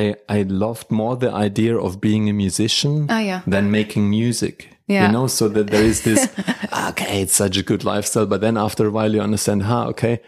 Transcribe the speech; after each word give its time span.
I 0.00 0.14
I 0.38 0.42
loved 0.42 0.90
more 0.90 1.16
the 1.16 1.30
idea 1.46 1.76
of 1.78 2.00
being 2.00 2.28
a 2.28 2.32
musician 2.32 3.06
Ah, 3.10 3.20
yeah. 3.20 3.40
than 3.46 3.70
making 3.70 4.10
music. 4.10 4.68
Yeah. 4.88 5.06
You 5.06 5.12
know, 5.12 5.28
so 5.28 5.48
that 5.48 5.66
there 5.70 5.84
is 5.84 6.00
this 6.02 6.28
okay, 6.88 7.22
it's 7.22 7.34
such 7.36 7.56
a 7.58 7.62
good 7.62 7.84
lifestyle, 7.84 8.26
but 8.26 8.40
then 8.40 8.56
after 8.56 8.86
a 8.86 8.90
while 8.90 9.14
you 9.14 9.22
understand, 9.22 9.62
huh, 9.62 9.86
okay, 9.88 10.20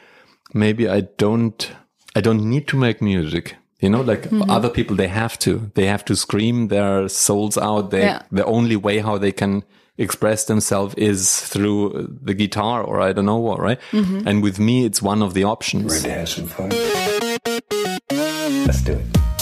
maybe 0.55 0.89
I 0.89 1.01
don't 1.19 1.71
I 2.17 2.21
don't 2.23 2.45
need 2.49 2.67
to 2.69 2.77
make 2.77 3.03
music. 3.03 3.57
You 3.81 3.91
know, 3.91 4.01
like 4.03 4.23
Mm-hmm. 4.31 4.51
other 4.51 4.71
people 4.71 4.97
they 4.97 5.09
have 5.09 5.37
to. 5.39 5.71
They 5.75 5.87
have 5.87 6.05
to 6.05 6.15
scream 6.15 6.69
their 6.69 7.09
souls 7.09 7.59
out. 7.59 7.91
They 7.91 8.03
Yeah. 8.05 8.23
the 8.33 8.45
only 8.45 8.77
way 8.77 9.01
how 9.01 9.19
they 9.19 9.33
can 9.33 9.63
express 9.99 10.45
themselves 10.47 10.95
is 10.97 11.41
through 11.53 12.09
the 12.25 12.35
guitar 12.35 12.83
or 12.83 13.01
I 13.11 13.13
don't 13.13 13.27
know 13.27 13.43
what, 13.49 13.61
right? 13.61 13.79
Mm-hmm. 13.93 14.29
And 14.29 14.43
with 14.43 14.59
me 14.59 14.85
it's 14.87 15.03
one 15.03 15.25
of 15.25 15.33
the 15.35 15.45
options. 15.45 15.93
Ready 15.93 16.09
to 16.09 16.15
have 16.19 16.29
some 16.29 16.47
fun? 16.49 16.71
Let's 18.67 18.83
do 18.83 18.93
it. 18.93 19.14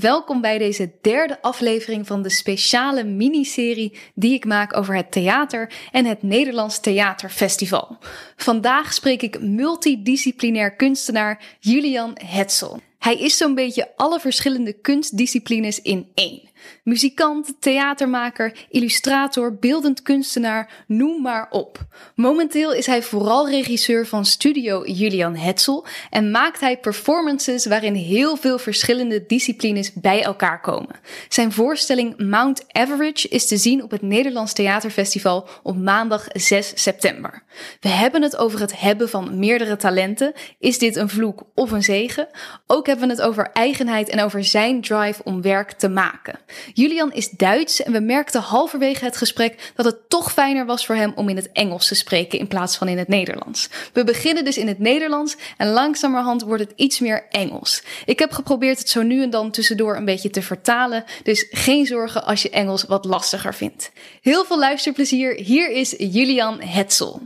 Welkom 0.00 0.40
bij 0.40 0.58
deze 0.58 0.92
derde 1.00 1.42
aflevering 1.42 2.06
van 2.06 2.22
de 2.22 2.30
speciale 2.30 3.04
miniserie 3.04 3.98
die 4.14 4.34
ik 4.34 4.44
maak 4.44 4.76
over 4.76 4.96
het 4.96 5.12
theater 5.12 5.72
en 5.92 6.04
het 6.04 6.22
Nederlands 6.22 6.80
Theaterfestival. 6.80 7.98
Vandaag 8.36 8.92
spreek 8.92 9.22
ik 9.22 9.40
multidisciplinair 9.40 10.76
kunstenaar 10.76 11.56
Julian 11.60 12.18
Hetzel. 12.24 12.80
Hij 13.06 13.18
is 13.18 13.36
zo'n 13.36 13.54
beetje 13.54 13.92
alle 13.96 14.20
verschillende 14.20 14.72
kunstdisciplines 14.72 15.82
in 15.82 16.10
één. 16.14 16.46
Muzikant, 16.84 17.56
theatermaker, 17.60 18.52
illustrator, 18.70 19.54
beeldend 19.54 20.02
kunstenaar, 20.02 20.84
noem 20.86 21.22
maar 21.22 21.46
op. 21.50 21.78
Momenteel 22.14 22.72
is 22.72 22.86
hij 22.86 23.02
vooral 23.02 23.50
regisseur 23.50 24.06
van 24.06 24.24
studio 24.24 24.84
Julian 24.86 25.36
Hetzel 25.36 25.86
en 26.10 26.30
maakt 26.30 26.60
hij 26.60 26.78
performances 26.78 27.66
waarin 27.66 27.94
heel 27.94 28.36
veel 28.36 28.58
verschillende 28.58 29.26
disciplines 29.26 29.92
bij 29.92 30.22
elkaar 30.22 30.60
komen. 30.60 31.00
Zijn 31.28 31.52
voorstelling 31.52 32.18
Mount 32.18 32.64
Average 32.72 33.28
is 33.28 33.46
te 33.46 33.56
zien 33.56 33.82
op 33.82 33.90
het 33.90 34.02
Nederlands 34.02 34.52
Theaterfestival 34.52 35.48
op 35.62 35.76
maandag 35.76 36.26
6 36.32 36.72
september. 36.74 37.42
We 37.80 37.88
hebben 37.88 38.22
het 38.22 38.36
over 38.36 38.60
het 38.60 38.80
hebben 38.80 39.08
van 39.08 39.38
meerdere 39.38 39.76
talenten. 39.76 40.32
Is 40.58 40.78
dit 40.78 40.96
een 40.96 41.08
vloek 41.08 41.42
of 41.54 41.70
een 41.70 41.82
zegen? 41.82 42.28
Ook 42.66 42.86
hebben 42.98 43.16
we 43.16 43.22
het 43.22 43.32
over 43.32 43.50
eigenheid 43.52 44.08
en 44.08 44.20
over 44.20 44.44
zijn 44.44 44.80
drive 44.80 45.22
om 45.24 45.42
werk 45.42 45.72
te 45.72 45.88
maken. 45.88 46.38
Julian 46.72 47.12
is 47.12 47.30
Duits 47.30 47.82
en 47.82 47.92
we 47.92 48.00
merkten 48.00 48.40
halverwege 48.40 49.04
het 49.04 49.16
gesprek 49.16 49.72
dat 49.74 49.86
het 49.86 50.08
toch 50.08 50.32
fijner 50.32 50.66
was 50.66 50.86
voor 50.86 50.94
hem 50.94 51.12
om 51.14 51.28
in 51.28 51.36
het 51.36 51.52
Engels 51.52 51.88
te 51.88 51.94
spreken 51.94 52.38
in 52.38 52.48
plaats 52.48 52.76
van 52.76 52.88
in 52.88 52.98
het 52.98 53.08
Nederlands. 53.08 53.68
We 53.92 54.04
beginnen 54.04 54.44
dus 54.44 54.58
in 54.58 54.68
het 54.68 54.78
Nederlands 54.78 55.36
en 55.56 55.68
langzamerhand 55.68 56.42
wordt 56.42 56.62
het 56.62 56.72
iets 56.76 56.98
meer 56.98 57.26
Engels. 57.30 57.82
Ik 58.04 58.18
heb 58.18 58.32
geprobeerd 58.32 58.78
het 58.78 58.88
zo 58.88 59.02
nu 59.02 59.22
en 59.22 59.30
dan 59.30 59.50
tussendoor 59.50 59.96
een 59.96 60.04
beetje 60.04 60.30
te 60.30 60.42
vertalen, 60.42 61.04
dus 61.22 61.46
geen 61.50 61.86
zorgen 61.86 62.24
als 62.24 62.42
je 62.42 62.50
Engels 62.50 62.84
wat 62.84 63.04
lastiger 63.04 63.54
vindt. 63.54 63.90
Heel 64.20 64.44
veel 64.44 64.58
luisterplezier, 64.58 65.34
hier 65.34 65.70
is 65.70 65.94
Julian 65.98 66.60
Hetzel. 66.62 67.22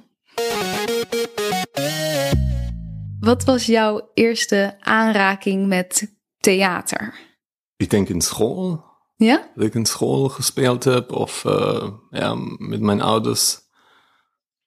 Wat 3.20 3.44
was 3.44 3.66
jouw 3.66 4.10
eerste 4.14 4.76
aanraking 4.81 5.66
met 5.66 6.16
theater? 6.38 7.14
Ik 7.76 7.91
denk 7.91 8.08
in 8.08 8.20
school. 8.20 8.84
Ja? 9.16 9.50
Dat 9.54 9.64
ik 9.64 9.75
in 9.75 9.86
school 9.86 10.28
gespeeld 10.28 10.84
heb 10.84 11.12
of 11.12 11.44
uh, 11.44 11.88
ja, 12.10 12.34
met 12.59 12.80
mijn 12.80 13.00
ouders 13.00 13.59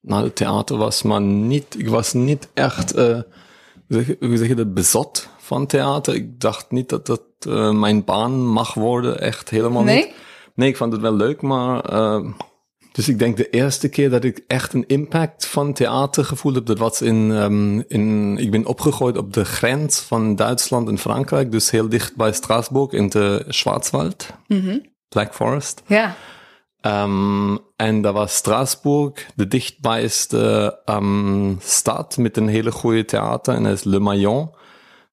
naar 0.00 0.22
het 0.22 0.36
theater 0.36 0.76
was, 0.76 1.02
maar 1.02 1.20
niet, 1.20 1.78
ik 1.78 1.88
was 1.88 2.12
niet 2.12 2.48
echt, 2.54 2.96
uh, 2.96 3.04
hoe, 3.04 3.22
zeg, 3.88 4.16
hoe 4.20 4.36
zeg 4.36 4.48
je 4.48 4.54
dat, 4.54 4.74
bezot 4.74 5.28
van 5.38 5.66
theater. 5.66 6.14
Ik 6.14 6.40
dacht 6.40 6.70
niet 6.70 6.88
dat 6.88 7.06
dat 7.06 7.22
uh, 7.48 7.70
mijn 7.70 8.04
baan 8.04 8.46
mag 8.46 8.74
worden, 8.74 9.20
echt 9.20 9.50
helemaal 9.50 9.82
nee? 9.82 9.96
niet. 10.04 10.14
Nee, 10.54 10.68
ik 10.68 10.76
vond 10.76 10.92
het 10.92 11.00
wel 11.00 11.14
leuk, 11.14 11.42
maar 11.42 11.92
dus 12.94 13.08
ik 13.08 13.18
denk 13.18 13.36
de 13.36 13.50
eerste 13.50 13.88
keer 13.88 14.10
dat 14.10 14.24
ik 14.24 14.44
echt 14.46 14.72
een 14.72 14.86
impact 14.86 15.46
van 15.46 15.72
theater 15.72 16.24
gevoeld 16.24 16.54
heb, 16.54 16.66
dat 16.66 16.78
was 16.78 17.02
in, 17.02 17.30
um, 17.30 17.84
in 17.88 18.36
ik 18.38 18.50
ben 18.50 18.66
opgegroeid 18.66 19.16
op 19.16 19.32
de 19.32 19.44
grens 19.44 20.00
van 20.00 20.36
Duitsland 20.36 20.88
en 20.88 20.98
Frankrijk, 20.98 21.52
dus 21.52 21.70
heel 21.70 21.88
dicht 21.88 22.16
bij 22.16 22.32
Straatsburg 22.32 22.90
in 22.90 23.08
de 23.08 23.44
Schwarzwald, 23.48 24.26
mm 24.46 24.60
-hmm. 24.60 24.82
Black 25.08 25.34
Forest. 25.34 25.82
Ja. 25.86 26.14
Um, 26.80 27.58
en 27.76 28.02
daar 28.02 28.12
was 28.12 28.34
Straatsburg 28.34 29.26
de 29.34 29.48
dichtbijste 29.48 30.78
um, 30.84 31.56
stad 31.60 32.16
met 32.16 32.36
een 32.36 32.48
hele 32.48 32.72
goede 32.72 33.04
theater 33.04 33.54
en 33.54 33.62
dat 33.62 33.72
is 33.72 33.84
Le 33.84 33.98
Maillon. 33.98 34.50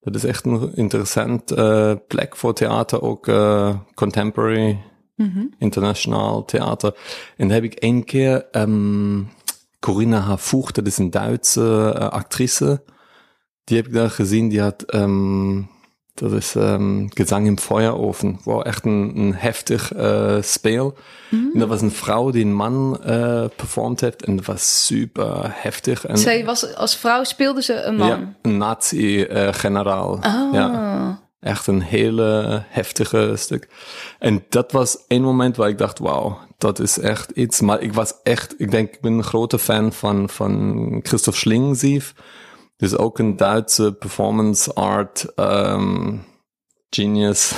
Dat 0.02 0.16
is 0.16 0.24
echt 0.24 0.46
een 0.46 0.76
interessant 0.76 1.58
uh, 1.58 1.94
plek 2.08 2.36
voor 2.36 2.54
theater, 2.54 3.02
ook 3.02 3.28
uh, 3.28 3.76
contemporary 3.94 4.80
Mm 5.22 5.32
-hmm. 5.34 5.54
internationaal 5.58 6.46
theater. 6.46 6.96
En 7.38 7.48
daar 7.48 7.62
heb 7.62 7.72
ik 7.72 7.74
één 7.74 8.04
keer 8.04 8.46
um, 8.52 9.30
Corinna 9.80 10.20
Harfouch, 10.20 10.72
dat 10.72 10.88
is 10.88 10.98
een 10.98 11.10
Duitse 11.10 11.96
uh, 11.96 12.08
actrice, 12.08 12.84
die 13.64 13.78
heb 13.78 13.86
ik 13.86 13.94
daar 13.94 14.10
gezien, 14.10 14.50
die 14.50 14.62
had, 14.62 14.94
um, 14.96 15.70
dat 16.14 16.32
is 16.32 16.56
um, 16.56 17.10
Gesang 17.14 17.48
im 17.48 17.58
Feuerofen, 17.58 18.40
wow, 18.44 18.68
echt 18.68 18.86
een, 18.86 19.12
een 19.16 19.34
heftig 19.36 19.94
uh, 19.96 20.42
speel. 20.42 20.98
Mm 21.30 21.40
-hmm. 21.40 21.50
En 21.54 21.60
dat 21.60 21.68
was 21.68 21.82
een 21.82 21.92
vrouw 21.92 22.32
die 22.32 22.46
een 22.46 22.54
man 22.54 23.00
uh, 23.08 23.46
performed 23.56 24.02
heeft 24.02 24.26
en 24.26 24.36
dat 24.36 24.46
was 24.46 24.86
super 24.86 25.52
heftig. 25.54 26.06
En, 26.06 26.18
Zij 26.18 26.46
was, 26.46 26.76
als 26.76 26.96
vrouw 26.96 27.24
speelde 27.24 27.62
ze 27.62 27.84
een 27.84 27.96
man? 27.96 28.08
Ja, 28.08 28.34
een 28.42 28.58
nazi-generaal. 28.58 30.12
Oh. 30.12 30.54
Ja. 30.54 31.21
Echt 31.42 31.68
een 31.68 31.82
hele 31.82 32.64
heftige 32.68 33.34
stuk. 33.36 33.70
En 34.20 34.46
dat 34.50 34.72
was 34.72 34.98
een 35.08 35.22
moment 35.22 35.56
waar 35.56 35.70
ik 35.70 35.78
dacht, 35.78 36.00
wauw, 36.00 36.40
dat 36.58 36.80
is 36.80 37.00
echt 37.00 37.32
iets. 37.32 37.62
Maar 37.62 37.82
ik 37.82 37.94
was 37.94 38.14
echt, 38.24 38.54
ik 38.58 38.72
denk, 38.72 38.94
ik 38.94 39.02
ben 39.02 39.14
een 39.14 39.24
grote 39.24 39.60
fan 39.60 39.94
van, 39.94 40.30
van 40.30 41.00
Christoph 41.04 41.38
Schlingensief. 41.38 42.14
Dus 42.78 42.98
ook 42.98 43.20
een 43.20 43.38
Duitse 43.38 43.94
performance 43.94 44.74
art 44.74 45.26
um, 45.36 46.26
genius. 46.90 47.54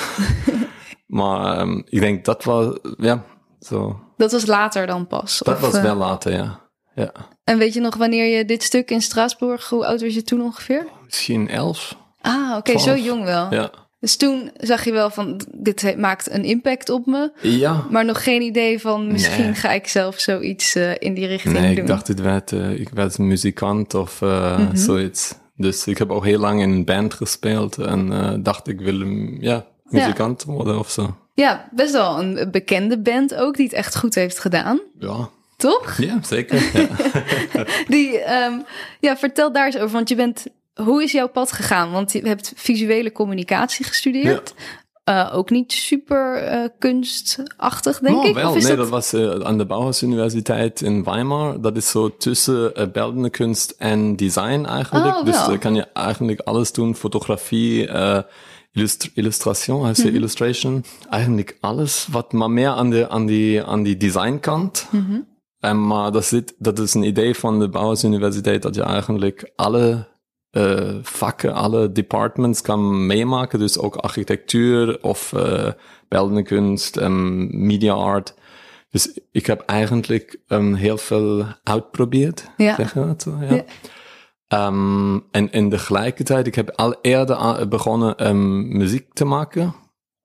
maar 1.07 1.59
um, 1.59 1.83
ik 1.89 1.99
denk, 1.99 2.25
dat 2.25 2.43
was, 2.43 2.77
ja, 2.97 3.25
zo. 3.59 3.99
Dat 4.17 4.31
was 4.31 4.45
later 4.45 4.87
dan 4.87 5.07
pas? 5.07 5.41
Dat 5.43 5.55
of, 5.55 5.61
was 5.61 5.75
uh... 5.75 5.81
wel 5.81 5.95
later, 5.95 6.33
ja. 6.33 6.59
ja. 6.95 7.11
En 7.43 7.57
weet 7.57 7.73
je 7.73 7.79
nog 7.79 7.95
wanneer 7.95 8.37
je 8.37 8.45
dit 8.45 8.63
stuk 8.63 8.91
in 8.91 9.01
Straatsburg, 9.01 9.69
hoe 9.69 9.85
oud 9.85 10.01
was 10.01 10.13
je 10.13 10.23
toen 10.23 10.41
ongeveer? 10.41 10.87
Misschien 11.05 11.49
elf. 11.49 12.01
Ah, 12.23 12.57
oké, 12.57 12.71
okay, 12.71 12.81
zo 12.81 12.95
jong 12.95 13.23
wel. 13.23 13.53
Ja. 13.53 13.71
Dus 13.99 14.15
toen 14.15 14.51
zag 14.57 14.85
je 14.85 14.91
wel 14.91 15.09
van, 15.09 15.41
dit 15.51 15.97
maakt 15.97 16.31
een 16.31 16.43
impact 16.43 16.89
op 16.89 17.05
me. 17.05 17.31
Ja. 17.41 17.85
Maar 17.89 18.05
nog 18.05 18.23
geen 18.23 18.41
idee 18.41 18.79
van, 18.79 19.11
misschien 19.11 19.43
nee. 19.43 19.53
ga 19.53 19.71
ik 19.71 19.87
zelf 19.87 20.19
zoiets 20.19 20.75
uh, 20.75 20.91
in 20.99 21.13
die 21.13 21.27
richting 21.27 21.53
nee, 21.53 21.75
doen. 21.75 21.83
ik 21.83 21.87
dacht, 21.87 22.05
dit 22.05 22.21
werd, 22.21 22.51
uh, 22.51 22.79
ik 22.79 22.89
werd 22.89 23.17
een 23.17 23.27
muzikant 23.27 23.93
of 23.93 24.21
uh, 24.21 24.57
Mhm. 24.57 24.75
zoiets. 24.75 25.35
Dus 25.55 25.87
ik 25.87 25.97
heb 25.97 26.11
ook 26.11 26.25
heel 26.25 26.39
lang 26.39 26.61
in 26.61 26.69
een 26.69 26.85
band 26.85 27.13
gespeeld 27.13 27.77
en 27.77 28.39
dacht, 28.43 28.67
ik 28.67 28.79
wil 28.79 28.99
ja, 29.39 29.65
muzikant 29.83 30.43
ja. 30.47 30.53
worden 30.53 30.79
of 30.79 30.89
zo. 30.89 31.15
Ja, 31.33 31.69
best 31.71 31.91
wel 31.91 32.19
een 32.19 32.51
bekende 32.51 32.99
band 32.99 33.35
ook, 33.35 33.55
die 33.55 33.65
het 33.65 33.75
echt 33.75 33.95
goed 33.95 34.15
heeft 34.15 34.39
gedaan. 34.39 34.79
Ja. 34.99 35.29
Toch? 35.57 35.97
Ja, 35.97 36.19
zeker. 36.21 36.69
Ja. 36.73 36.87
die, 37.87 38.33
um, 38.33 38.63
ja, 38.99 39.17
vertel 39.17 39.51
daar 39.51 39.65
eens 39.65 39.77
over, 39.77 39.91
want 39.91 40.09
je 40.09 40.15
bent 40.15 40.45
hoe 40.73 41.03
is 41.03 41.11
jouw 41.11 41.29
pad 41.29 41.51
gegaan? 41.51 41.91
Want 41.91 42.11
je 42.11 42.21
hebt 42.21 42.53
visuele 42.55 43.11
communicatie 43.11 43.85
gestudeerd. 43.85 44.53
Ja. 44.57 44.63
Uh, 45.05 45.37
ook 45.37 45.49
niet 45.49 45.71
super 45.71 46.53
uh, 46.53 46.67
kunstachtig, 46.79 47.99
denk 47.99 48.17
oh, 48.17 48.25
ik. 48.25 48.33
Wel, 48.33 48.49
of 48.49 48.55
is 48.55 48.63
nee, 48.63 48.75
dat... 48.75 48.79
dat 48.79 48.89
was 48.89 49.13
uh, 49.13 49.31
aan 49.31 49.57
de 49.57 49.65
Bauhaus 49.65 50.03
Universiteit 50.03 50.81
in 50.81 51.03
Weimar. 51.03 51.61
Dat 51.61 51.77
is 51.77 51.89
zo 51.89 52.17
tussen 52.17 52.91
beeldende 52.91 53.29
kunst 53.29 53.75
en 53.77 54.15
design 54.15 54.65
eigenlijk. 54.65 55.17
Oh, 55.17 55.25
dus 55.25 55.59
kan 55.59 55.75
je 55.75 55.87
eigenlijk 55.93 56.39
alles 56.39 56.71
doen. 56.71 56.95
Fotografie, 56.95 57.89
illust 58.73 59.11
illustration, 59.13 59.83
heißt 59.83 59.99
Mhm. 59.99 60.07
mm 60.07 60.13
-hmm. 60.13 60.15
illustration. 60.15 60.83
Eigenlijk 61.09 61.57
alles, 61.59 62.07
wat 62.11 62.31
maar 62.31 62.51
meer 62.51 62.69
aan 62.69 62.89
de, 62.89 63.09
aan 63.09 63.25
die, 63.25 63.63
aan 63.63 63.83
die 63.83 63.97
designkant. 63.97 64.87
Mm 64.91 65.05
-hmm. 65.05 65.27
En 65.59 65.87
maar 65.87 66.11
dat, 66.11 66.25
zit, 66.25 66.53
dat 66.57 66.79
is 66.79 66.93
een 66.93 67.03
idee 67.03 67.35
van 67.35 67.59
de 67.59 67.69
Bauhaus 67.69 68.03
Universiteit 68.03 68.61
dat 68.61 68.75
je 68.75 68.83
eigenlijk 68.83 69.51
alle 69.55 70.07
uh, 70.53 70.95
vakken, 71.01 71.53
alle 71.53 71.91
departments 71.91 72.61
kan 72.61 73.05
meemaken. 73.05 73.59
Dus 73.59 73.77
ook 73.77 73.95
architectuur 73.95 75.01
of 75.01 75.31
uh, 75.35 75.69
beeldende 76.07 76.43
kunst, 76.43 76.97
um, 76.97 77.65
media 77.65 77.93
art. 77.93 78.33
Dus 78.89 79.19
ik 79.31 79.45
heb 79.45 79.61
eigenlijk 79.61 80.39
um, 80.47 80.73
heel 80.73 80.97
veel 80.97 81.45
uitprobeerd. 81.63 82.49
Ja. 82.57 82.75
Zeg 82.75 82.93
dat 82.93 83.21
zo? 83.21 83.37
Ja. 83.41 83.63
ja. 84.47 84.67
Um, 84.67 85.27
en 85.31 85.51
in 85.51 85.69
tegelijkertijd, 85.69 86.47
ik 86.47 86.55
heb 86.55 86.71
al 86.75 86.95
eerder 87.01 87.67
begonnen 87.67 88.27
um, 88.27 88.77
muziek 88.77 89.13
te 89.13 89.25
maken. 89.25 89.75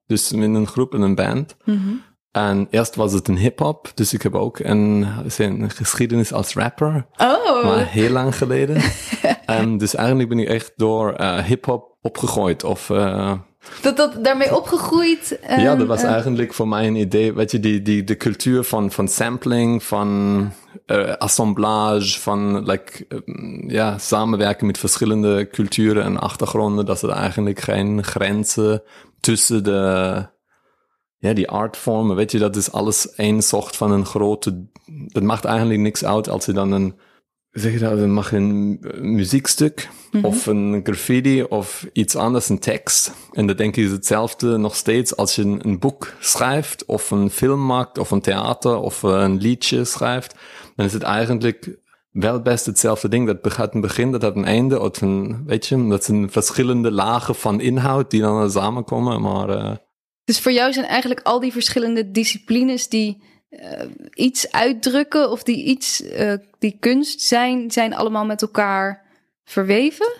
Dus 0.05 0.31
met 0.31 0.55
een 0.55 0.67
groep 0.67 0.93
en 0.93 1.01
een 1.01 1.15
band. 1.15 1.55
Mm 1.65 1.75
-hmm. 1.75 2.01
En 2.31 2.67
eerst 2.69 2.95
was 2.95 3.13
het 3.13 3.27
een 3.27 3.37
hip-hop, 3.37 3.91
dus 3.95 4.13
ik 4.13 4.21
heb 4.21 4.35
ook 4.35 4.59
een, 4.59 5.07
een 5.37 5.69
geschiedenis 5.69 6.33
als 6.33 6.53
rapper. 6.53 7.05
Oh. 7.17 7.63
Maar 7.63 7.85
heel 7.85 8.09
lang 8.09 8.35
geleden. 8.35 8.81
dus 9.77 9.95
eigenlijk 9.95 10.29
ben 10.29 10.39
ik 10.39 10.47
echt 10.47 10.73
door 10.75 11.15
uh, 11.19 11.43
hip-hop 11.43 11.97
opgegooid. 12.01 12.63
Of, 12.63 12.89
uh, 12.89 13.33
dat, 13.81 13.97
dat 13.97 14.23
daarmee 14.23 14.55
opgegroeid? 14.55 15.39
Um, 15.49 15.59
ja, 15.59 15.75
dat 15.75 15.87
was 15.87 16.03
uh, 16.03 16.11
eigenlijk 16.11 16.53
voor 16.53 16.67
mij 16.67 16.87
een 16.87 16.95
idee. 16.95 17.33
Weet 17.33 17.51
je, 17.51 17.59
die, 17.59 17.81
die, 17.81 18.03
de 18.03 18.17
cultuur 18.17 18.63
van, 18.63 18.91
van 18.91 19.07
sampling, 19.07 19.83
van 19.83 20.51
assemblage, 21.17 22.19
van 22.19 22.63
like, 22.63 23.05
um, 23.09 23.69
ja, 23.69 23.97
samenwerken 23.97 24.65
met 24.65 24.77
verschillende 24.77 25.47
culturen 25.51 26.03
en 26.03 26.19
achtergronden. 26.19 26.85
Dat 26.85 27.01
er 27.01 27.09
eigenlijk 27.09 27.59
geen 27.59 28.03
grenzen 28.03 28.83
tussen 29.19 29.63
de 29.63 30.37
ja, 31.19 31.33
die 31.33 31.49
artvormen, 31.49 32.15
weet 32.15 32.31
je, 32.31 32.39
dat 32.39 32.55
is 32.55 32.71
alles 32.71 33.13
één 33.15 33.41
soort 33.41 33.75
van 33.75 33.91
een 33.91 34.05
grote, 34.05 34.65
dat 35.05 35.23
maakt 35.23 35.45
eigenlijk 35.45 35.79
niks 35.79 36.05
uit 36.05 36.29
als 36.29 36.45
je 36.45 36.53
dan 36.53 36.71
een, 36.71 36.99
zeg 37.59 37.71
je 37.71 37.79
dat, 37.79 37.97
dan 37.97 38.11
mag 38.11 38.31
een 38.31 38.79
muziekstuk 39.01 39.89
Mhm. 40.11 40.25
of 40.25 40.45
een 40.45 40.79
graffiti 40.83 41.43
of 41.43 41.85
iets 41.93 42.15
anders, 42.15 42.49
een 42.49 42.59
tekst. 42.59 43.11
En 43.31 43.47
dat 43.47 43.57
denk 43.57 43.75
ik 43.75 43.85
is 43.85 43.91
hetzelfde 43.91 44.57
nog 44.57 44.75
steeds 44.75 45.15
als 45.15 45.35
je 45.35 45.41
een, 45.41 45.59
een 45.63 45.79
boek 45.79 46.13
schrijft 46.19 46.85
of 46.85 47.11
een 47.11 47.29
film 47.29 47.65
maakt 47.65 47.97
of 47.97 48.11
een 48.11 48.21
theater 48.21 48.77
of 48.77 49.03
een 49.03 49.37
liedje 49.37 49.85
schrijft. 49.85 50.35
Dan 50.75 50.85
is 50.85 50.93
het 50.93 51.03
eigenlijk 51.03 51.77
wel 52.11 52.41
best 52.41 52.65
hetzelfde 52.65 53.09
ding. 53.09 53.27
Dat 53.27 53.53
gaat 53.53 53.73
een 53.73 53.81
begin, 53.81 54.11
dat 54.11 54.21
had 54.21 54.35
een 54.35 54.45
einde. 54.45 54.79
Of 54.79 55.01
een, 55.01 55.43
weet 55.45 55.67
je, 55.67 55.87
dat 55.87 56.03
zijn 56.03 56.31
verschillende 56.31 56.91
lagen 56.91 57.35
van 57.35 57.61
inhoud 57.61 58.11
die 58.11 58.21
dan 58.21 58.51
samenkomen, 58.51 59.21
maar... 59.21 59.49
Uh, 59.49 59.71
dus 60.23 60.39
voor 60.39 60.51
jou 60.51 60.73
zijn 60.73 60.85
eigenlijk 60.85 61.21
al 61.23 61.39
die 61.39 61.51
verschillende 61.51 62.11
disciplines 62.11 62.87
die 62.87 63.23
uh, 63.49 63.59
iets 64.13 64.51
uitdrukken 64.51 65.31
of 65.31 65.43
die 65.43 65.63
iets, 65.63 66.01
uh, 66.01 66.33
die 66.59 66.77
kunst 66.79 67.21
zijn, 67.21 67.71
zijn 67.71 67.95
allemaal 67.95 68.25
met 68.25 68.41
elkaar 68.41 69.05
verweven? 69.43 70.11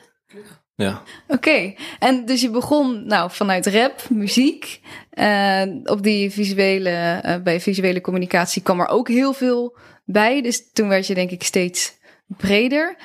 Ja. 0.75 1.03
Oké, 1.27 1.33
okay. 1.33 1.77
en 1.99 2.25
dus 2.25 2.41
je 2.41 2.49
begon 2.49 3.07
nou 3.07 3.31
vanuit 3.31 3.67
rap, 3.67 4.09
muziek. 4.09 4.81
Uh, 5.13 5.61
op 5.83 6.03
die 6.03 6.31
visuele, 6.31 7.21
uh, 7.25 7.35
bij 7.43 7.61
visuele 7.61 8.01
communicatie 8.01 8.61
kwam 8.61 8.79
er 8.79 8.87
ook 8.87 9.07
heel 9.07 9.33
veel 9.33 9.77
bij. 10.05 10.41
Dus 10.41 10.71
toen 10.73 10.87
werd 10.87 11.07
je 11.07 11.13
denk 11.13 11.31
ik 11.31 11.43
steeds 11.43 11.97
breder. 12.27 12.95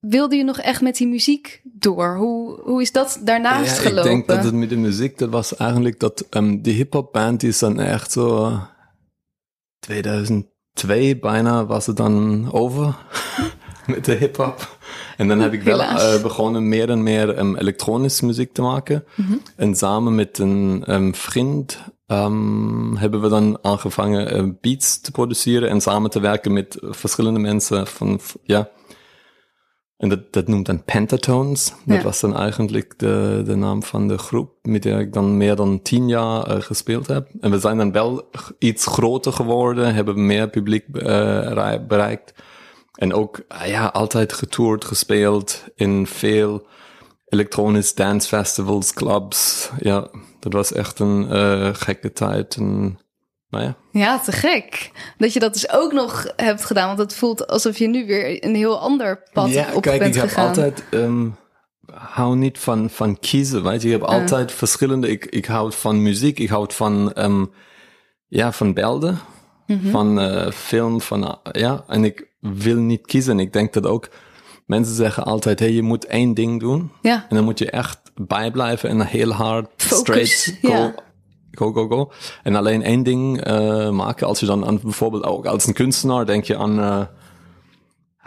Wilde 0.00 0.36
je 0.36 0.44
nog 0.44 0.58
echt 0.58 0.80
met 0.80 0.96
die 0.96 1.06
muziek 1.06 1.60
door? 1.64 2.16
Hoe, 2.16 2.60
hoe 2.60 2.82
is 2.82 2.92
dat 2.92 3.20
daarnaast 3.22 3.76
ja, 3.76 3.82
gelopen? 3.82 4.10
Ik 4.10 4.16
denk 4.16 4.26
dat 4.26 4.44
het 4.44 4.54
met 4.54 4.68
de 4.68 4.76
muziek, 4.76 5.18
dat 5.18 5.30
was 5.30 5.56
eigenlijk 5.56 6.00
dat 6.00 6.26
um, 6.30 6.62
die 6.62 6.74
hip-hop 6.74 7.12
band 7.12 7.42
is 7.42 7.58
dan 7.58 7.80
echt 7.80 8.12
zo 8.12 8.58
2002 9.86 11.18
bijna 11.20 11.66
was 11.66 11.86
het 11.86 11.96
dan 11.96 12.48
over 12.52 12.96
met 13.86 14.04
de 14.04 14.14
hip-hop. 14.14 14.78
En 15.16 15.28
dan 15.28 15.40
heb 15.40 15.52
ik 15.52 15.62
wel 15.62 15.80
uh, 15.80 16.22
begonnen 16.22 16.68
meer 16.68 16.90
en 16.90 17.02
meer 17.02 17.38
um, 17.38 17.56
elektronische 17.56 18.26
muziek 18.26 18.52
te 18.52 18.62
maken. 18.62 19.04
Mm 19.14 19.26
-hmm. 19.26 19.40
En 19.56 19.74
samen 19.74 20.14
met 20.14 20.38
een 20.38 20.84
um, 20.86 21.14
vriend 21.14 21.78
um, 22.06 22.96
hebben 22.96 23.20
we 23.20 23.28
dan 23.28 23.58
aangevangen 23.62 24.36
uh, 24.36 24.52
beats 24.60 25.00
te 25.00 25.10
produceren 25.10 25.68
en 25.68 25.80
samen 25.80 26.10
te 26.10 26.20
werken 26.20 26.52
met 26.52 26.76
verschillende 26.80 27.40
mensen 27.40 27.86
van, 27.86 28.20
ja. 28.42 28.70
En 29.96 30.08
dat, 30.08 30.32
dat 30.32 30.48
noemt 30.48 30.66
dan 30.66 30.84
Pentatones. 30.84 31.72
Dat 31.84 31.96
ja. 31.96 32.02
was 32.02 32.20
dan 32.20 32.36
eigenlijk 32.36 32.98
de, 32.98 33.42
de 33.44 33.54
naam 33.54 33.82
van 33.82 34.08
de 34.08 34.18
groep 34.18 34.50
met 34.62 34.82
der 34.82 35.00
ik 35.00 35.12
dan 35.12 35.36
meer 35.36 35.56
dan 35.56 35.82
tien 35.82 36.08
jaar 36.08 36.56
uh, 36.56 36.62
gespeeld 36.62 37.06
heb. 37.06 37.28
En 37.40 37.50
we 37.50 37.58
zijn 37.58 37.76
dan 37.76 37.92
wel 37.92 38.30
iets 38.58 38.86
groter 38.86 39.32
geworden, 39.32 39.94
hebben 39.94 40.26
meer 40.26 40.48
publiek 40.48 40.84
uh, 40.92 41.76
bereikt. 41.88 42.34
En 42.94 43.14
ook, 43.14 43.40
ja, 43.64 43.86
altijd 43.86 44.32
getoerd, 44.32 44.84
gespeeld 44.84 45.64
in 45.74 46.06
veel 46.06 46.66
elektronisch 47.28 47.94
dance 47.94 48.28
festivals, 48.28 48.92
clubs. 48.92 49.70
Ja, 49.78 50.08
dat 50.40 50.52
was 50.52 50.72
echt 50.72 50.98
een 50.98 51.26
uh, 51.30 51.68
gekke 51.72 52.12
tijd. 52.12 52.56
En, 52.56 52.98
nou 53.48 53.64
ja. 53.64 53.76
ja, 53.92 54.18
te 54.18 54.32
gek. 54.32 54.90
Dat 55.18 55.32
je 55.32 55.40
dat 55.40 55.52
dus 55.52 55.70
ook 55.70 55.92
nog 55.92 56.32
hebt 56.36 56.64
gedaan. 56.64 56.86
Want 56.86 56.98
het 56.98 57.14
voelt 57.14 57.46
alsof 57.46 57.78
je 57.78 57.88
nu 57.88 58.06
weer 58.06 58.44
een 58.44 58.54
heel 58.54 58.80
ander 58.80 59.22
pad 59.32 59.50
ja, 59.50 59.66
op 59.74 59.82
kijk, 59.82 59.98
bent 59.98 60.14
ik 60.14 60.20
gegaan. 60.20 60.46
heb 60.46 60.56
altijd... 60.56 60.84
Um, 60.90 61.36
hou 61.92 62.36
niet 62.36 62.58
van, 62.58 62.90
van 62.90 63.18
kiezen, 63.18 63.62
weet 63.62 63.82
je. 63.82 63.86
Ik 63.86 64.00
heb 64.00 64.02
Uh. 64.02 64.08
altijd 64.08 64.52
verschillende... 64.52 65.08
Ik, 65.08 65.24
ik 65.24 65.44
houd 65.44 65.74
van 65.74 66.02
muziek, 66.02 66.38
ik 66.38 66.48
houd 66.48 66.74
van... 66.74 67.12
Um, 67.18 67.52
ja, 68.26 68.52
van 68.52 68.74
beelden. 68.74 69.18
Mhm. 69.66 69.90
Van 69.90 70.20
uh, 70.20 70.50
film, 70.50 71.00
van... 71.00 71.38
ja, 71.52 71.84
en 71.86 72.04
ik 72.04 72.28
wil 72.40 72.76
niet 72.76 73.06
kiezen. 73.06 73.40
Ik 73.40 73.52
denk 73.52 73.72
dat 73.72 73.86
ook... 73.86 74.08
Mensen 74.66 74.94
zeggen 74.94 75.24
altijd, 75.24 75.58
hey, 75.58 75.70
je 75.70 75.82
moet 75.82 76.06
één 76.06 76.34
ding 76.34 76.60
doen. 76.60 76.92
Ja. 77.02 77.26
En 77.28 77.36
dan 77.36 77.44
moet 77.44 77.58
je 77.58 77.70
echt 77.70 78.00
bijblijven 78.14 78.88
en 78.88 79.00
heel 79.00 79.32
hard, 79.32 79.68
Focus, 79.76 79.98
straight 80.42 80.58
ja. 80.62 80.76
go, 80.76 81.02
go, 81.56 81.88
go. 81.88 82.12
En 82.42 82.54
alleen 82.54 82.82
één 82.82 83.02
ding 83.02 83.46
uh, 83.48 83.90
maken. 83.90 84.26
Als 84.26 84.40
je 84.40 84.46
dan 84.46 84.66
aan, 84.66 84.78
bijvoorbeeld 84.82 85.24
ook 85.24 85.46
als 85.46 85.66
een 85.66 85.74
kunstenaar 85.74 86.26
denk 86.26 86.44
je 86.44 86.56
aan, 86.56 86.78
uh, 86.78 87.00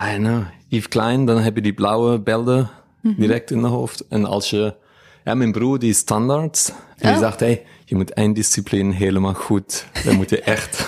I 0.01 0.11
don't 0.11 0.27
know, 0.27 0.41
Yves 0.67 0.87
Klein, 0.87 1.25
dan 1.25 1.37
heb 1.39 1.55
je 1.55 1.61
die 1.61 1.73
blauwe 1.73 2.19
beelden 2.19 2.69
Mhm. 3.01 3.19
direct 3.21 3.51
in 3.51 3.61
de 3.61 3.67
hoofd. 3.67 4.07
En 4.07 4.25
als 4.25 4.49
je, 4.49 4.75
ja, 5.23 5.33
mijn 5.33 5.51
broer 5.51 5.79
die 5.79 5.89
is 5.89 5.97
standaard. 5.97 6.73
En 6.97 7.07
die 7.07 7.11
Oh. 7.11 7.17
zegt, 7.19 7.39
hey, 7.39 7.65
je 7.85 7.95
moet 7.95 8.13
één 8.13 8.33
discipline 8.33 8.93
helemaal 8.93 9.33
goed. 9.33 9.85
Dan 10.05 10.15
moet 10.15 10.29
je 10.29 10.41
echt 10.41 10.87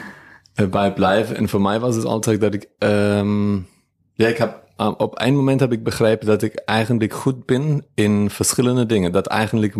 bij 0.70 0.92
blijven. 0.92 1.36
En 1.36 1.48
voor 1.48 1.60
mij 1.60 1.80
was 1.80 1.94
het 1.96 2.04
altijd 2.04 2.40
dat 2.40 2.54
ik, 2.54 2.68
um, 2.78 3.66
ja, 4.14 4.26
ik 4.28 4.36
heb 4.38 4.64
um, 4.76 4.94
op 4.96 5.20
een 5.20 5.34
moment 5.36 5.60
heb 5.60 5.72
ik 5.72 5.84
begrepen 5.84 6.26
dat 6.26 6.42
ik 6.42 6.54
eigenlijk 6.54 7.12
goed 7.12 7.46
ben 7.46 7.84
in 7.94 8.30
verschillende 8.30 8.86
dingen. 8.86 9.12
Dat 9.12 9.26
eigenlijk 9.26 9.74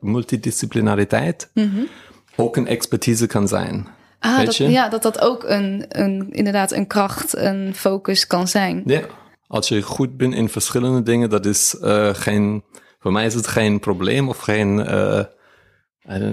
multidisciplinariteit 0.00 1.50
Mhm. 1.54 1.80
ook 2.36 2.56
een 2.56 2.66
expertise 2.66 3.26
kan 3.26 3.48
zijn. 3.48 3.86
Ah, 4.18 4.44
dat, 4.44 4.56
ja, 4.56 4.88
dat 4.88 5.02
dat 5.02 5.20
ook 5.20 5.44
een, 5.44 5.84
een, 5.88 6.30
inderdaad 6.30 6.72
een 6.72 6.86
kracht, 6.86 7.36
een 7.36 7.74
focus 7.74 8.26
kan 8.26 8.48
zijn. 8.48 8.82
Ja, 8.86 9.02
als 9.46 9.68
je 9.68 9.82
goed 9.82 10.16
bent 10.16 10.34
in 10.34 10.48
verschillende 10.48 11.02
dingen, 11.02 11.30
dat 11.30 11.46
is 11.46 11.76
uh, 11.82 12.14
geen, 12.14 12.64
voor 12.98 13.12
mij 13.12 13.26
is 13.26 13.34
het 13.34 13.46
geen 13.46 13.80
probleem 13.80 14.28
of 14.28 14.38
geen, 14.38 14.78
uh, 14.78 15.24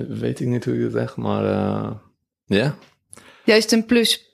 weet 0.07 0.39
ik 0.39 0.47
niet 0.47 0.65
hoe 0.65 0.79
je 0.79 0.89
zegt, 0.89 1.15
maar 1.15 1.43
uh, 1.43 1.91
ja. 2.45 2.75
Juist 3.43 3.71
een 3.71 3.85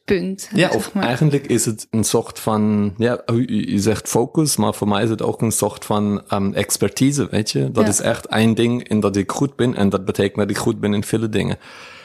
pluspunt. 0.06 0.50
Ja, 0.54 0.68
zeg 0.72 0.76
of 0.76 0.96
eigenlijk 0.96 1.48
is 1.48 1.66
het 1.66 1.88
een 1.90 2.04
soort 2.04 2.40
van, 2.40 2.94
ja, 2.98 3.22
je 3.46 3.80
zegt 3.80 4.08
focus, 4.10 4.56
maar 4.56 4.74
voor 4.74 4.88
mij 4.88 5.04
is 5.04 5.10
het 5.10 5.22
ook 5.22 5.42
een 5.42 5.52
soort 5.52 5.86
van 5.86 6.24
um, 6.34 6.54
expertise, 6.54 7.28
weet 7.30 7.52
je. 7.52 7.72
Dat 7.72 7.84
Ja. 7.84 7.90
is 7.90 8.00
echt 8.00 8.26
één 8.26 8.54
ding 8.54 8.88
in 8.88 9.00
dat 9.00 9.16
ik 9.16 9.32
goed 9.32 9.56
ben 9.56 9.76
en 9.76 9.90
dat 9.90 10.06
betekent 10.06 10.36
dat 10.36 10.50
ik 10.50 10.58
goed 10.58 10.80
ben 10.80 10.94
in 10.94 11.04
vele 11.04 11.30
dingen. 11.30 11.58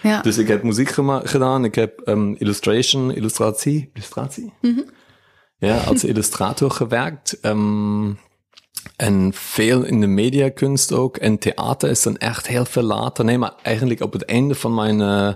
Ja. 0.02 0.21
Dus 0.21 0.38
ik 0.38 0.49
heb 0.49 0.62
muziek 0.62 0.90
gedaan, 1.25 1.64
ik 1.64 1.75
heb 1.75 2.00
um, 2.05 2.35
illustration, 2.38 3.14
illustratie, 3.14 3.90
illustratie? 3.95 4.52
Ja, 5.59 5.78
als 5.78 6.05
illustrator 6.12 6.71
gewerkt. 6.71 7.38
Um, 7.43 8.19
en 8.97 9.31
veel 9.35 9.85
in 9.85 10.00
de 10.00 10.07
mediakunst 10.07 10.93
ook. 10.93 11.17
En 11.17 11.38
theater 11.38 11.90
is 11.90 12.02
dan 12.02 12.17
echt 12.17 12.47
heel 12.47 12.64
veel 12.64 12.83
later. 12.83 13.25
Nee, 13.25 13.38
maar 13.38 13.55
eigenlijk 13.62 14.00
op 14.00 14.12
het 14.12 14.25
einde 14.25 14.55
van 14.55 14.75
mijn, 14.75 15.00
uh, 15.00 15.33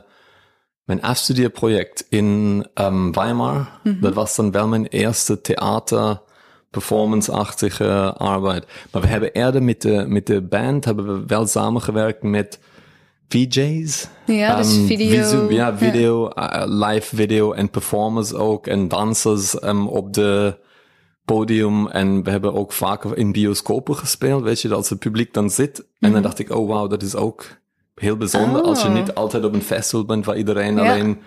mijn 0.85 1.03
afstudeerproject 1.03 2.07
in 2.09 2.67
um, 2.75 3.13
Weimar. 3.13 3.81
Dat 4.01 4.15
was 4.15 4.37
dan 4.37 4.51
wel 4.51 4.69
mijn 4.69 4.87
eerste 4.87 5.41
theater 5.41 6.21
performance-achtige 6.71 8.13
arbeid. 8.17 8.67
Maar 8.91 9.03
we 9.03 9.09
hebben 9.09 9.33
eerder 9.33 9.63
met 9.63 9.83
de, 9.83 10.05
met 10.09 10.27
de 10.27 10.43
band 10.43 10.85
hebben 10.85 11.07
we 11.07 11.27
wel 11.27 11.47
samengewerkt 11.47 12.23
met 12.23 12.59
VJ's. 13.29 14.09
Ja, 14.27 14.57
dus 14.57 14.77
Um, 14.77 14.87
video. 14.87 15.23
visu- 15.23 15.55
ja, 15.55 15.77
video, 15.77 16.31
uh, 16.35 16.63
live 16.67 17.17
video 17.17 17.53
en 17.53 17.71
performers 17.71 18.35
ook 18.35 18.67
en 18.67 18.89
dansers 18.89 19.63
um, 19.63 19.89
op 19.89 20.13
de 20.13 20.59
podium. 21.25 21.87
En 21.89 22.23
we 22.23 22.31
hebben 22.31 22.55
ook 22.55 22.73
vaak 22.73 23.05
in 23.05 23.33
bioscopen 23.33 23.97
gespeeld, 23.97 24.43
weet 24.43 24.61
je, 24.61 24.69
dat 24.69 24.77
als 24.77 24.91
het 24.91 24.99
publiek 24.99 25.35
dan 25.35 25.51
zit. 25.51 25.87
En 26.01 26.13
dan 26.13 26.23
dacht 26.23 26.39
ik, 26.39 26.51
oh 26.51 26.67
wow, 26.69 26.91
dat 26.91 27.03
is 27.03 27.15
ook 27.15 27.45
heel 27.95 28.17
bijzonder 28.17 28.63
als 28.63 28.83
je 28.83 28.89
Oh. 28.89 28.95
niet 28.95 29.15
altijd 29.15 29.45
op 29.45 29.55
een 29.55 29.63
festival 29.63 30.05
bent 30.05 30.25
waar 30.25 30.37
iedereen 30.37 30.75
Ja. 30.77 30.81
alleen, 30.93 31.21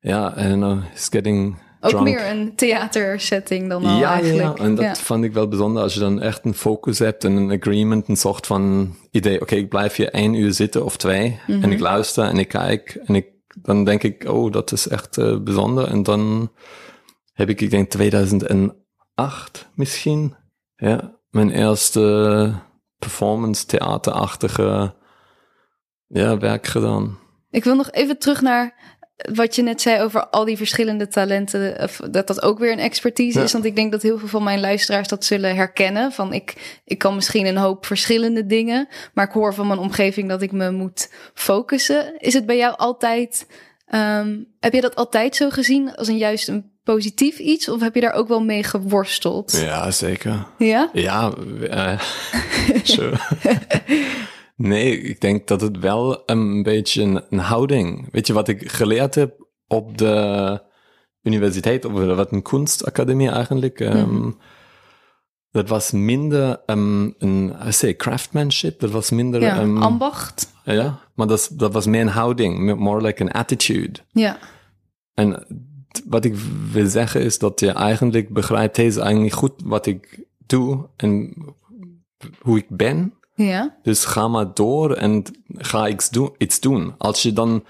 ja, 0.00 0.38
I 0.38 0.48
don't 0.48 0.62
know, 0.62 0.78
is 0.94 1.08
getting 1.10 1.56
Ook 1.80 1.90
drunk. 1.90 2.04
meer 2.04 2.30
een 2.30 2.54
theatersetting 2.56 3.68
dan 3.68 3.84
al 3.84 3.98
ja, 3.98 4.10
eigenlijk. 4.12 4.58
ja, 4.58 4.64
en 4.64 4.74
dat 4.74 4.84
Ja. 4.84 4.94
vond 4.94 5.24
ik 5.24 5.32
wel 5.32 5.48
bijzonder 5.48 5.82
als 5.82 5.94
je 5.94 6.00
dan 6.00 6.20
echt 6.20 6.44
een 6.44 6.54
focus 6.54 6.98
hebt 6.98 7.24
en 7.24 7.32
een 7.36 7.50
agreement, 7.60 8.08
een 8.08 8.16
soort 8.16 8.46
van 8.46 8.94
idee. 9.10 9.40
Oké, 9.40 9.54
ik 9.54 9.68
blijf 9.68 9.94
hier 9.96 10.10
één 10.10 10.34
uur 10.34 10.52
zitten 10.52 10.84
of 10.84 10.96
twee 10.96 11.40
Mhm. 11.46 11.62
en 11.62 11.72
ik 11.72 11.80
luister 11.80 12.24
en 12.24 12.38
ik 12.38 12.48
kijk 12.48 12.98
en 13.04 13.14
ik, 13.14 13.26
dan 13.62 13.84
denk 13.84 14.02
ik, 14.02 14.24
oh, 14.28 14.52
dat 14.52 14.72
is 14.72 14.88
echt 14.88 15.18
eh, 15.18 15.36
bijzonder. 15.38 15.88
En 15.88 16.02
dan 16.02 16.52
heb 17.32 17.48
ik, 17.48 17.60
ik 17.60 17.70
denk 17.70 17.90
2008 17.90 19.68
misschien, 19.74 20.34
ja, 20.76 21.18
mijn 21.30 21.50
eerste 21.50 22.52
performance 22.98 23.66
theaterachtige 23.66 24.94
ja, 26.14 26.38
werk 26.38 26.66
gedaan. 26.66 27.18
Ik 27.50 27.64
wil 27.64 27.74
nog 27.76 27.90
even 27.90 28.18
terug 28.18 28.40
naar 28.40 28.74
wat 29.34 29.54
je 29.56 29.62
net 29.62 29.80
zei 29.80 30.02
over 30.02 30.26
al 30.28 30.44
die 30.44 30.56
verschillende 30.56 31.08
talenten. 31.08 31.82
Of 31.82 32.00
dat 32.10 32.26
dat 32.26 32.42
ook 32.42 32.58
weer 32.58 32.72
een 32.72 32.78
expertise 32.78 33.38
Ja. 33.38 33.44
is. 33.44 33.52
Want 33.52 33.64
ik 33.64 33.76
denk 33.76 33.92
dat 33.92 34.02
heel 34.02 34.18
veel 34.18 34.28
van 34.28 34.42
mijn 34.42 34.60
luisteraars 34.60 35.08
dat 35.08 35.24
zullen 35.24 35.54
herkennen. 35.56 36.12
Van 36.12 36.32
ik, 36.32 36.78
ik 36.84 36.98
kan 36.98 37.14
misschien 37.14 37.46
een 37.46 37.56
hoop 37.56 37.86
verschillende 37.86 38.46
dingen. 38.46 38.88
Maar 39.14 39.26
ik 39.26 39.32
hoor 39.32 39.54
van 39.54 39.66
mijn 39.66 39.78
omgeving 39.78 40.28
dat 40.28 40.42
ik 40.42 40.52
me 40.52 40.70
moet 40.70 41.12
focussen. 41.34 42.14
Is 42.18 42.34
het 42.34 42.46
bij 42.46 42.56
jou 42.56 42.76
altijd. 42.76 43.46
ehm, 43.86 44.36
heb 44.60 44.72
je 44.72 44.80
dat 44.80 44.94
altijd 44.96 45.36
zo 45.36 45.50
gezien 45.50 45.94
als 45.96 46.08
een 46.08 46.16
juist 46.18 46.48
een 46.48 46.70
positief 46.84 47.38
iets? 47.38 47.68
Of 47.68 47.80
heb 47.80 47.94
je 47.94 48.00
daar 48.00 48.12
ook 48.14 48.28
wel 48.28 48.44
mee 48.44 48.62
geworsteld? 48.62 49.52
Ja, 49.64 49.90
zeker. 49.90 50.46
Ja? 50.58 50.90
Ja, 50.92 51.32
sure. 52.82 53.16
nee, 54.56 55.00
ik 55.00 55.20
denk 55.20 55.46
dat 55.46 55.60
het 55.60 55.78
wel 55.78 56.22
een 56.26 56.62
beetje 56.62 57.02
een, 57.02 57.22
een 57.30 57.38
houding. 57.38 58.08
Weet 58.12 58.26
je 58.26 58.32
wat 58.32 58.48
ik 58.48 58.70
geleerd 58.70 59.14
heb 59.14 59.46
op 59.68 59.98
de 59.98 60.60
universiteit, 61.22 61.84
of 61.84 61.92
wat 61.92 62.32
een 62.32 62.42
kunstacademie 62.42 63.30
eigenlijk? 63.30 63.80
ehm, 63.80 64.30
Dat 65.50 65.68
was 65.68 65.90
minder 65.90 66.62
ehm, 66.66 67.10
een, 67.18 67.54
I 67.66 67.72
say, 67.72 67.96
craftsmanship. 67.96 68.80
Dat 68.80 68.90
was 68.90 69.10
minder, 69.10 69.40
Ja, 69.40 69.56
ehm, 69.60 69.82
ambacht. 69.82 70.52
ja, 70.64 70.98
maar 71.14 71.26
dat, 71.26 71.50
dat 71.52 71.72
was 71.72 71.86
meer 71.86 72.00
een 72.00 72.08
houding, 72.08 72.74
more 72.76 73.00
like 73.02 73.22
an 73.22 73.30
attitude. 73.30 74.00
Ja. 74.12 74.38
En 75.14 75.46
wat 76.08 76.24
ik 76.24 76.34
wil 76.72 76.86
zeggen 76.86 77.20
is 77.20 77.38
dat 77.38 77.60
je 77.60 77.70
eigenlijk 77.70 78.28
begrijpt, 78.28 78.76
hey, 78.76 78.86
is 78.86 78.96
eigenlijk 78.96 79.34
goed 79.34 79.52
wat 79.64 79.86
ik 79.86 80.24
doe 80.46 80.88
en 80.96 81.34
hoe 82.40 82.58
ik 82.58 82.66
ben. 82.68 83.14
Ja. 83.34 83.76
Dus 83.82 84.04
ga 84.04 84.28
maar 84.28 84.54
door 84.54 84.92
en 84.92 85.22
ga 85.56 85.88
iets 85.88 86.10
doen. 86.10 86.30
Iets 86.38 86.60
doen. 86.60 86.94
Als 86.98 87.22
je 87.22 87.32
dan, 87.32 87.64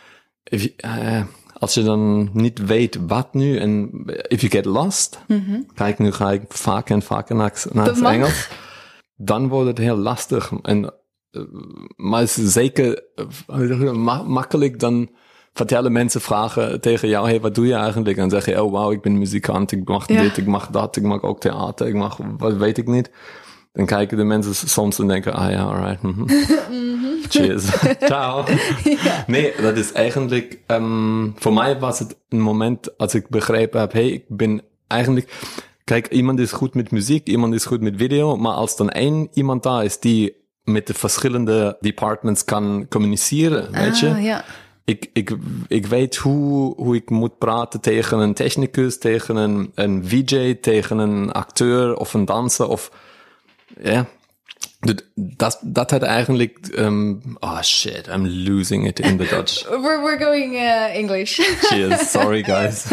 eh, 0.76 1.22
als 1.58 1.74
je 1.74 1.82
dan 1.82 2.30
niet 2.32 2.66
weet 2.66 2.98
wat 3.06 3.34
nu 3.34 3.56
en 3.58 3.90
if 4.28 4.40
you 4.40 4.52
get 4.52 4.64
lost, 4.64 5.18
kijk 5.74 5.98
nu 5.98 6.12
ga 6.12 6.30
ik 6.32 6.42
vaker 6.48 6.94
en 6.94 7.02
vaker 7.02 7.34
naar, 7.34 7.50
het. 7.72 8.02
Engels, 8.02 8.48
dan 9.16 9.48
wordt 9.48 9.68
het 9.68 9.78
heel 9.78 9.96
lastig. 9.96 10.52
En, 10.62 10.92
eh, 11.30 11.42
maar 11.96 12.20
het 12.20 12.36
is 12.36 12.52
zeker 12.52 13.02
eh, 13.46 13.92
ma- 13.92 14.22
makkelijk 14.22 14.78
dan 14.80 15.08
vertellen 15.52 15.92
mensen 15.92 16.20
vragen 16.20 16.80
tegen 16.80 17.08
jou, 17.08 17.28
hey, 17.28 17.40
wat 17.40 17.54
doe 17.54 17.66
je 17.66 17.74
eigenlijk? 17.74 18.16
En 18.16 18.28
dan 18.28 18.40
zeg 18.42 18.54
je, 18.54 18.62
oh 18.62 18.70
wow, 18.70 18.92
ik 18.92 19.00
ben 19.02 19.18
muzikant, 19.18 19.72
ik 19.72 19.88
mag 19.88 20.08
Ja. 20.08 20.20
dit, 20.22 20.36
ik 20.36 20.46
mag 20.46 20.68
dat, 20.68 20.96
ik 20.96 21.02
mag 21.02 21.22
ook 21.22 21.40
theater, 21.40 21.86
ik 21.86 21.94
mag, 21.94 22.18
wat 22.38 22.56
weet 22.56 22.78
ik 22.78 22.86
niet. 22.86 23.10
Dan 23.74 23.86
kijken 23.86 24.16
de 24.16 24.24
mensen 24.24 24.54
soms 24.54 24.98
en 24.98 25.06
denken, 25.06 25.32
ah 25.32 25.50
ja, 25.50 25.62
alright. 25.62 26.02
mhm. 26.02 26.24
Cheers. 27.28 27.64
Ciao. 28.08 28.44
Nee, 29.26 29.52
dat 29.60 29.76
is 29.76 29.92
eigenlijk, 29.92 30.58
ehm, 30.66 31.30
voor 31.34 31.52
mij 31.52 31.78
was 31.78 31.98
het 31.98 32.16
een 32.28 32.40
moment 32.40 32.98
als 32.98 33.14
ik 33.14 33.28
begrepen 33.28 33.80
heb, 33.80 33.92
hey, 33.92 34.08
ik 34.08 34.24
ben 34.28 34.62
eigenlijk, 34.86 35.34
kijk, 35.84 36.08
iemand 36.08 36.38
is 36.38 36.52
goed 36.52 36.74
met 36.74 36.90
muziek, 36.90 37.28
iemand 37.28 37.54
is 37.54 37.64
goed 37.64 37.80
met 37.80 37.94
video, 37.96 38.36
maar 38.36 38.52
als 38.52 38.76
dan 38.76 38.90
één 38.90 39.28
iemand 39.32 39.62
daar 39.62 39.84
is 39.84 40.00
die 40.00 40.36
met 40.64 40.86
de 40.86 40.94
verschillende 40.94 41.76
departments 41.80 42.44
kan 42.44 42.86
communiceren, 42.88 43.72
weet 43.72 43.98
je? 43.98 44.08
Ah, 44.08 44.22
ja. 44.22 44.44
ik, 44.84 45.10
ik, 45.12 45.36
ik 45.68 45.86
weet 45.86 46.16
hoe, 46.16 46.74
hoe 46.76 46.94
ik 46.94 47.10
moet 47.10 47.38
praten 47.38 47.80
tegen 47.80 48.18
een 48.18 48.34
technicus, 48.34 48.98
tegen 48.98 49.36
een, 49.36 49.72
een 49.74 50.08
VJ, 50.08 50.54
tegen 50.54 50.98
een 50.98 51.32
acteur 51.32 51.96
of 51.96 52.14
een 52.14 52.24
danser 52.24 52.68
of 52.68 52.90
Dat, 54.80 55.02
dat, 55.14 55.58
dat 55.62 55.90
had 55.90 56.02
eigenlijk, 56.02 56.78
um, 56.78 57.36
oh 57.40 57.62
shit, 57.62 58.06
I'm 58.08 58.26
losing 58.26 58.86
it 58.86 59.00
in 59.00 59.16
the 59.16 59.24
Dutch. 59.26 59.64
We're, 59.70 60.02
we're 60.02 60.18
going 60.18 60.56
uh, 60.56 60.94
English. 60.94 61.40
Cheers, 61.68 62.10
sorry 62.10 62.42
guys. 62.42 62.92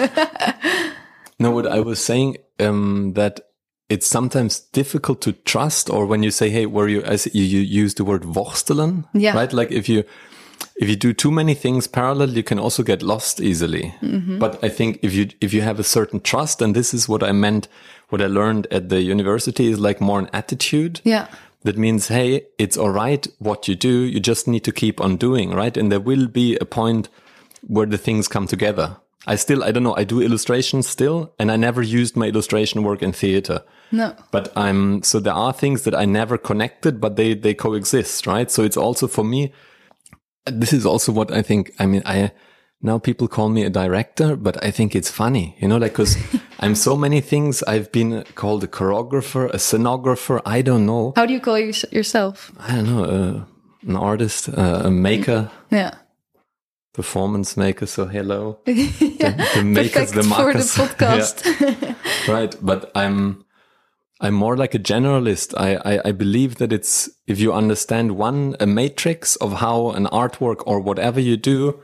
no, 1.38 1.52
what 1.52 1.66
I 1.68 1.82
was 1.82 2.00
saying, 2.06 2.38
um, 2.60 3.14
that 3.14 3.42
it's 3.90 4.08
sometimes 4.08 4.60
difficult 4.72 5.20
to 5.22 5.34
trust, 5.34 5.90
or 5.90 6.06
when 6.06 6.24
you 6.24 6.32
say, 6.32 6.50
"Hey, 6.50 6.66
were 6.66 6.88
you?" 6.88 7.02
As 7.04 7.28
you, 7.34 7.44
you 7.44 7.60
use 7.84 7.96
the 7.96 8.06
word 8.06 8.24
"worstelen," 8.24 9.04
Yeah. 9.14 9.36
right? 9.36 9.52
Like 9.54 9.72
if 9.76 9.90
you 9.90 10.04
if 10.76 10.88
you 10.88 10.96
do 10.96 11.14
too 11.14 11.32
many 11.32 11.54
things 11.56 11.88
parallel, 11.88 12.30
you 12.30 12.44
can 12.44 12.58
also 12.60 12.84
get 12.84 13.02
lost 13.04 13.42
easily. 13.42 13.94
But 14.40 14.64
I 14.64 14.70
think 14.70 15.00
if 15.02 15.14
you 15.14 15.28
if 15.42 15.54
you 15.54 15.62
have 15.62 15.80
a 15.80 15.84
certain 15.84 16.22
trust, 16.22 16.62
and 16.62 16.74
this 16.74 16.94
is 16.94 17.10
what 17.10 17.22
I 17.22 17.34
meant, 17.34 17.68
what 18.12 18.22
I 18.22 18.28
learned 18.28 18.68
at 18.72 18.90
the 18.90 19.02
university 19.02 19.68
is 19.68 19.80
like 19.80 20.02
more 20.02 20.20
an 20.20 20.30
attitude. 20.34 21.02
Yeah. 21.04 21.28
That 21.64 21.78
means, 21.78 22.08
hey, 22.08 22.48
it's 22.58 22.78
all 22.78 22.90
right 22.90 23.28
what 23.40 23.68
you 23.68 23.76
do. 23.76 24.02
You 24.02 24.20
just 24.20 24.48
need 24.48 24.64
to 24.64 24.72
keep 24.72 25.00
on 25.00 25.18
doing, 25.18 25.52
right? 25.52 25.78
And 25.78 25.92
there 25.92 26.00
will 26.00 26.28
be 26.28 26.58
a 26.58 26.66
point 26.66 27.08
where 27.68 27.86
the 27.86 27.98
things 27.98 28.28
come 28.28 28.48
together. 28.48 28.98
I 29.28 29.36
still, 29.36 29.64
I 29.64 29.72
don't 29.72 29.84
know, 29.84 29.96
I 29.96 30.04
do 30.04 30.20
illustrations 30.20 30.88
still, 30.88 31.32
and 31.38 31.52
I 31.52 31.56
never 31.56 31.84
used 31.84 32.16
my 32.16 32.28
illustration 32.28 32.82
work 32.82 33.04
in 33.04 33.14
theater. 33.14 33.64
No. 33.92 34.16
But 34.32 34.52
I'm, 34.58 35.04
so 35.04 35.20
there 35.20 35.34
are 35.34 35.54
things 35.54 35.84
that 35.84 35.94
I 35.94 36.06
never 36.06 36.40
connected, 36.40 37.00
but 37.00 37.18
they, 37.18 37.36
they 37.36 37.54
coexist, 37.54 38.26
right? 38.26 38.50
So 38.50 38.64
it's 38.64 38.78
also 38.78 39.08
for 39.08 39.24
me, 39.24 39.54
this 40.46 40.74
is 40.74 40.88
also 40.88 41.12
what 41.12 41.32
I 41.32 41.44
think, 41.44 41.72
I 41.78 41.86
mean, 41.86 42.02
I, 42.04 42.32
now 42.82 43.00
people 43.00 43.28
call 43.28 43.50
me 43.50 43.64
a 43.66 43.70
director, 43.70 44.36
but 44.36 44.56
I 44.64 44.72
think 44.72 44.96
it's 44.96 45.10
funny, 45.12 45.56
you 45.60 45.68
know, 45.68 45.78
like, 45.78 45.94
cause 45.94 46.18
I'm 46.60 46.76
so 46.76 46.96
many 46.96 47.22
things. 47.22 47.64
I've 47.64 47.92
been 47.92 48.24
called 48.36 48.64
a 48.64 48.68
choreographer, 48.68 49.50
a 49.54 49.58
scenographer. 49.58 50.42
I 50.46 50.62
don't 50.64 50.86
know. 50.86 51.14
How 51.16 51.26
do 51.26 51.34
you 51.34 51.40
call 51.40 51.58
your, 51.60 51.74
yourself? 51.92 52.52
I 52.60 52.76
don't 52.76 52.86
know, 52.86 53.04
uh, 53.04 53.44
an 53.90 53.96
artist, 53.96 54.50
uh, 54.50 54.82
a 54.86 54.92
maker, 54.92 55.50
Yeah. 55.70 55.92
performance 56.94 57.56
maker. 57.58 57.86
So 57.88 58.06
hello, 58.06 58.60
the, 58.66 58.74
the 59.56 59.64
makers, 59.64 60.12
Perfect 60.12 60.14
the 60.14 60.24
voor 60.24 60.52
de 60.52 60.58
markers. 60.58 60.76
podcast. 60.78 61.46
Yeah, 61.60 61.94
right. 62.28 62.56
But 62.62 62.92
I'm, 62.96 63.46
I'm 64.24 64.36
more 64.36 64.56
like 64.56 64.76
a 64.76 64.80
generalist. 64.80 65.54
I, 65.58 65.76
I, 65.84 66.02
I 66.06 66.12
believe 66.12 66.56
that 66.56 66.72
it's, 66.72 67.10
if 67.26 67.40
you 67.40 67.52
understand 67.52 68.12
one, 68.18 68.56
a 68.60 68.68
matrix 68.68 69.36
of 69.38 69.54
how 69.54 69.90
an 69.90 70.06
artwork 70.06 70.62
or 70.68 70.80
whatever 70.80 71.20
you 71.20 71.38
do 71.38 71.80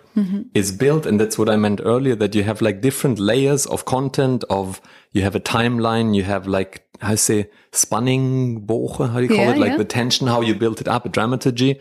is 0.54 0.72
built. 0.72 1.06
And 1.06 1.20
that's 1.20 1.38
what 1.38 1.50
I 1.50 1.56
meant 1.56 1.82
earlier, 1.84 2.16
that 2.16 2.36
you 2.36 2.44
have 2.44 2.62
like 2.62 2.82
different 2.82 3.20
layers 3.20 3.66
of 3.66 3.86
content 3.86 4.44
of, 4.50 4.82
you 5.12 5.24
have 5.24 5.36
a 5.36 5.40
timeline, 5.40 6.16
you 6.16 6.24
have 6.24 6.48
like, 6.48 6.88
how 7.02 7.12
you 7.12 7.18
say, 7.18 7.50
spanning 7.72 8.66
bogen, 8.66 9.12
how 9.12 9.18
do 9.18 9.24
you 9.24 9.30
call 9.30 9.38
Yeah, 9.38 9.56
it? 9.56 9.58
Like 9.58 9.72
yeah. 9.72 9.78
the 9.78 9.86
tension, 9.86 10.28
how 10.28 10.42
you 10.42 10.56
built 10.56 10.80
it 10.82 10.88
up, 10.88 11.06
a 11.06 11.10
dramaturgy. 11.10 11.80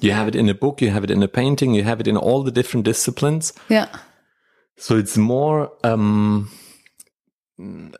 You 0.00 0.12
have 0.12 0.28
it 0.28 0.34
in 0.34 0.48
a 0.48 0.54
book, 0.54 0.82
you 0.82 0.90
have 0.90 1.04
it 1.04 1.10
in 1.10 1.22
a 1.22 1.28
painting, 1.28 1.74
you 1.74 1.82
have 1.84 2.00
it 2.00 2.08
in 2.08 2.16
all 2.16 2.42
the 2.42 2.52
different 2.52 2.84
disciplines. 2.84 3.52
Yeah. 3.68 3.88
So 4.76 4.96
it's 4.96 5.16
more 5.16 5.70
um, 5.84 6.50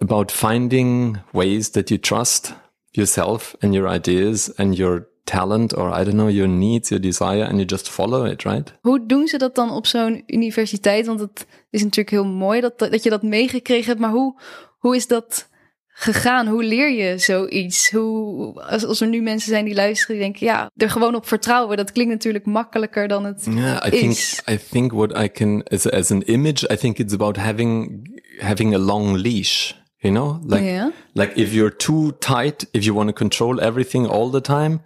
about 0.01 0.33
finding 0.33 1.19
ways 1.33 1.71
that 1.71 1.89
you 1.89 2.01
trust 2.01 2.55
yourself 2.91 3.55
and 3.61 3.75
your 3.75 3.89
ideas 3.89 4.55
and 4.57 4.77
your 4.77 5.07
talent, 5.25 5.77
or 5.77 5.91
I 5.91 6.05
don't 6.05 6.17
know, 6.17 6.29
your 6.29 6.49
needs, 6.49 6.89
your 6.89 7.01
desire, 7.01 7.45
and 7.45 7.59
you 7.59 7.65
just 7.65 7.89
follow 7.89 8.25
it, 8.25 8.45
right? 8.45 8.73
Hoe 8.81 9.07
doen 9.07 9.27
ze 9.27 9.39
dat 9.39 9.55
dan 9.55 9.71
op 9.71 9.87
zo'n 9.87 10.23
universiteit? 10.27 11.07
Want 11.07 11.21
het 11.21 11.47
is 11.71 11.83
natuurlijk 11.83 12.11
heel 12.11 12.27
mooi 12.27 12.61
dat, 12.61 12.79
dat 12.79 13.03
je 13.03 13.11
dat 13.11 13.23
meegekregen 13.23 13.87
hebt. 13.87 14.01
Maar 14.01 14.11
hoe, 14.11 14.41
hoe 14.79 14.97
is 14.97 15.07
dat 15.07 15.49
gegaan? 15.87 16.47
Hoe 16.47 16.65
leer 16.65 16.91
je 16.91 17.19
zoiets? 17.19 17.91
Hoe, 17.91 18.63
als, 18.63 18.85
als 18.85 19.01
er 19.01 19.09
nu 19.09 19.21
mensen 19.21 19.49
zijn 19.49 19.65
die 19.65 19.75
luisteren 19.75 20.15
die 20.17 20.25
denken... 20.25 20.47
ja, 20.47 20.71
er 20.77 20.91
gewoon 20.91 21.15
op 21.15 21.27
vertrouwen. 21.27 21.77
Dat 21.77 21.93
klinkt 21.93 22.13
natuurlijk 22.13 22.47
makkelijker 22.47 23.09
dan 23.09 23.25
het 23.25 23.47
Yeah, 23.51 23.87
I 23.87 23.91
think. 23.91 24.17
I 24.51 24.59
think 24.71 24.93
what 24.93 25.19
I 25.19 25.31
can 25.31 25.63
as 25.63 25.91
as 25.91 26.11
an 26.11 26.23
image, 26.23 26.73
I 26.73 26.77
think 26.77 26.99
it's 26.99 27.15
about 27.15 27.37
having 27.37 28.07
having 28.41 28.75
a 28.75 28.79
long 28.79 29.15
leash. 29.15 29.75
You 30.03 30.13
know, 30.13 30.41
like 30.45 30.63
Yeah. 30.63 30.91
like 31.15 31.37
if 31.37 31.53
you're 31.53 31.71
too 31.71 32.13
tight, 32.21 32.65
if 32.73 32.87
you 32.87 32.95
want 32.95 33.09
to 33.09 33.13
control 33.13 33.61
everything 33.61 34.07
all 34.07 34.31
the 34.31 34.41
time, 34.41 34.81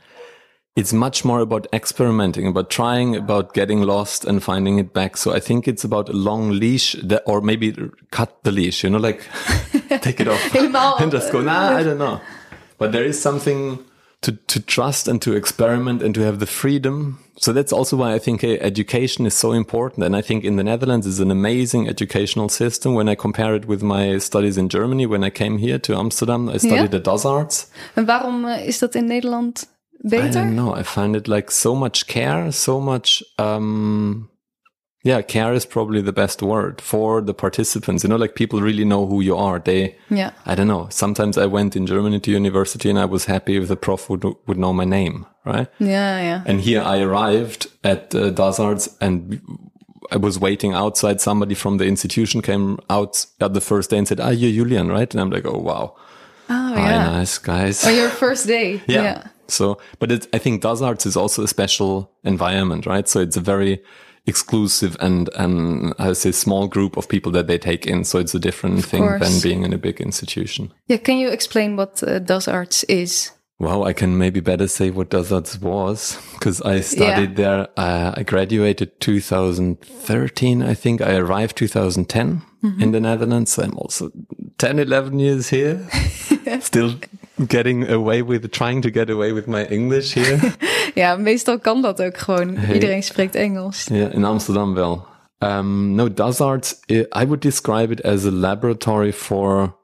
it's 0.75 0.93
much 0.95 1.23
more 1.23 1.41
about 1.41 1.67
experimenting, 1.71 2.47
about 2.47 2.71
trying, 2.71 3.15
about 3.15 3.53
getting 3.53 3.83
lost 3.83 4.25
and 4.25 4.43
finding 4.43 4.79
it 4.79 4.95
back. 4.95 5.19
So 5.19 5.35
I 5.35 5.39
think 5.39 5.69
it's 5.69 5.85
about 5.85 6.09
a 6.09 6.15
long 6.15 6.53
leash 6.59 6.97
that, 7.05 7.23
or 7.27 7.43
maybe 7.43 7.77
cut 8.11 8.43
the 8.43 8.51
leash, 8.53 8.85
you 8.85 8.89
know, 8.89 8.99
like 8.99 9.21
take 10.01 10.19
it 10.19 10.29
off 10.29 10.55
and 11.01 11.13
just 11.13 11.31
go, 11.31 11.43
nah, 11.43 11.77
I 11.77 11.83
don't 11.83 11.99
know. 11.99 12.23
But 12.79 12.93
there 12.93 13.05
is 13.05 13.21
something 13.21 13.85
to 14.23 14.33
to 14.47 14.61
trust 14.61 15.09
and 15.09 15.21
to 15.21 15.37
experiment 15.37 16.03
and 16.03 16.15
to 16.15 16.21
have 16.21 16.39
the 16.39 16.47
freedom. 16.47 17.19
So 17.37 17.53
that's 17.53 17.73
also 17.73 17.97
why 17.97 18.15
I 18.15 18.19
think 18.19 18.41
hey, 18.41 18.59
education 18.61 19.27
is 19.27 19.35
so 19.35 19.53
important. 19.53 20.05
And 20.07 20.17
I 20.17 20.23
think 20.23 20.45
in 20.45 20.57
the 20.57 20.63
Netherlands 20.63 21.07
is 21.07 21.21
an 21.21 21.31
amazing 21.31 21.89
educational 21.89 22.49
system. 22.49 22.95
When 22.95 23.09
I 23.09 23.15
compare 23.17 23.55
it 23.57 23.67
with 23.67 23.83
my 23.83 24.19
studies 24.19 24.57
in 24.57 24.69
Germany, 24.69 25.07
when 25.07 25.25
I 25.25 25.31
came 25.31 25.59
here 25.59 25.79
to 25.79 25.95
Amsterdam, 25.95 26.49
I 26.49 26.59
studied 26.59 26.93
Ja? 26.93 26.99
the 26.99 27.01
DasArts. 27.01 27.67
En 27.95 28.05
waarom 28.07 28.45
eh, 28.45 28.67
is 28.67 28.79
dat 28.79 28.95
in 28.95 29.07
Nederland 29.07 29.71
I 30.05 30.29
don't 30.31 30.55
know. 30.55 30.75
I 30.75 30.83
find 30.83 31.15
it 31.15 31.27
like 31.29 31.51
so 31.51 31.75
much 31.75 32.07
care, 32.07 32.53
so 32.53 32.81
much. 32.81 33.23
um 33.37 34.32
Yeah, 35.05 35.21
care 35.23 35.53
is 35.53 35.67
probably 35.67 36.01
the 36.03 36.13
best 36.13 36.43
word 36.43 36.81
for 36.81 37.21
the 37.21 37.35
participants. 37.35 38.05
You 38.05 38.09
know, 38.11 38.17
like 38.21 38.35
people 38.37 38.61
really 38.61 38.85
know 38.85 39.07
who 39.07 39.21
you 39.21 39.37
are. 39.37 39.59
They, 39.59 39.97
yeah 40.11 40.31
I 40.47 40.55
don't 40.55 40.69
know. 40.69 40.87
Sometimes 40.91 41.37
I 41.37 41.47
went 41.47 41.75
in 41.77 41.87
Germany 41.87 42.21
to 42.21 42.31
university 42.31 42.89
and 42.91 42.99
I 42.99 43.05
was 43.07 43.25
happy 43.25 43.57
if 43.57 43.67
the 43.67 43.77
prof 43.77 44.09
would 44.09 44.23
would 44.47 44.59
know 44.59 44.73
my 44.73 44.85
name, 44.85 45.27
right? 45.45 45.67
yeah 45.81 46.23
yeah 46.23 46.43
And 46.47 46.61
here 46.61 46.83
I 46.83 47.01
arrived 47.03 47.67
at 47.83 48.15
uh, 48.15 48.31
DasArts 48.31 48.89
and 49.01 49.41
I 50.13 50.17
was 50.19 50.39
waiting 50.39 50.73
outside. 50.75 51.21
Somebody 51.21 51.55
from 51.55 51.79
the 51.79 51.85
institution 51.87 52.41
came 52.43 52.77
out 52.89 53.27
at 53.41 53.53
the 53.55 53.61
first 53.61 53.91
day 53.91 53.99
and 53.99 54.07
said, 54.07 54.21
"Ah, 54.21 54.31
you're 54.31 54.53
Julian, 54.65 54.89
right?" 54.89 55.15
And 55.15 55.21
I'm 55.21 55.31
like, 55.31 55.47
"Oh 55.49 55.59
wow, 55.59 55.95
Oh, 56.49 56.75
hi, 56.75 56.91
ja. 56.93 57.19
nice 57.19 57.39
guys." 57.39 57.85
On 57.87 57.95
your 57.95 58.11
first 58.11 58.47
day. 58.47 58.81
Yeah. 58.89 59.03
Ja. 59.05 59.23
So, 59.49 59.79
but 59.99 60.11
it, 60.13 60.27
I 60.37 60.39
think 60.39 60.63
DasArts 60.63 61.07
is 61.07 61.17
also 61.17 61.43
a 61.43 61.49
special 61.49 62.09
environment, 62.25 62.87
right? 62.87 63.09
So 63.09 63.21
it's 63.21 63.37
a 63.37 63.41
very 63.41 63.81
exclusive 64.27 64.97
and, 65.01 65.29
and 65.35 65.95
I 65.99 66.13
say 66.13 66.33
small 66.33 66.69
group 66.69 66.97
of 66.97 67.09
people 67.09 67.33
that 67.33 67.47
they 67.47 67.59
take 67.59 67.87
in. 67.87 68.05
So 68.05 68.19
it's 68.19 68.35
a 68.35 68.39
different 68.39 68.85
thing 68.85 69.05
than 69.19 69.41
being 69.43 69.65
in 69.65 69.73
a 69.73 69.79
big 69.79 70.01
institution. 70.01 70.73
Yeah, 70.87 70.99
can 70.99 71.19
you 71.19 71.29
explain 71.29 71.77
what 71.77 72.03
uh, 72.03 72.21
DasArts 72.21 72.85
is? 72.89 73.33
Well, 73.59 73.85
I 73.85 73.93
can 73.93 74.19
maybe 74.19 74.41
better 74.41 74.67
say 74.67 74.91
what 74.91 75.11
DasArts 75.11 75.61
was 75.61 76.19
because 76.33 76.61
I 76.63 76.81
studied 76.81 77.37
there. 77.37 77.69
Uh, 77.77 78.13
I 78.17 78.25
graduated 78.25 79.01
2013, 79.01 80.63
I 80.63 80.75
think. 80.75 81.01
I 81.01 81.15
arrived 81.15 81.57
2010 81.57 82.43
in 82.81 82.91
the 82.91 83.01
Netherlands. 83.01 83.57
I'm 83.59 83.77
also 83.79 84.11
10, 84.59 84.81
11 84.81 85.19
years 85.21 85.51
here. 85.51 85.89
Still 86.61 86.97
getting 87.37 87.89
away 87.89 88.23
with, 88.23 88.51
trying 88.51 88.83
to 88.83 88.91
get 88.91 89.11
away 89.11 89.33
with 89.33 89.47
my 89.47 89.65
English 89.71 90.15
here. 90.15 90.39
Ja, 90.95 91.17
meestal 91.17 91.59
kan 91.59 91.83
dat 91.83 92.03
ook 92.03 92.19
gewoon. 92.19 92.57
Hey. 92.57 92.75
Iedereen 92.75 93.03
spreekt 93.03 93.35
Engels. 93.35 93.87
Yeah, 93.91 94.15
in 94.15 94.25
Amsterdam, 94.25 94.75
well. 94.75 95.05
Um, 95.39 95.95
no, 95.95 96.09
DasArts, 96.09 96.75
I 96.91 97.25
would 97.25 97.41
describe 97.41 97.93
it 97.93 98.01
as 98.05 98.25
a 98.25 98.31
laboratory 98.31 99.13
for 99.13 99.75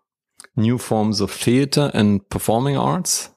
new 0.55 0.79
forms 0.79 1.21
of 1.21 1.33
theater 1.33 1.91
and 1.95 2.29
performing 2.29 2.77
arts. 2.77 3.31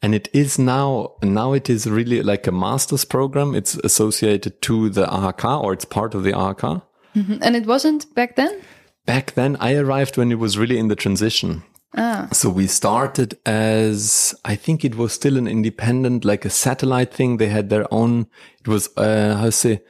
And 0.00 0.14
it 0.14 0.28
is 0.32 0.56
now, 0.56 1.16
now 1.20 1.54
it 1.54 1.68
is 1.68 1.86
really 1.86 2.22
like 2.22 2.46
a 2.46 2.52
master's 2.52 3.04
program. 3.04 3.54
It's 3.54 3.76
associated 3.82 4.60
to 4.60 4.90
the 4.90 5.06
AHK 5.06 5.44
or 5.62 5.72
it's 5.72 5.86
part 5.86 6.14
of 6.14 6.22
the 6.22 6.32
AHK. 6.32 6.82
Mhm. 7.14 7.38
And 7.40 7.56
it 7.56 7.66
wasn't 7.66 8.06
back 8.14 8.34
then? 8.36 8.52
Back 9.04 9.32
then 9.34 9.56
I 9.60 9.74
arrived 9.76 10.16
when 10.16 10.30
it 10.30 10.38
was 10.38 10.56
really 10.56 10.76
in 10.78 10.88
the 10.88 10.94
transition. 10.96 11.62
Ah, 11.96 12.28
So 12.32 12.50
we 12.50 12.66
started 12.66 13.38
as 13.46 14.34
I 14.44 14.56
think 14.56 14.84
it 14.84 14.96
was 14.96 15.12
still 15.12 15.36
an 15.38 15.46
independent, 15.48 16.24
like 16.24 16.44
a 16.44 16.50
satellite 16.50 17.14
thing. 17.14 17.38
They 17.38 17.48
had 17.48 17.70
their 17.70 17.86
own. 17.92 18.26
It 18.60 18.68
was 18.68 18.90
uh, 18.96 19.36
how 19.36 19.46
to 19.46 19.52
say 19.52 19.80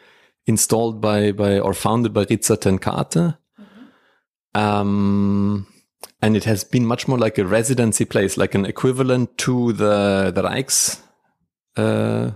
installed 0.46 1.00
by 1.00 1.32
by 1.32 1.58
or 1.58 1.74
founded 1.74 2.12
by 2.12 2.24
Ritsaert 2.24 2.60
ten 2.60 2.78
Cate. 2.78 3.34
Um, 4.54 5.66
and 6.22 6.36
it 6.36 6.44
has 6.44 6.64
been 6.64 6.86
much 6.86 7.06
more 7.08 7.18
like 7.18 7.38
a 7.38 7.44
residency 7.44 8.04
place, 8.04 8.36
like 8.36 8.54
an 8.54 8.64
equivalent 8.64 9.36
to 9.38 9.72
the 9.72 10.32
the 10.34 10.42
Reichs, 10.42 11.00
uh, 11.76 12.30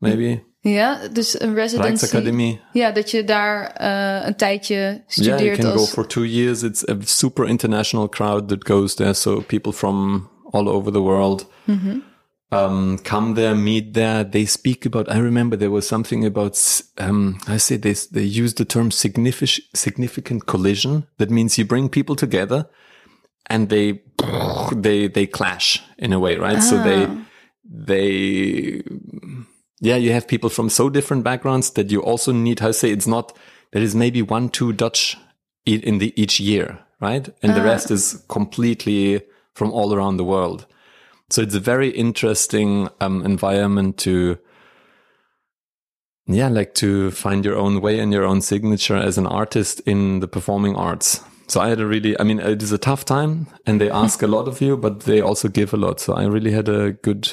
maybe 0.00 0.42
ja, 0.70 1.08
dus 1.12 1.40
een 1.40 1.54
residency. 1.54 1.88
Rijksakademie. 1.88 2.60
Ja, 2.72 2.90
dat 2.90 3.10
je 3.10 3.24
daar 3.24 3.66
eh, 3.66 4.26
een 4.26 4.36
tijdje 4.36 5.02
Yeah, 5.06 5.40
you 5.40 5.56
can 5.56 5.72
go 5.72 5.84
for 5.84 6.06
two 6.06 6.24
years. 6.24 6.62
It's 6.62 6.88
a 6.88 6.96
super 7.04 7.48
international 7.48 8.08
crowd 8.08 8.48
that 8.48 8.66
goes 8.66 8.94
there. 8.94 9.14
So 9.14 9.40
people 9.40 9.72
from 9.72 10.28
all 10.50 10.68
over 10.68 10.92
the 10.92 11.02
world 11.02 11.46
um, 12.50 12.98
come 12.98 13.34
there, 13.34 13.54
meet 13.54 13.94
there. 13.94 14.24
They 14.24 14.46
speak 14.46 14.86
about. 14.86 15.10
I 15.10 15.18
remember 15.18 15.56
there 15.56 15.70
was 15.70 15.86
something 15.86 16.24
about. 16.24 16.56
Um, 16.98 17.38
I 17.48 17.58
say 17.58 17.76
this. 17.76 18.06
They 18.06 18.22
use 18.22 18.54
the 18.54 18.64
term 18.64 18.90
significant 18.90 19.66
significant 19.74 20.46
collision. 20.46 21.06
That 21.18 21.30
means 21.30 21.58
you 21.58 21.66
bring 21.66 21.88
people 21.88 22.14
together, 22.14 22.68
and 23.46 23.68
they 23.68 24.02
they 24.72 25.08
they 25.08 25.26
clash 25.26 25.82
in 25.98 26.12
a 26.12 26.18
way, 26.18 26.36
right? 26.36 26.62
So 26.62 26.82
they 26.82 27.08
they 27.64 28.82
yeah, 29.80 29.96
you 29.96 30.12
have 30.12 30.26
people 30.26 30.50
from 30.50 30.70
so 30.70 30.88
different 30.88 31.24
backgrounds 31.24 31.70
that 31.70 31.90
you 31.90 32.02
also 32.02 32.32
need, 32.32 32.60
how 32.60 32.68
to 32.68 32.72
say, 32.72 32.90
it's 32.90 33.06
not, 33.06 33.36
there 33.72 33.82
is 33.82 33.94
maybe 33.94 34.22
one, 34.22 34.48
two 34.48 34.72
Dutch 34.72 35.16
in 35.66 35.98
the 35.98 36.12
each 36.20 36.40
year, 36.40 36.78
right? 37.00 37.28
And 37.42 37.54
the 37.54 37.62
rest 37.62 37.90
is 37.90 38.24
completely 38.28 39.22
from 39.54 39.72
all 39.72 39.92
around 39.92 40.16
the 40.16 40.24
world. 40.24 40.66
So 41.28 41.42
it's 41.42 41.54
a 41.54 41.60
very 41.60 41.90
interesting 41.90 42.88
um, 43.00 43.24
environment 43.24 43.98
to, 43.98 44.38
yeah, 46.26 46.48
like 46.48 46.74
to 46.74 47.10
find 47.10 47.44
your 47.44 47.56
own 47.56 47.80
way 47.80 47.98
and 47.98 48.12
your 48.12 48.24
own 48.24 48.40
signature 48.40 48.96
as 48.96 49.18
an 49.18 49.26
artist 49.26 49.80
in 49.80 50.20
the 50.20 50.28
performing 50.28 50.76
arts. 50.76 51.20
So 51.48 51.60
I 51.60 51.68
had 51.68 51.80
a 51.80 51.86
really, 51.86 52.18
I 52.18 52.22
mean, 52.22 52.38
it 52.38 52.62
is 52.62 52.72
a 52.72 52.78
tough 52.78 53.04
time 53.04 53.48
and 53.66 53.80
they 53.80 53.90
ask 54.04 54.22
a 54.22 54.28
lot 54.28 54.46
of 54.46 54.60
you, 54.60 54.76
but 54.76 55.00
they 55.00 55.20
also 55.20 55.48
give 55.48 55.74
a 55.74 55.76
lot. 55.76 56.00
So 56.00 56.14
I 56.14 56.24
really 56.24 56.52
had 56.52 56.68
a 56.68 56.92
good 56.92 57.32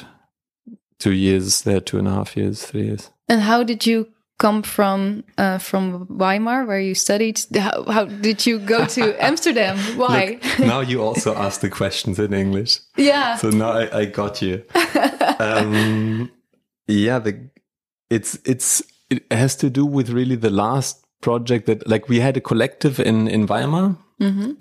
two 1.00 1.14
years 1.14 1.62
there, 1.64 1.80
two 1.80 1.98
and 1.98 2.08
a 2.08 2.12
half 2.12 2.38
years, 2.38 2.66
three 2.66 2.86
years. 2.86 3.10
And 3.28 3.42
how 3.42 3.64
did 3.64 3.86
you 3.86 4.08
come 4.40 4.64
from 4.64 5.24
uh, 5.38 5.58
from 5.58 6.06
Weimar, 6.10 6.66
where 6.66 6.80
you 6.80 6.96
studied? 6.96 7.40
How, 7.56 7.84
how 7.84 8.06
did 8.06 8.46
you 8.46 8.60
go 8.60 8.86
to 8.86 9.24
Amsterdam? 9.24 9.78
Why? 9.98 10.40
Look, 10.60 10.68
now 10.68 10.82
you 10.82 11.02
also 11.02 11.36
ask 11.36 11.62
the 11.62 11.70
questions 11.70 12.20
in 12.20 12.34
English. 12.34 12.80
yeah. 12.98 13.38
So 13.38 13.50
now 13.50 13.72
I, 13.72 14.00
I 14.00 14.06
got 14.06 14.42
you. 14.42 14.64
um, 15.40 16.32
yeah, 16.88 17.20
the, 17.20 17.50
it's, 18.10 18.38
it's, 18.46 18.84
it 19.10 19.24
has 19.32 19.56
to 19.58 19.70
do 19.70 19.86
with 19.86 20.10
really 20.10 20.36
the 20.36 20.50
last 20.50 21.06
project 21.22 21.66
that, 21.68 21.88
like 21.88 22.10
we 22.10 22.20
had 22.20 22.38
a 22.38 22.42
collective 22.42 23.00
in, 23.00 23.28
in 23.28 23.48
Weimar. 23.48 23.96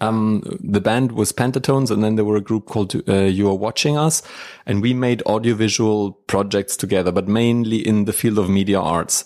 Um, 0.01 0.43
the 0.61 0.81
band 0.81 1.13
was 1.13 1.33
Pentatones 1.33 1.91
and 1.91 2.03
then 2.03 2.17
there 2.17 2.25
were 2.25 2.37
a 2.37 2.41
group 2.41 2.67
called 2.67 2.95
uh, 3.09 3.15
You 3.25 3.49
Are 3.49 3.55
Watching 3.55 3.97
Us 3.97 4.23
and 4.67 4.83
we 4.83 4.95
made 4.95 5.23
audiovisual 5.23 6.13
projects 6.13 6.77
together, 6.77 7.13
but 7.13 7.29
mainly 7.29 7.87
in 7.87 8.05
the 8.07 8.13
field 8.13 8.39
of 8.39 8.49
media 8.49 8.81
arts. 8.81 9.25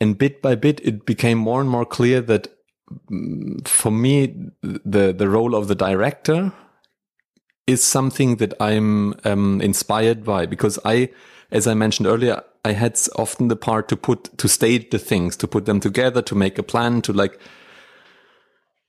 And 0.00 0.18
bit 0.18 0.42
by 0.42 0.54
bit, 0.54 0.80
it 0.82 1.06
became 1.06 1.38
more 1.38 1.60
and 1.60 1.70
more 1.70 1.86
clear 1.86 2.20
that 2.22 2.48
mm, 3.10 3.66
for 3.66 3.90
me, 3.90 4.34
the, 4.62 5.12
the 5.12 5.28
role 5.28 5.54
of 5.54 5.68
the 5.68 5.74
director 5.74 6.52
is 7.66 7.82
something 7.82 8.36
that 8.36 8.54
I'm 8.60 9.14
um, 9.24 9.60
inspired 9.60 10.24
by 10.24 10.46
because 10.46 10.78
I, 10.84 11.10
as 11.50 11.66
I 11.66 11.74
mentioned 11.74 12.08
earlier, 12.08 12.42
I 12.64 12.72
had 12.72 12.98
often 13.16 13.48
the 13.48 13.56
part 13.56 13.88
to 13.88 13.96
put, 13.96 14.36
to 14.38 14.48
stage 14.48 14.90
the 14.90 14.98
things, 14.98 15.36
to 15.38 15.48
put 15.48 15.66
them 15.66 15.80
together, 15.80 16.20
to 16.22 16.34
make 16.34 16.58
a 16.58 16.62
plan, 16.62 17.00
to 17.02 17.12
like 17.12 17.38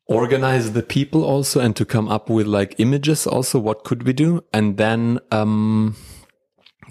organize 0.07 0.73
the 0.73 0.83
people 0.83 1.23
also 1.23 1.59
and 1.59 1.75
to 1.75 1.85
come 1.85 2.07
up 2.09 2.29
with 2.29 2.47
like 2.47 2.75
images 2.79 3.25
also. 3.25 3.59
What 3.59 3.83
could 3.83 4.03
we 4.03 4.13
do? 4.13 4.43
And 4.53 4.77
then, 4.77 5.19
um, 5.31 5.95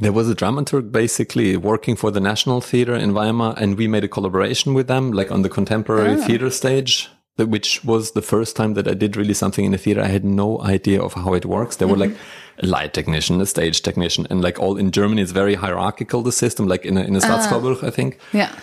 there 0.01 0.12
was 0.12 0.31
a 0.31 0.35
dramaturg 0.35 0.90
basically 0.90 1.57
working 1.57 1.94
for 1.94 2.11
the 2.11 2.20
National 2.20 2.62
Theater 2.62 2.94
in 2.94 3.12
Weimar, 3.12 3.55
and 3.59 3.77
we 3.77 3.87
made 3.87 4.03
a 4.03 4.09
collaboration 4.09 4.73
with 4.73 4.87
them, 4.88 5.12
like 5.12 5.31
on 5.31 5.42
the 5.42 5.51
contemporary 5.51 6.14
ah. 6.18 6.27
theater 6.27 6.49
stage, 6.49 7.09
that, 7.37 7.49
which 7.49 7.85
was 7.85 8.12
the 8.12 8.23
first 8.23 8.57
time 8.57 8.75
that 8.75 8.88
I 8.88 8.94
did 8.94 9.16
really 9.16 9.35
something 9.35 9.64
in 9.64 9.75
a 9.75 9.79
theater. 9.79 10.01
I 10.01 10.07
had 10.07 10.25
no 10.25 10.62
idea 10.62 11.03
of 11.03 11.12
how 11.12 11.35
it 11.35 11.44
works. 11.44 11.77
There 11.77 11.87
were 11.87 11.96
mm-hmm. 11.96 12.12
like 12.12 12.20
a 12.61 12.66
light 12.66 12.94
technician, 12.94 13.40
a 13.42 13.46
stage 13.46 13.83
technician, 13.83 14.27
and 14.31 14.40
like 14.40 14.59
all 14.59 14.79
in 14.79 14.90
Germany, 14.90 15.20
it's 15.20 15.33
very 15.33 15.55
hierarchical, 15.55 16.23
the 16.23 16.33
system, 16.33 16.66
like 16.66 16.87
in 16.87 16.96
a, 16.96 17.03
in 17.03 17.14
a 17.14 17.18
ah. 17.18 17.23
Staatsschauburg, 17.23 17.85
I 17.85 17.90
think 17.90 18.18
Yeah. 18.33 18.55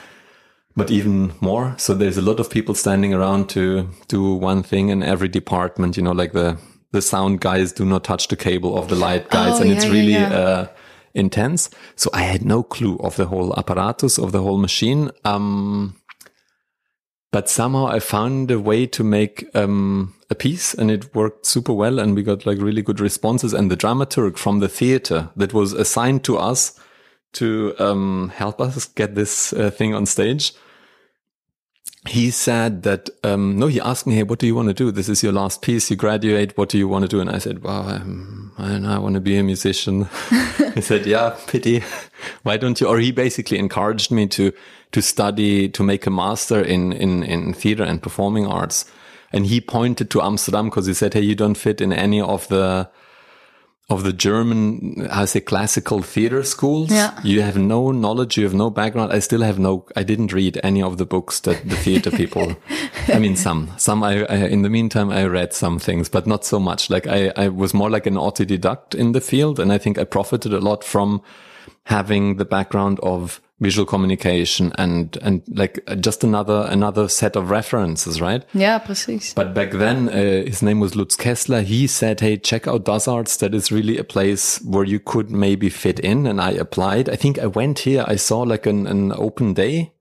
But 0.78 0.92
even 0.92 1.34
more. 1.42 1.74
So 1.78 1.96
there's 1.96 2.18
a 2.18 2.22
lot 2.22 2.40
of 2.40 2.52
people 2.52 2.76
standing 2.76 3.12
around 3.12 3.50
to 3.50 3.90
do 4.08 4.36
one 4.36 4.62
thing 4.62 4.90
in 4.90 5.02
every 5.02 5.28
department, 5.28 5.98
you 5.98 6.04
know, 6.04 6.12
like 6.12 6.34
the, 6.34 6.58
the 6.92 7.02
sound 7.02 7.42
guys 7.42 7.74
do 7.74 7.84
not 7.84 8.04
touch 8.04 8.28
the 8.28 8.36
cable 8.36 8.78
of 8.78 8.88
the 8.88 8.96
light 8.96 9.28
guys. 9.32 9.54
Oh, 9.54 9.62
and 9.62 9.72
yeah, 9.72 9.76
it's 9.76 9.86
yeah, 9.86 9.92
really, 9.92 10.14
yeah. 10.14 10.30
uh, 10.30 10.68
intense. 11.16 11.72
So 11.96 12.12
I 12.14 12.22
had 12.22 12.46
no 12.46 12.62
clue 12.62 12.98
of 12.98 13.16
the 13.16 13.26
whole 13.26 13.58
apparatus 13.58 14.20
of 14.20 14.32
the 14.32 14.44
whole 14.44 14.60
machine. 14.60 15.10
Um, 15.26 16.00
but 17.32 17.50
somehow 17.50 17.88
I 17.88 18.00
found 18.00 18.52
a 18.52 18.60
way 18.60 18.86
to 18.86 19.04
make, 19.04 19.48
um, 19.56 20.14
a 20.30 20.36
piece 20.36 20.76
and 20.76 20.92
it 20.92 21.16
worked 21.16 21.48
super 21.48 21.74
well. 21.74 21.98
And 21.98 22.14
we 22.14 22.22
got 22.22 22.46
like 22.46 22.60
really 22.60 22.84
good 22.84 23.00
responses 23.00 23.52
and 23.52 23.72
the 23.72 23.78
dramaturg 23.78 24.38
from 24.38 24.60
the 24.60 24.70
theater 24.70 25.32
that 25.38 25.56
was 25.56 25.74
assigned 25.74 26.24
to 26.26 26.38
us 26.38 26.80
to, 27.34 27.74
um, 27.80 28.32
help 28.36 28.62
us 28.62 28.86
get 28.86 29.16
this 29.16 29.54
uh, 29.54 29.72
thing 29.72 29.96
on 29.96 30.06
stage 30.06 30.54
he 32.06 32.32
said 32.32 32.84
that 32.84 33.10
um, 33.24 33.58
no 33.58 33.68
he 33.68 33.82
asked 33.82 34.06
me 34.08 34.16
hey 34.16 34.24
what 34.24 34.40
do 34.40 34.48
you 34.48 34.56
want 34.56 34.68
to 34.68 34.74
do? 34.74 34.92
This 34.92 35.10
is 35.10 35.24
your 35.24 35.34
last 35.34 35.62
piece. 35.62 35.90
You 35.90 35.96
graduate. 35.96 36.58
What 36.58 36.70
do 36.70 36.78
you 36.78 36.88
want 36.88 37.04
to 37.04 37.08
do? 37.08 37.20
And 37.20 37.30
i 37.30 37.38
said 37.38 37.64
well 37.64 37.88
um, 37.90 38.52
i 38.58 38.68
don't 38.70 38.84
know. 38.84 38.92
I 38.92 39.00
want 39.00 39.16
to 39.16 39.22
be 39.22 39.38
a 39.38 39.44
musician. 39.44 40.08
He 40.76 40.82
said 40.82 41.08
yeah 41.08 41.36
pity. 41.48 41.84
Why 42.44 42.58
don't 42.58 42.80
you? 42.80 42.88
Or 42.88 43.00
he 43.00 43.12
basically 43.12 43.58
encouraged 43.58 44.12
me 44.12 44.28
to 44.28 44.54
to 44.92 45.02
study 45.02 45.70
to 45.70 45.84
make 45.84 46.06
a 46.06 46.12
master 46.12 46.62
in 46.62 46.94
in 46.94 47.24
in 47.24 47.54
theater 47.54 47.84
and 47.84 48.02
performing 48.02 48.46
arts. 48.46 48.86
And 49.34 49.48
he 49.48 49.60
pointed 49.60 50.10
to 50.12 50.22
amsterdam 50.22 50.66
because 50.70 50.86
he 50.86 50.94
said 50.94 51.14
hey 51.14 51.22
you 51.22 51.36
don't 51.36 51.58
fit 51.58 51.82
in 51.82 51.92
any 51.92 52.22
of 52.22 52.48
the 52.48 52.90
of 53.90 54.04
the 54.04 54.12
German, 54.12 55.08
I 55.10 55.24
say 55.26 55.40
classical 55.40 56.02
theater 56.02 56.44
schools. 56.44 56.92
Yeah. 56.92 57.18
You 57.24 57.42
have 57.42 57.58
no 57.58 57.92
knowledge. 57.92 58.38
You 58.38 58.44
have 58.44 58.54
no 58.54 58.70
background. 58.70 59.14
I 59.14 59.20
still 59.20 59.42
have 59.42 59.60
no, 59.60 59.86
I 59.96 60.04
didn't 60.04 60.34
read 60.34 60.60
any 60.62 60.82
of 60.82 60.98
the 60.98 61.06
books 61.06 61.40
that 61.42 61.68
the 61.70 61.78
theater 61.78 62.12
people, 62.12 62.58
I 63.08 63.20
mean, 63.20 63.38
some, 63.38 63.72
some 63.78 64.04
I, 64.04 64.26
I, 64.26 64.36
in 64.48 64.64
the 64.64 64.70
meantime, 64.70 65.10
I 65.10 65.26
read 65.26 65.54
some 65.54 65.80
things, 65.80 66.10
but 66.10 66.28
not 66.28 66.44
so 66.44 66.60
much. 66.60 66.90
Like 66.90 67.08
I, 67.08 67.32
I 67.38 67.48
was 67.48 67.74
more 67.74 67.90
like 67.90 68.06
an 68.06 68.16
autodidact 68.16 68.94
in 68.94 69.14
the 69.14 69.22
field. 69.22 69.58
And 69.58 69.72
I 69.72 69.78
think 69.78 69.98
I 69.98 70.04
profited 70.04 70.54
a 70.54 70.60
lot 70.60 70.84
from 70.84 71.22
having 71.86 72.36
the 72.36 72.46
background 72.46 73.00
of 73.02 73.40
visual 73.60 73.86
communication 73.86 74.72
and 74.78 75.18
and 75.22 75.42
like 75.48 75.80
just 76.00 76.24
another 76.24 76.68
another 76.70 77.10
set 77.10 77.36
of 77.36 77.50
references, 77.50 78.22
right? 78.22 78.44
Ja, 78.54 78.80
precies. 78.80 79.34
But 79.34 79.54
back 79.54 79.72
then, 79.72 80.10
uh, 80.10 80.46
his 80.46 80.62
name 80.62 80.80
was 80.80 80.96
Lutz 80.96 81.16
Kessler. 81.16 81.62
He 81.62 81.88
said, 81.88 82.20
"Hey, 82.20 82.38
check 82.38 82.68
out 82.68 82.86
DasArts. 82.86 83.40
That 83.40 83.54
is 83.54 83.72
really 83.72 83.98
a 83.98 84.04
place 84.04 84.62
where 84.64 84.86
you 84.86 85.00
could 85.00 85.32
maybe 85.32 85.70
fit 85.70 86.00
in." 86.00 86.28
And 86.28 86.40
I 86.40 86.52
applied. 86.52 87.10
I 87.10 87.16
think 87.16 87.40
I 87.40 87.48
went 87.48 87.80
here. 87.80 88.06
I 88.08 88.16
saw 88.18 88.42
like 88.42 88.66
an 88.66 88.88
an 88.88 89.12
open 89.14 89.54
day 89.54 89.94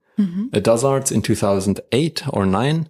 at 0.53 0.63
DasArts 0.63 1.11
in 1.11 1.21
2008 1.21 2.23
or 2.29 2.45
nine. 2.45 2.89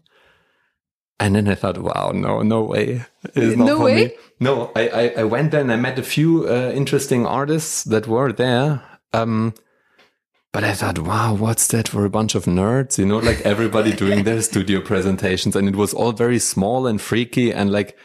And 1.20 1.36
then 1.36 1.48
I 1.48 1.56
thought, 1.56 1.80
wow, 1.80 2.12
no, 2.14 2.42
no 2.42 2.62
way. 2.62 3.06
No 3.36 3.80
way? 3.80 3.96
me. 3.96 4.12
No, 4.40 4.72
I, 4.76 4.88
I, 4.88 5.14
I 5.18 5.24
went 5.24 5.52
there 5.52 5.62
and 5.62 5.72
I 5.72 5.76
met 5.76 5.98
a 5.98 6.04
few 6.04 6.48
uh, 6.48 6.72
interesting 6.74 7.26
artists 7.26 7.84
that 7.86 8.08
were 8.08 8.32
there. 8.32 8.82
Um, 9.14 9.56
but 10.54 10.64
I 10.64 10.74
thought, 10.74 11.00
wow, 11.00 11.36
what's 11.36 11.68
that 11.68 11.88
for 11.90 12.06
a 12.06 12.10
bunch 12.10 12.36
of 12.36 12.46
nerds? 12.46 12.98
You 12.98 13.06
know, 13.06 13.18
like 13.20 13.42
everybody 13.46 13.94
doing 14.04 14.24
their 14.24 14.42
studio 14.42 14.82
presentations. 14.82 15.56
And 15.56 15.68
it 15.68 15.76
was 15.76 15.94
all 15.94 16.14
very 16.14 16.40
small 16.40 16.88
and 16.88 17.00
freaky 17.02 17.54
and 17.54 17.70
like 17.72 17.96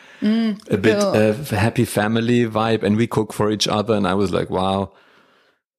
a 0.70 0.76
bit 0.76 0.96
uh, 0.98 1.32
happy 1.56 1.84
family 1.84 2.46
vibe. 2.46 2.82
And 2.86 2.96
we 2.96 3.06
cook 3.06 3.32
for 3.32 3.50
each 3.50 3.66
other. 3.68 3.94
And 3.94 4.06
I 4.06 4.14
was 4.14 4.30
like, 4.30 4.50
wow, 4.50 4.92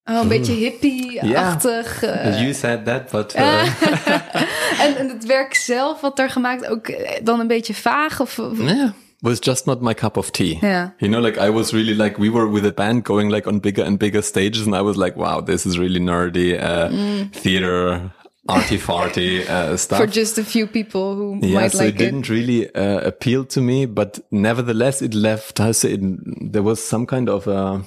Oh, 0.06 0.21
een 0.21 0.28
beetje 0.28 0.54
hippie-achtig. 0.63 2.04
eh. 2.04 2.41
you 2.43 2.54
said 2.54 2.86
that, 2.86 3.10
but 3.12 3.34
uh, 3.36 3.63
en, 4.84 4.97
en 4.97 5.10
het 5.10 5.26
werk 5.26 5.54
zelf, 5.54 6.02
wat 6.02 6.19
er 6.19 6.30
gemaakt, 6.30 6.67
ook 6.67 6.88
eh, 6.88 7.19
dan 7.23 7.39
een 7.39 7.47
beetje 7.47 7.73
vaag? 7.73 8.19
Of, 8.19 8.39
of- 8.39 8.58
yeah, 8.60 8.89
was 9.23 9.39
just 9.39 9.65
not 9.65 9.81
my 9.81 9.93
cup 9.95 10.17
of 10.17 10.31
tea. 10.31 10.59
Yeah. 10.62 10.91
You 10.99 11.07
know, 11.07 11.19
like 11.19 11.38
I 11.38 11.49
was 11.49 11.73
really 11.73 11.95
like, 11.95 12.19
we 12.19 12.29
were 12.29 12.47
with 12.47 12.65
a 12.65 12.71
band 12.71 13.03
going 13.05 13.29
like 13.29 13.47
on 13.47 13.59
bigger 13.59 13.81
and 13.83 13.97
bigger 13.97 14.21
stages. 14.21 14.65
And 14.67 14.75
I 14.75 14.81
was 14.81 14.97
like, 14.97 15.15
wow, 15.15 15.41
this 15.41 15.65
is 15.65 15.79
really 15.79 15.99
nerdy, 16.01 16.59
uh, 16.62 16.89
theater, 17.31 18.12
arty 18.49 18.77
farty, 18.77 19.47
uh, 19.49 19.77
stuff. 19.83 19.99
for 19.99 20.07
just 20.07 20.38
a 20.38 20.43
few 20.43 20.67
people 20.67 21.15
who 21.15 21.39
yeah, 21.41 21.55
might 21.62 21.71
so 21.71 21.79
like 21.86 21.95
it 21.95 21.97
didn't 21.97 22.27
really 22.29 22.69
uh, 22.75 22.99
appeal 23.07 23.45
to 23.45 23.62
me, 23.62 23.86
but 23.86 24.19
nevertheless, 24.29 25.01
it 25.01 25.13
left. 25.13 25.59
I 25.62 25.71
say 25.71 25.93
it, 25.93 26.51
there 26.51 26.63
was 26.63 26.83
some 26.83 27.05
kind 27.05 27.29
of 27.29 27.47
a 27.47 27.83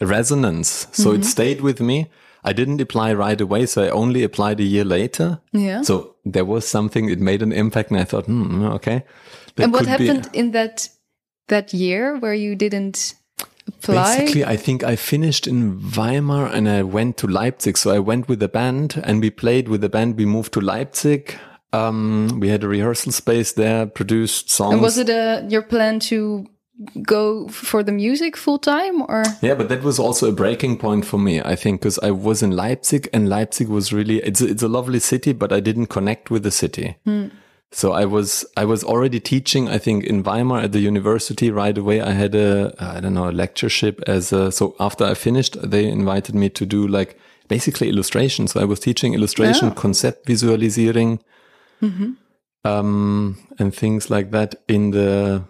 resonance, 0.00 0.88
so 0.92 1.10
Mm-hmm. 1.10 1.20
it 1.20 1.24
stayed 1.24 1.60
with 1.60 1.80
me. 1.80 2.10
I 2.42 2.52
didn't 2.54 2.80
apply 2.80 3.12
right 3.12 3.38
away, 3.40 3.66
so 3.66 3.84
I 3.84 3.90
only 3.90 4.22
applied 4.22 4.60
a 4.60 4.64
year 4.64 4.84
later. 4.84 5.40
Yeah. 5.52 5.82
So 5.82 6.16
there 6.24 6.44
was 6.46 6.66
something. 6.66 7.10
It 7.10 7.20
made 7.20 7.42
an 7.42 7.52
impact, 7.52 7.90
and 7.90 8.00
I 8.00 8.04
thought, 8.04 8.24
hmm, 8.26 8.64
okay. 8.64 9.04
And 9.56 9.72
what 9.72 9.86
could 9.86 9.98
be- 9.98 10.06
happened 10.06 10.30
in 10.32 10.52
that 10.52 10.88
that 11.48 11.74
year 11.74 12.16
where 12.18 12.34
you 12.34 12.54
didn't 12.54 13.14
apply? 13.66 14.18
Basically, 14.18 14.44
I 14.44 14.56
think 14.56 14.82
I 14.84 14.96
finished 14.96 15.46
in 15.46 15.80
Weimar 15.80 16.46
and 16.46 16.68
I 16.68 16.82
went 16.82 17.16
to 17.18 17.26
Leipzig. 17.26 17.76
So 17.76 17.90
I 17.90 17.98
went 17.98 18.28
with 18.28 18.42
a 18.42 18.48
band 18.48 19.00
and 19.04 19.20
we 19.20 19.30
played 19.30 19.68
with 19.68 19.80
the 19.80 19.88
band. 19.88 20.16
We 20.16 20.26
moved 20.26 20.52
to 20.54 20.60
Leipzig. 20.60 21.36
Um, 21.72 22.40
we 22.40 22.48
had 22.48 22.64
a 22.64 22.68
rehearsal 22.68 23.12
space 23.12 23.52
there, 23.52 23.86
produced 23.86 24.50
songs. 24.50 24.72
and 24.72 24.82
was 24.82 24.98
it 24.98 25.08
a, 25.08 25.46
your 25.48 25.62
plan 25.62 26.00
to 26.00 26.46
go 27.02 27.46
for 27.48 27.84
the 27.84 27.92
music 27.92 28.36
full 28.36 28.58
time 28.58 29.02
or? 29.02 29.22
Yeah, 29.40 29.54
but 29.54 29.68
that 29.68 29.82
was 29.82 29.98
also 29.98 30.28
a 30.28 30.32
breaking 30.32 30.78
point 30.78 31.04
for 31.04 31.18
me, 31.18 31.40
I 31.40 31.54
think, 31.54 31.80
because 31.80 31.98
I 32.00 32.10
was 32.10 32.42
in 32.42 32.50
Leipzig 32.50 33.08
and 33.12 33.28
Leipzig 33.28 33.68
was 33.68 33.92
really, 33.92 34.16
it's 34.18 34.40
it's 34.40 34.64
a 34.64 34.68
lovely 34.68 34.98
city, 34.98 35.32
but 35.32 35.52
I 35.52 35.60
didn't 35.60 35.86
connect 35.86 36.28
with 36.30 36.42
the 36.42 36.50
city. 36.50 36.96
So 37.72 37.92
I 37.92 38.04
was, 38.04 38.44
I 38.56 38.64
was 38.64 38.82
already 38.82 39.20
teaching, 39.20 39.68
I 39.68 39.78
think, 39.78 40.04
in 40.04 40.24
Weimar 40.24 40.60
at 40.60 40.72
the 40.72 40.80
university 40.80 41.50
right 41.52 41.76
away. 41.78 42.00
I 42.00 42.10
had 42.10 42.34
a, 42.34 42.74
I 42.80 42.98
don't 43.00 43.14
know, 43.14 43.28
a 43.28 43.32
lectureship 43.32 44.02
as 44.08 44.32
a, 44.32 44.50
so 44.50 44.74
after 44.80 45.04
I 45.04 45.14
finished, 45.14 45.56
they 45.62 45.86
invited 45.88 46.34
me 46.34 46.48
to 46.50 46.66
do 46.66 46.86
like 46.88 47.16
basically 47.46 47.88
illustration. 47.88 48.48
So 48.48 48.60
I 48.60 48.64
was 48.64 48.80
teaching 48.80 49.14
illustration, 49.14 49.68
Oh. 49.68 49.74
concept 49.74 50.26
visualizing, 50.26 51.20
um, 52.64 53.38
and 53.58 53.74
things 53.74 54.10
like 54.10 54.32
that 54.32 54.56
in 54.68 54.90
the, 54.90 55.44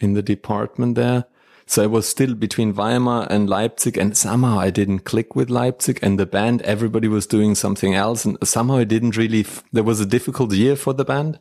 in 0.00 0.14
the 0.14 0.22
department 0.22 0.96
there. 0.96 1.26
So 1.68 1.82
I 1.82 1.86
was 1.86 2.08
still 2.08 2.34
between 2.34 2.74
Weimar 2.74 3.26
and 3.28 3.50
Leipzig 3.50 3.98
and 3.98 4.16
somehow 4.16 4.60
I 4.60 4.70
didn't 4.70 5.00
click 5.00 5.34
with 5.34 5.50
Leipzig 5.50 5.98
and 6.00 6.18
the 6.18 6.24
band, 6.24 6.62
everybody 6.62 7.08
was 7.08 7.26
doing 7.26 7.56
something 7.56 7.92
else 7.92 8.24
and 8.24 8.38
somehow 8.46 8.76
it 8.76 8.88
didn't 8.88 9.16
really, 9.16 9.40
f- 9.40 9.64
there 9.72 9.82
was 9.82 9.98
a 9.98 10.06
difficult 10.06 10.52
year 10.52 10.76
for 10.76 10.92
the 10.92 11.04
band. 11.04 11.40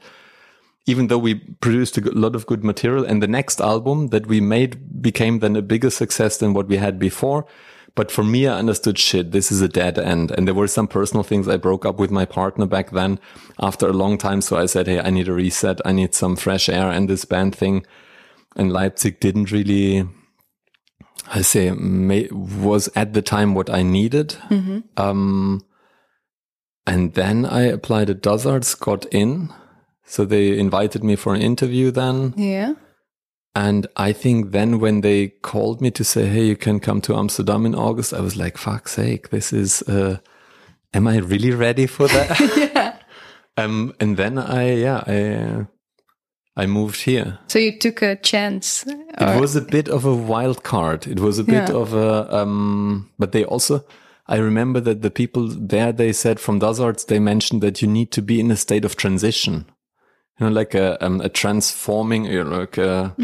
Even 0.88 1.08
though 1.08 1.20
we 1.20 1.36
produced 1.36 1.98
a 1.98 2.02
lot 2.12 2.36
of 2.36 2.48
good 2.48 2.64
material 2.64 3.06
and 3.06 3.22
the 3.22 3.28
next 3.28 3.62
album 3.62 4.08
that 4.08 4.26
we 4.26 4.42
made 4.42 5.02
became 5.02 5.40
then 5.40 5.56
a 5.56 5.62
bigger 5.62 5.92
success 5.92 6.38
than 6.38 6.54
what 6.54 6.68
we 6.68 6.78
had 6.78 6.98
before. 6.98 7.46
But 7.94 8.12
for 8.12 8.24
me, 8.24 8.48
I 8.48 8.58
understood 8.58 8.98
shit. 8.98 9.32
This 9.32 9.52
is 9.52 9.62
a 9.62 9.70
dead 9.70 9.98
end. 9.98 10.32
And 10.32 10.46
there 10.48 10.54
were 10.54 10.68
some 10.68 10.88
personal 10.88 11.24
things. 11.24 11.48
I 11.48 11.58
broke 11.58 11.86
up 11.86 11.98
with 11.98 12.12
my 12.12 12.26
partner 12.26 12.66
back 12.66 12.92
then 12.92 13.20
after 13.60 13.88
a 13.88 13.94
long 13.94 14.18
time. 14.18 14.42
So 14.42 14.58
I 14.58 14.66
said, 14.66 14.88
Hey, 14.88 15.00
I 15.00 15.12
need 15.12 15.28
a 15.28 15.34
reset. 15.34 15.80
I 15.86 15.92
need 15.92 16.14
some 16.14 16.36
fresh 16.36 16.68
air 16.68 16.90
and 16.90 17.10
this 17.10 17.26
band 17.26 17.56
thing 17.56 17.86
and 18.56 18.72
Leipzig 18.72 19.20
didn't 19.20 19.52
really, 19.52 20.08
I 21.28 21.42
say, 21.42 21.72
ma- 21.72 22.32
was 22.32 22.90
at 22.96 23.14
the 23.14 23.22
time 23.22 23.54
what 23.56 23.70
I 23.70 23.84
needed. 23.84 24.36
Um, 24.98 25.66
and 26.88 27.14
then 27.14 27.46
I 27.46 27.62
applied 27.64 28.10
at 28.10 28.22
DasArts, 28.22 28.80
got 28.80 29.06
in. 29.06 29.52
So 30.06 30.24
they 30.24 30.58
invited 30.58 31.04
me 31.04 31.16
for 31.16 31.34
an 31.34 31.42
interview 31.42 31.92
then. 31.92 32.34
Yeah. 32.38 32.76
And 33.56 33.88
I 33.96 34.12
think 34.14 34.52
then 34.52 34.80
when 34.80 35.02
they 35.02 35.30
called 35.30 35.82
me 35.82 35.90
to 35.92 36.04
say, 36.04 36.28
Hey, 36.28 36.46
you 36.46 36.56
can 36.58 36.80
come 36.80 37.02
to 37.02 37.16
Amsterdam 37.16 37.66
in 37.66 37.74
August, 37.74 38.14
I 38.14 38.20
was 38.20 38.36
like, 38.36 38.58
fuck's 38.58 38.92
sake, 38.92 39.30
this 39.30 39.54
is, 39.54 39.82
uh, 39.84 40.18
am 40.94 41.08
I 41.08 41.18
really 41.18 41.52
ready 41.52 41.88
for 41.88 42.08
that? 42.08 42.40
yeah. 42.76 42.98
um, 43.58 43.94
and 44.00 44.18
then 44.18 44.38
I, 44.38 44.74
yeah, 44.74 45.04
I, 45.08 45.34
uh, 45.34 45.66
I 46.58 46.66
moved 46.68 47.02
here. 47.02 47.38
So 47.48 47.60
you 47.60 47.78
took 47.78 48.02
a 48.02 48.16
chance. 48.16 48.86
It 48.88 49.40
was 49.42 49.56
a 49.56 49.62
bit 49.62 49.90
of 49.90 50.06
a 50.06 50.16
wild 50.16 50.64
card. 50.64 51.06
It 51.08 51.20
was 51.20 51.38
a 51.40 51.44
bit 51.44 51.70
Yeah. 51.70 51.76
of 51.76 51.94
a, 51.94 52.34
um, 52.34 53.10
but 53.20 53.32
they 53.34 53.44
also, 53.44 53.84
I 54.28 54.38
remember 54.38 54.80
that 54.82 55.02
the 55.02 55.12
people 55.12 55.48
there, 55.50 55.92
they 55.92 56.14
said 56.14 56.40
from 56.40 56.60
DasArts, 56.60 57.06
they 57.08 57.20
mentioned 57.20 57.62
that 57.62 57.82
you 57.82 57.88
need 57.88 58.12
to 58.12 58.22
be 58.22 58.40
in 58.40 58.52
a 58.52 58.56
state 58.56 58.86
of 58.86 58.96
transition. 58.96 59.66
You 60.40 60.48
know, 60.48 60.52
like 60.52 60.76
a, 60.76 61.04
um, 61.06 61.22
a 61.22 61.30
transforming, 61.30 62.26
you 62.26 62.44
know, 62.44 62.60
like 62.60 62.78
a, 62.78 63.16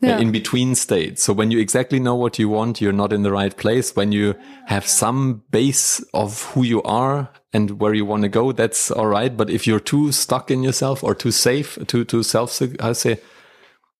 Yeah. 0.00 0.18
in 0.18 0.30
between 0.32 0.74
state. 0.74 1.18
So 1.18 1.32
when 1.32 1.50
you 1.50 1.58
exactly 1.58 1.98
know 2.00 2.14
what 2.14 2.38
you 2.38 2.48
want, 2.48 2.80
you're 2.80 2.92
not 2.92 3.12
in 3.12 3.22
the 3.22 3.32
right 3.32 3.54
place. 3.56 3.94
When 3.96 4.12
you 4.12 4.34
have 4.66 4.86
some 4.86 5.42
base 5.50 6.00
of 6.14 6.42
who 6.52 6.62
you 6.62 6.82
are 6.82 7.28
and 7.52 7.80
where 7.80 7.94
you 7.94 8.04
want 8.06 8.22
to 8.22 8.28
go, 8.28 8.52
that's 8.52 8.90
all 8.90 9.06
right. 9.06 9.36
But 9.36 9.50
if 9.50 9.66
you're 9.66 9.80
too 9.80 10.12
stuck 10.12 10.50
in 10.50 10.62
yourself 10.62 11.02
or 11.04 11.14
too 11.14 11.30
safe, 11.32 11.78
too, 11.86 12.04
too 12.04 12.22
self, 12.22 12.58
how 12.80 12.92
say, 12.92 13.18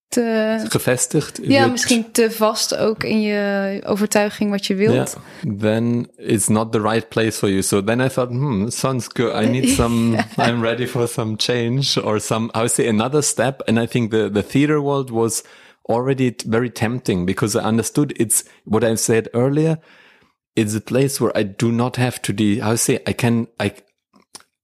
Te, 0.09 0.65
gevestigd. 0.69 1.39
ja, 1.43 1.67
misschien 1.67 2.13
te 2.13 2.31
vast 2.31 2.77
ook 2.77 3.05
in 3.05 3.21
je 3.21 3.81
overtuiging 3.85 4.51
wat 4.51 4.67
je 4.67 4.75
wilt. 4.75 5.17
Yeah, 5.43 5.59
then 5.59 6.09
it's 6.17 6.49
not 6.49 6.73
the 6.73 6.81
right 6.81 7.09
place 7.09 7.39
for 7.39 7.49
you. 7.49 7.63
So 7.63 7.85
then 7.85 8.01
I 8.01 8.09
thought, 8.09 8.31
hmm, 8.31 8.69
sounds 8.69 9.09
good. 9.13 9.35
I 9.35 9.47
need 9.47 9.69
some, 9.79 10.17
I'm 10.37 10.63
ready 10.63 10.87
for 10.87 11.09
some 11.09 11.35
change 11.37 12.03
or 12.03 12.21
some, 12.21 12.51
I 12.55 12.59
would 12.59 12.71
say 12.71 12.89
another 12.89 13.23
step. 13.23 13.63
And 13.69 13.79
I 13.79 13.87
think 13.87 14.11
the, 14.11 14.31
the 14.31 14.43
theater 14.43 14.81
world 14.81 15.11
was 15.11 15.43
already 15.89 16.35
very 16.45 16.71
tempting 16.71 17.27
because 17.27 17.57
I 17.57 17.63
understood 17.63 18.13
it's 18.17 18.45
what 18.65 18.85
I 18.85 18.97
said 18.97 19.29
earlier. 19.33 19.79
It's 20.55 20.75
a 20.75 20.81
place 20.81 21.21
where 21.21 21.37
I 21.37 21.43
do 21.43 21.71
not 21.71 21.97
have 21.97 22.23
to 22.23 22.33
de, 22.33 22.61
I 22.61 22.69
would 22.69 22.81
say 22.81 23.03
I 23.07 23.13
can, 23.13 23.47
I, 23.61 23.75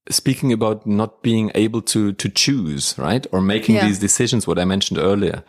speaking 0.09 0.51
about 0.51 0.85
not 0.85 1.21
being 1.23 1.51
able 1.55 1.81
to, 1.81 2.11
to 2.13 2.29
choose, 2.29 2.95
right? 2.97 3.25
Or 3.31 3.41
making 3.41 3.75
Yeah. 3.75 3.85
these 3.87 3.99
decisions, 3.99 4.45
what 4.47 4.59
I 4.59 4.65
mentioned 4.65 4.99
earlier 4.99 5.43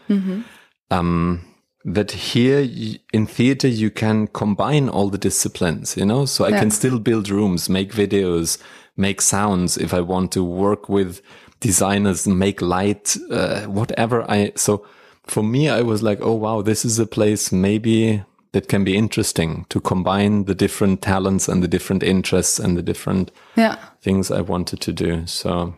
um, 0.90 1.40
that 1.84 2.12
here 2.12 2.66
in 3.12 3.26
theater 3.26 3.68
you 3.68 3.90
can 3.90 4.26
combine 4.28 4.88
all 4.88 5.10
the 5.10 5.18
disciplines, 5.18 5.96
you 5.96 6.04
know. 6.06 6.24
So 6.24 6.44
I 6.44 6.50
Yeah. 6.50 6.60
can 6.60 6.70
still 6.70 6.98
build 6.98 7.28
rooms, 7.28 7.68
make 7.68 7.92
videos, 7.92 8.58
make 8.96 9.20
sounds, 9.20 9.76
if 9.76 9.92
I 9.92 10.00
want 10.00 10.32
to 10.32 10.42
work 10.44 10.88
with 10.88 11.20
designers, 11.60 12.26
make 12.26 12.62
light, 12.62 13.16
uh, 13.30 13.62
whatever 13.62 14.24
I, 14.30 14.52
so 14.56 14.84
for 15.26 15.42
me, 15.42 15.68
I 15.68 15.82
was 15.82 16.02
like, 16.02 16.20
oh 16.22 16.34
wow, 16.34 16.62
this 16.62 16.84
is 16.84 16.98
a 16.98 17.06
place 17.06 17.50
maybe 17.52 18.22
that 18.54 18.68
can 18.68 18.84
be 18.84 18.96
interesting 18.96 19.66
to 19.68 19.80
combine 19.80 20.44
the 20.44 20.54
different 20.54 21.02
talents 21.02 21.48
and 21.48 21.62
the 21.62 21.68
different 21.68 22.02
interests 22.02 22.58
and 22.60 22.76
the 22.76 22.82
different 22.82 23.30
Ja. 23.56 23.76
things 24.00 24.30
I 24.30 24.40
wanted 24.40 24.80
to 24.80 24.92
do. 24.92 25.26
So, 25.26 25.74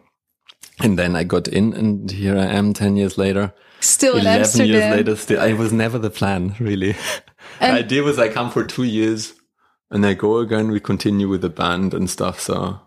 and 0.80 0.98
then 0.98 1.16
I 1.16 1.24
got 1.24 1.48
in 1.48 1.72
and 1.74 2.10
here 2.10 2.36
I 2.38 2.46
am 2.58 2.72
10 2.74 2.96
years 2.96 3.16
later. 3.18 3.52
Still 3.80 4.14
in 4.16 4.20
11 4.20 4.40
Amsterdam. 4.40 4.66
years 4.68 4.96
later, 4.96 5.16
still, 5.16 5.40
I 5.40 5.52
was 5.54 5.72
never 5.72 5.98
the 5.98 6.10
plan, 6.10 6.54
really. 6.60 6.92
the 7.60 7.72
idea 7.72 8.02
was 8.02 8.18
I 8.18 8.28
come 8.28 8.50
for 8.50 8.64
two 8.64 8.84
years 8.84 9.32
and 9.90 10.04
I 10.06 10.14
go 10.14 10.38
again, 10.38 10.70
we 10.70 10.80
continue 10.80 11.28
with 11.28 11.40
the 11.40 11.48
band 11.50 11.94
and 11.94 12.08
stuff. 12.10 12.40
So, 12.40 12.80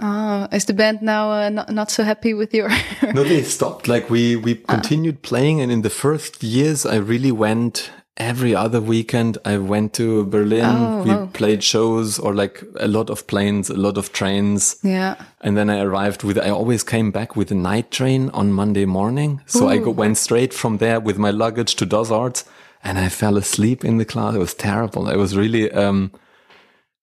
Oh, 0.00 0.46
is 0.52 0.64
the 0.66 0.74
band 0.74 1.02
now 1.02 1.30
uh, 1.32 1.48
not, 1.48 1.70
not 1.72 1.90
so 1.90 2.04
happy 2.04 2.32
with 2.32 2.54
your? 2.54 2.68
no, 3.14 3.24
they 3.24 3.42
stopped. 3.56 3.88
Like 3.88 4.08
we, 4.10 4.36
we 4.36 4.62
Ah. 4.68 4.74
continued 4.74 5.22
playing. 5.22 5.60
And 5.60 5.72
in 5.72 5.82
the 5.82 5.90
first 5.90 6.42
years, 6.42 6.86
I 6.86 6.96
really 6.96 7.32
went 7.32 7.90
every 8.18 8.54
other 8.54 8.80
weekend. 8.80 9.38
I 9.44 9.56
went 9.58 9.92
to 9.94 10.24
Berlin. 10.26 10.64
Oh, 10.64 11.02
we 11.04 11.10
wow. 11.10 11.26
played 11.32 11.62
shows 11.62 12.18
or 12.18 12.34
like 12.34 12.62
a 12.80 12.88
lot 12.88 13.10
of 13.10 13.26
planes, 13.26 13.70
a 13.70 13.76
lot 13.76 13.96
of 13.96 14.12
trains. 14.12 14.76
ja. 14.82 15.14
And 15.40 15.56
then 15.56 15.70
I 15.70 15.80
arrived 15.80 16.22
with, 16.24 16.36
I 16.38 16.50
always 16.50 16.82
came 16.82 17.10
back 17.10 17.36
with 17.36 17.50
a 17.50 17.54
night 17.54 17.90
train 17.90 18.30
on 18.30 18.52
Monday 18.52 18.84
morning. 18.86 19.40
So 19.46 19.68
I 19.68 19.78
go, 19.78 19.90
went 19.90 20.18
straight 20.18 20.52
from 20.52 20.78
there 20.78 21.00
with 21.00 21.16
my 21.18 21.30
luggage 21.30 21.76
to 21.76 21.86
DasArts 21.86 22.44
and 22.82 22.98
I 22.98 23.08
fell 23.08 23.36
asleep 23.36 23.84
in 23.84 23.98
the 23.98 24.04
class. 24.04 24.34
It 24.34 24.38
was 24.38 24.54
terrible. 24.54 25.08
It 25.08 25.16
was 25.16 25.36
really, 25.36 25.70
um, 25.72 26.10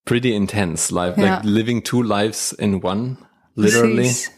pretty 0.05 0.35
intense 0.35 0.91
life, 0.91 1.15
Yeah. 1.17 1.35
like 1.37 1.45
living 1.45 1.81
two 1.81 2.03
lives 2.03 2.53
in 2.59 2.79
one, 2.81 3.17
literally. 3.55 4.03
Precies. 4.03 4.29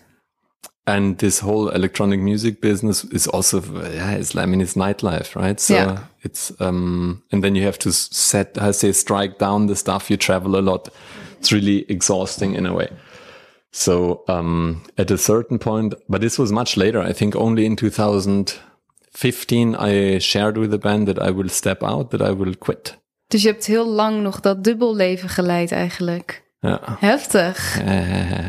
And 0.88 1.17
this 1.17 1.41
whole 1.41 1.69
electronic 1.76 2.19
music 2.21 2.62
business 2.62 3.04
is 3.12 3.28
also, 3.28 3.62
yeah, 3.93 4.12
it's, 4.17 4.36
I 4.36 4.45
mean, 4.45 4.62
it's 4.62 4.76
nightlife, 4.76 5.36
right? 5.36 5.60
So 5.60 5.73
Yeah. 5.73 5.97
it's, 6.23 6.54
um, 6.60 7.21
and 7.32 7.43
then 7.43 7.56
you 7.56 7.65
have 7.65 7.78
to 7.78 7.91
set, 7.91 8.58
I 8.58 8.71
say, 8.71 8.93
strike 8.93 9.38
down 9.38 9.67
the 9.67 9.76
stuff. 9.76 10.10
You 10.10 10.17
travel 10.17 10.56
a 10.56 10.62
lot. 10.62 10.89
It's 11.39 11.52
really 11.52 11.86
exhausting 11.89 12.56
in 12.56 12.65
a 12.65 12.73
way. 12.73 12.88
So, 13.71 14.23
um, 14.28 14.82
at 14.95 15.12
a 15.12 15.17
certain 15.17 15.58
point, 15.58 15.93
but 16.08 16.21
this 16.21 16.38
was 16.38 16.52
much 16.52 16.78
later. 16.78 17.10
I 17.10 17.13
think 17.13 17.36
only 17.36 17.65
in 17.65 17.76
2015, 17.76 19.76
I 19.76 20.19
shared 20.19 20.58
with 20.58 20.71
the 20.71 20.78
band 20.78 21.08
that 21.08 21.19
I 21.19 21.32
will 21.32 21.50
step 21.50 21.84
out, 21.84 22.10
that 22.12 22.21
I 22.21 22.32
will 22.32 22.56
quit. 22.58 22.97
Dus 23.28 23.41
je 23.41 23.47
hebt 23.50 23.65
heel 23.65 23.86
lang 23.88 24.21
nog 24.21 24.39
dat 24.39 24.63
dubbelleven 24.63 25.30
geleid 25.30 25.71
eigenlijk. 25.71 26.43
Yeah. 26.60 26.78
Heftig. 27.00 27.76
Uh, 27.88 28.45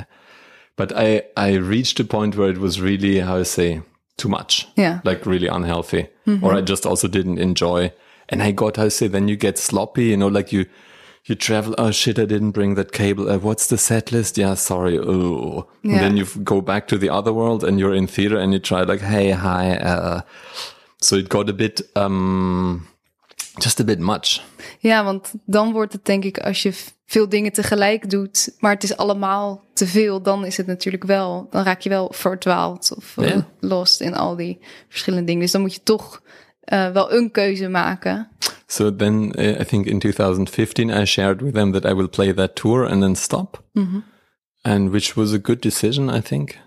but 0.78 0.92
I 0.96 1.22
I 1.36 1.56
reached 1.58 2.00
a 2.00 2.04
point 2.04 2.36
where 2.36 2.48
it 2.50 2.58
was 2.58 2.80
really 2.80 3.20
how 3.20 3.36
I 3.40 3.44
say 3.44 3.82
too 4.16 4.28
much, 4.28 4.66
Ja. 4.76 4.98
like 5.04 5.26
really 5.26 5.48
unhealthy, 5.48 6.06
or 6.42 6.54
I 6.58 6.62
just 6.62 6.86
also 6.86 7.08
didn't 7.08 7.38
enjoy. 7.38 7.92
And 8.30 8.42
I 8.42 8.52
got 8.52 8.76
how 8.76 8.84
I 8.86 8.88
say 8.90 9.08
then 9.08 9.28
you 9.28 9.36
get 9.36 9.58
sloppy, 9.58 10.04
you 10.10 10.16
know, 10.16 10.28
like 10.38 10.52
you 10.56 10.64
you 11.24 11.34
travel. 11.36 11.74
Oh 11.78 11.90
shit, 11.92 12.18
I 12.18 12.24
didn't 12.26 12.52
bring 12.52 12.74
that 12.76 12.92
cable. 12.92 13.28
Uh, 13.30 13.38
what's 13.38 13.66
the 13.66 13.76
set 13.78 14.12
list? 14.12 14.38
Yeah, 14.38 14.54
sorry. 14.56 14.98
Oh, 14.98 15.66
Yeah. 15.82 15.92
and 15.94 16.00
then 16.00 16.16
you 16.16 16.24
f- 16.24 16.38
go 16.44 16.60
back 16.60 16.86
to 16.88 16.98
the 16.98 17.10
other 17.10 17.32
world 17.32 17.64
and 17.64 17.78
you're 17.78 17.94
in 17.96 18.06
theater 18.06 18.38
and 18.38 18.52
you 18.52 18.58
try 18.60 18.82
like, 18.82 19.00
hey, 19.02 19.30
hi. 19.32 19.76
Uh, 19.76 20.20
so 21.00 21.16
it 21.16 21.28
got 21.28 21.48
a 21.50 21.52
bit 21.52 21.80
um 21.96 22.86
just 23.60 23.80
a 23.80 23.84
bit 23.84 23.98
much. 24.00 24.40
Ja, 24.78 25.04
want 25.04 25.32
dan 25.44 25.72
wordt 25.72 25.92
het 25.92 26.04
denk 26.04 26.24
ik 26.24 26.38
als 26.38 26.62
je 26.62 26.72
veel 27.06 27.28
dingen 27.28 27.52
tegelijk 27.52 28.10
doet, 28.10 28.54
maar 28.58 28.72
het 28.72 28.82
is 28.82 28.96
allemaal 28.96 29.64
te 29.72 29.86
veel, 29.86 30.22
dan 30.22 30.44
is 30.44 30.56
het 30.56 30.66
natuurlijk 30.66 31.04
wel, 31.04 31.46
dan 31.50 31.62
raak 31.62 31.80
je 31.80 31.88
wel 31.88 32.12
verdwaald 32.12 32.92
of 32.96 33.16
eh, 33.16 33.36
lost 33.60 34.00
in 34.00 34.14
al 34.14 34.36
die 34.36 34.58
verschillende 34.88 35.26
dingen. 35.26 35.42
Dus 35.42 35.52
dan 35.52 35.60
moet 35.60 35.74
je 35.74 35.82
toch 35.82 36.22
eh, 36.60 36.90
wel 36.90 37.12
een 37.12 37.30
keuze 37.30 37.68
maken. 37.68 38.28
So 38.66 38.96
then 38.96 39.32
uh, 39.38 39.60
I 39.60 39.64
think 39.64 39.86
in 39.86 39.98
2015 39.98 40.90
I 40.90 41.04
shared 41.04 41.40
with 41.40 41.54
them 41.54 41.72
that 41.72 41.84
I 41.84 41.94
will 41.94 42.08
play 42.08 42.32
that 42.32 42.54
tour 42.54 42.88
and 42.88 43.00
then 43.00 43.16
stop, 43.16 43.64
and 44.62 44.90
which 44.90 45.14
was 45.14 45.32
a 45.32 45.38
good 45.42 45.62
decision 45.62 46.14
I 46.16 46.20
think 46.20 46.58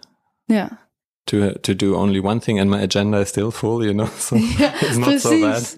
Ja, 0.46 0.90
to 1.24 1.60
to 1.60 1.76
do 1.76 1.96
only 1.96 2.20
one 2.20 2.40
thing 2.40 2.60
and 2.60 2.70
my 2.70 2.82
agenda 2.82 3.20
is 3.20 3.28
still 3.28 3.52
full, 3.52 3.86
you 3.86 3.94
know. 3.94 4.10
So 4.20 4.36
it's 4.36 4.98
not 4.98 5.20
so 5.20 5.42
bad. 5.42 5.78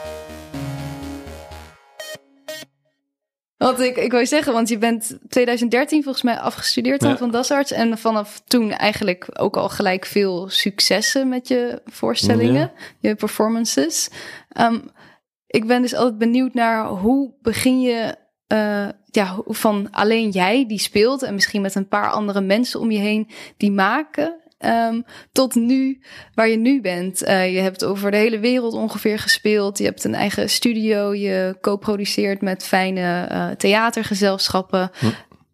Want 3.67 3.79
ik, 3.79 3.97
ik 3.97 4.11
wou 4.11 4.25
zeggen, 4.25 4.53
want 4.53 4.69
je 4.69 4.77
bent 4.77 5.17
2013 5.29 6.03
volgens 6.03 6.23
mij 6.23 6.39
afgestudeerd 6.39 6.99
dan 7.01 7.09
Ja. 7.09 7.17
van 7.17 7.31
DasArts. 7.31 7.71
En 7.71 7.97
vanaf 7.97 8.41
toen 8.47 8.71
eigenlijk 8.71 9.27
ook 9.33 9.57
al 9.57 9.69
gelijk 9.69 10.05
veel 10.05 10.49
successen 10.49 11.29
met 11.29 11.47
je 11.47 11.81
voorstellingen, 11.85 12.71
je 12.99 13.15
performances. 13.15 14.09
Ehm, 14.49 14.79
ik 15.47 15.67
ben 15.67 15.81
dus 15.81 15.93
altijd 15.95 16.17
benieuwd 16.17 16.53
naar 16.53 16.87
hoe 16.87 17.33
begin 17.41 17.81
je 17.81 18.15
eh, 18.47 18.87
ja, 19.05 19.37
van 19.45 19.87
alleen 19.91 20.29
jij 20.29 20.65
die 20.67 20.79
speelt 20.79 21.23
en 21.23 21.33
misschien 21.33 21.61
met 21.61 21.75
een 21.75 21.87
paar 21.87 22.11
andere 22.11 22.41
mensen 22.41 22.79
om 22.79 22.91
je 22.91 22.99
heen 22.99 23.29
die 23.57 23.71
maken. 23.71 24.35
Ehm, 24.61 25.01
tot 25.31 25.55
nu, 25.55 26.01
waar 26.35 26.47
je 26.47 26.57
nu 26.57 26.81
bent. 26.81 27.23
Eh, 27.23 27.53
je 27.53 27.59
hebt 27.59 27.83
over 27.83 28.11
de 28.11 28.17
hele 28.17 28.39
wereld 28.39 28.73
ongeveer 28.73 29.19
gespeeld. 29.19 29.77
Je 29.77 29.83
hebt 29.83 30.03
een 30.03 30.15
eigen 30.15 30.49
studio. 30.49 31.13
Je 31.13 31.57
co-produceert 31.61 32.41
met 32.41 32.63
fijne 32.63 33.25
eh, 33.29 33.49
theatergezelschappen. 33.49 34.91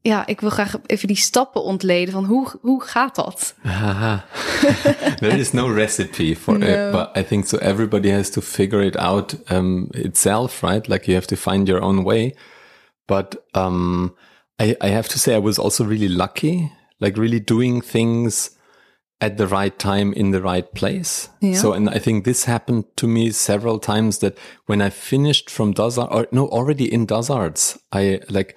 Ja, 0.01 0.27
ik 0.27 0.41
wil 0.41 0.49
graag 0.49 0.75
even 0.85 1.07
die 1.07 1.17
stappen 1.17 1.63
ontleden. 1.63 2.13
Van 2.13 2.25
hoe, 2.25 2.47
hoe 2.61 2.83
gaat 2.83 3.15
dat? 3.15 3.55
There 5.19 5.37
is 5.37 5.51
no 5.51 5.67
recipe 5.67 6.35
for 6.35 6.63
it, 6.63 6.91
but 6.91 7.09
I 7.17 7.23
think 7.23 7.47
so. 7.47 7.57
Everybody 7.57 8.09
has 8.09 8.29
to 8.29 8.41
figure 8.41 8.85
it 8.85 8.97
out 8.97 9.35
um, 9.51 9.87
itself, 9.89 10.61
right? 10.61 10.87
Like 10.87 11.05
you 11.05 11.15
have 11.17 11.27
to 11.27 11.51
find 11.51 11.67
your 11.67 11.81
own 11.81 12.03
way. 12.03 12.35
But 13.05 13.37
um, 13.51 14.15
I, 14.61 14.75
I 14.81 14.87
have 14.87 15.07
to 15.07 15.19
say, 15.19 15.35
I 15.35 15.39
was 15.39 15.59
also 15.59 15.83
really 15.83 16.09
lucky, 16.09 16.71
like 16.99 17.17
really 17.17 17.39
doing 17.39 17.81
things 17.81 18.56
at 19.19 19.37
the 19.37 19.47
right 19.47 19.79
time 19.79 20.13
in 20.13 20.31
the 20.31 20.41
right 20.41 20.71
place. 20.73 21.29
Yeah. 21.41 21.55
So, 21.55 21.73
and 21.73 21.89
I 21.89 21.97
think 21.97 22.23
this 22.23 22.45
happened 22.45 22.85
to 22.97 23.07
me 23.07 23.31
several 23.31 23.79
times 23.79 24.19
that 24.19 24.37
when 24.67 24.81
I 24.81 24.89
finished 24.91 25.49
from 25.49 25.73
Dazart, 25.73 26.11
or 26.11 26.27
no, 26.31 26.47
already 26.47 26.91
in 26.91 27.07
DasArts, 27.07 27.79
I 27.91 28.19
like 28.29 28.55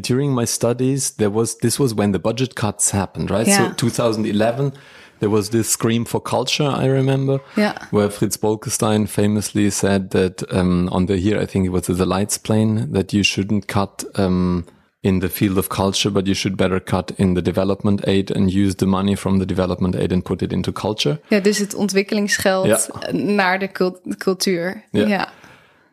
during 0.00 0.32
my 0.32 0.46
studies, 0.46 1.10
there 1.12 1.28
was, 1.28 1.58
this 1.58 1.78
was 1.78 1.92
when 1.94 2.12
the 2.12 2.18
budget 2.18 2.54
cuts 2.54 2.90
happened, 2.92 3.30
right? 3.30 3.46
Yeah. 3.46 3.68
So 3.68 3.74
2011, 3.74 4.72
there 5.20 5.28
was 5.28 5.50
this 5.50 5.68
scream 5.68 6.06
for 6.06 6.20
culture, 6.20 6.64
I 6.66 6.86
remember, 6.86 7.40
Yeah. 7.56 7.76
where 7.90 8.08
Frits 8.08 8.38
Bolkestein 8.38 9.06
famously 9.08 9.68
said 9.68 10.10
that 10.12 10.42
um, 10.50 10.88
on 10.90 11.04
the 11.06 11.18
here, 11.18 11.38
I 11.38 11.44
think 11.44 11.66
it 11.66 11.68
was 11.68 11.86
the 11.86 12.06
Leidseplein, 12.06 12.92
that 12.92 13.12
you 13.12 13.22
shouldn't 13.22 13.68
cut 13.68 14.02
um, 14.14 14.64
in 15.04 15.18
the 15.20 15.28
field 15.28 15.56
of 15.58 15.68
culture, 15.68 16.10
but 16.12 16.26
you 16.26 16.34
should 16.34 16.56
better 16.56 16.80
cut 16.80 17.12
in 17.16 17.34
the 17.34 17.42
development 17.42 18.06
aid 18.06 18.30
and 18.36 18.52
use 18.52 18.74
the 18.76 18.86
money 18.86 19.16
from 19.16 19.38
the 19.38 19.44
development 19.46 19.94
aid 19.96 20.12
and 20.12 20.22
put 20.24 20.42
it 20.42 20.52
into 20.52 20.72
culture. 20.72 21.20
Ja, 21.28 21.40
dus 21.40 21.58
het 21.58 21.74
ontwikkelingsgeld 21.74 22.66
Ja. 22.66 23.12
naar 23.12 23.58
de 23.58 23.68
cult- 23.72 24.16
cultuur. 24.18 24.84
Ja. 24.90 25.06
ja. 25.06 25.28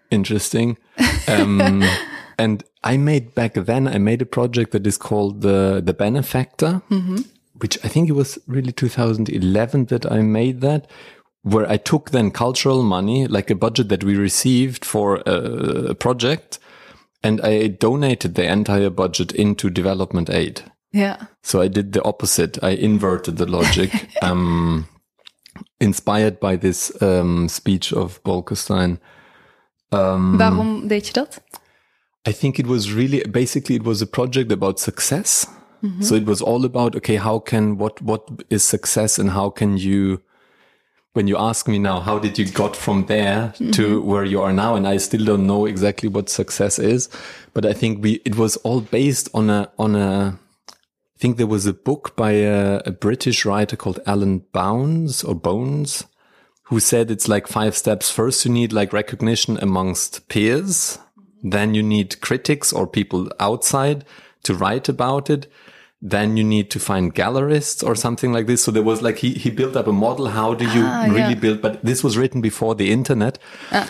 Interesting. 0.08 0.78
Um, 1.30 1.82
and 2.36 2.64
I 2.92 2.98
made 2.98 3.26
back 3.34 3.54
then, 3.66 3.88
I 3.88 3.98
made 4.00 4.22
a 4.22 4.26
project 4.26 4.72
that 4.72 4.86
is 4.86 4.98
called 4.98 5.42
the, 5.42 5.82
the 5.86 5.94
Benefactor, 5.94 6.82
which 7.60 7.78
I 7.84 7.88
think 7.90 8.10
it 8.10 8.16
was 8.16 8.40
really 8.48 8.72
2011 8.72 9.86
that 9.86 10.06
I 10.12 10.22
made 10.22 10.60
that, 10.62 10.86
where 11.42 11.74
I 11.74 11.78
took 11.78 12.10
then 12.10 12.32
cultural 12.32 12.84
money, 12.84 13.28
like 13.28 13.52
a 13.54 13.56
budget 13.56 13.90
that 13.90 14.04
we 14.04 14.16
received 14.16 14.86
for 14.86 15.22
a, 15.26 15.90
a 15.90 15.94
project, 15.94 16.60
and 17.24 17.42
I 17.42 17.68
donated 17.68 18.36
the 18.36 18.50
entire 18.52 18.90
budget 18.90 19.32
into 19.32 19.70
development 19.70 20.30
aid. 20.30 20.62
Yeah. 20.92 21.18
So 21.44 21.62
I 21.62 21.68
did 21.68 21.94
the 21.94 22.04
opposite. 22.04 22.58
I 22.64 22.70
inverted 22.70 23.38
the 23.38 23.46
logic, 23.46 23.92
um, 24.22 24.88
inspired 25.80 26.40
by 26.40 26.56
this 26.56 26.92
um, 27.02 27.48
speech 27.50 27.94
of 27.94 28.24
Bolkestein. 28.24 29.00
Um, 29.92 30.38
Waarom 30.38 30.88
deed 30.88 31.06
je 31.06 31.14
dat? 31.14 31.42
I 32.28 32.34
think 32.34 32.58
it 32.58 32.68
was 32.68 32.94
really 32.94 33.24
basically 33.32 33.76
it 33.76 33.84
was 33.84 34.02
a 34.02 34.08
project 34.08 34.52
about 34.52 34.80
success. 34.80 35.48
So 36.02 36.16
it 36.16 36.26
was 36.26 36.42
all 36.42 36.66
about 36.66 36.96
okay, 36.96 37.16
how 37.16 37.40
can 37.40 37.78
what 37.78 38.02
what 38.02 38.28
is 38.50 38.68
success 38.68 39.18
and 39.18 39.30
how 39.30 39.50
can 39.50 39.78
you 39.78 40.20
when 41.20 41.28
you 41.28 41.38
ask 41.38 41.68
me 41.68 41.78
now 41.78 42.00
how 42.00 42.18
did 42.18 42.40
you 42.40 42.46
got 42.50 42.78
from 42.78 43.06
there 43.08 43.52
to 43.58 43.64
mm-hmm. 43.66 44.08
where 44.08 44.24
you 44.24 44.42
are 44.42 44.54
now 44.54 44.76
and 44.76 44.88
I 44.88 44.96
still 44.96 45.26
don't 45.26 45.46
know 45.46 45.66
exactly 45.66 46.08
what 46.08 46.30
success 46.30 46.80
is, 46.80 47.10
but 47.54 47.66
I 47.66 47.74
think 47.74 48.02
we 48.02 48.22
it 48.24 48.38
was 48.38 48.56
all 48.68 48.80
based 48.80 49.28
on 49.34 49.50
a 49.50 49.70
on 49.78 49.98
a 49.98 50.40
I 50.70 51.18
think 51.20 51.36
there 51.36 51.46
was 51.56 51.66
a 51.66 51.74
book 51.74 52.16
by 52.16 52.32
a, 52.32 52.82
a 52.86 52.92
British 52.92 53.44
writer 53.44 53.76
called 53.76 54.00
Alan 54.06 54.46
Bounds 54.54 55.22
or 55.22 55.36
Bones 55.36 56.06
who 56.68 56.80
said 56.80 57.12
it's 57.12 57.28
like 57.28 57.50
five 57.50 57.76
steps. 57.76 58.10
First, 58.10 58.46
you 58.46 58.52
need 58.54 58.72
like 58.72 58.94
recognition 58.94 59.58
amongst 59.62 60.30
peers. 60.30 61.00
Then 61.44 61.74
you 61.74 61.84
need 61.84 62.22
critics 62.22 62.72
or 62.72 62.88
people 62.88 63.30
outside 63.42 64.06
to 64.44 64.54
write 64.54 64.88
about 64.88 65.30
it. 65.30 65.52
Then 66.02 66.38
you 66.38 66.46
need 66.46 66.72
to 66.72 66.80
find 66.80 67.14
gallerists 67.14 67.84
or 67.86 67.94
something 67.94 68.32
like 68.32 68.48
this. 68.48 68.64
So 68.64 68.72
there 68.72 68.84
was 68.84 69.02
like, 69.02 69.18
he, 69.18 69.34
he 69.34 69.50
built 69.50 69.76
up 69.76 69.86
a 69.88 69.92
model. 69.92 70.28
How 70.30 70.54
do 70.54 70.64
you 70.64 70.84
Ah, 70.86 71.04
really 71.10 71.20
yeah. 71.20 71.34
build? 71.36 71.62
But 71.62 71.84
this 71.84 72.04
was 72.04 72.18
written 72.18 72.40
before 72.42 72.74
the 72.74 72.90
internet. 72.92 73.38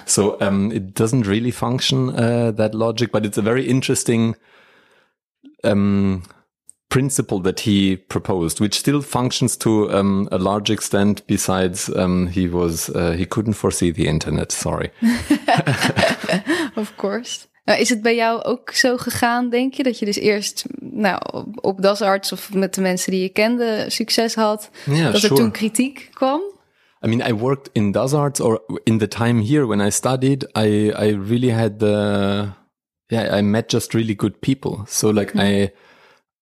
So, 0.06 0.38
um, 0.42 0.72
it 0.72 0.96
doesn't 0.96 1.28
really 1.28 1.52
function, 1.52 2.10
uh, 2.10 2.50
that 2.52 2.74
logic, 2.74 3.12
but 3.12 3.26
it's 3.28 3.38
a 3.38 3.44
very 3.44 3.68
interesting, 3.68 4.36
um, 5.64 6.24
principle 6.90 7.40
that 7.42 7.60
he 7.60 7.98
proposed, 7.98 8.60
which 8.60 8.80
still 8.80 9.02
functions 9.04 9.56
to 9.58 9.92
um, 9.94 10.28
a 10.32 10.40
large 10.40 10.72
extent. 10.72 11.22
Besides, 11.28 11.96
um, 11.96 12.26
he 12.28 12.48
was 12.48 12.90
uh, 12.90 13.12
he 13.12 13.28
couldn't 13.28 13.54
foresee 13.54 13.92
the 13.92 14.08
internet. 14.08 14.52
Sorry. 14.52 14.90
Of 16.76 16.96
course. 16.98 17.48
Nou, 17.70 17.82
is 17.82 17.90
het 17.90 18.02
bij 18.02 18.16
jou 18.16 18.44
ook 18.44 18.72
zo 18.72 18.98
gegaan, 18.98 19.50
denk 19.50 19.74
je? 19.74 19.84
Dat 19.84 20.00
je 20.00 20.06
dus 20.06 20.18
eerst 20.18 20.66
nou, 20.80 21.20
op, 21.32 21.48
op 21.66 21.82
DasArts 21.82 22.32
of 22.32 22.54
met 22.54 22.74
de 22.74 22.82
mensen 22.82 23.12
die 23.12 23.22
je 23.22 23.30
kende 23.30 23.86
succes 23.88 24.36
had. 24.36 24.70
Yeah, 24.86 25.12
dat 25.12 25.24
er 25.24 25.34
toen 25.34 25.52
kritiek 25.52 26.10
kwam? 26.14 26.42
I 27.06 27.08
mean, 27.08 27.30
I 27.30 27.34
worked 27.34 27.70
in 27.72 27.92
DasArts 27.92 28.40
or 28.40 28.62
in 28.84 28.98
the 28.98 29.08
time 29.08 29.44
here 29.44 29.66
when 29.68 29.88
I 29.88 29.90
studied. 29.90 30.44
I 30.58 30.94
I 31.08 31.16
really 31.28 31.52
had 31.52 31.80
the 31.80 32.48
yeah. 33.06 33.38
I 33.40 33.42
met 33.42 33.72
just 33.72 33.94
really 33.94 34.16
good 34.16 34.40
people. 34.40 34.78
So 34.86 35.14
like 35.14 35.38
I. 35.38 35.72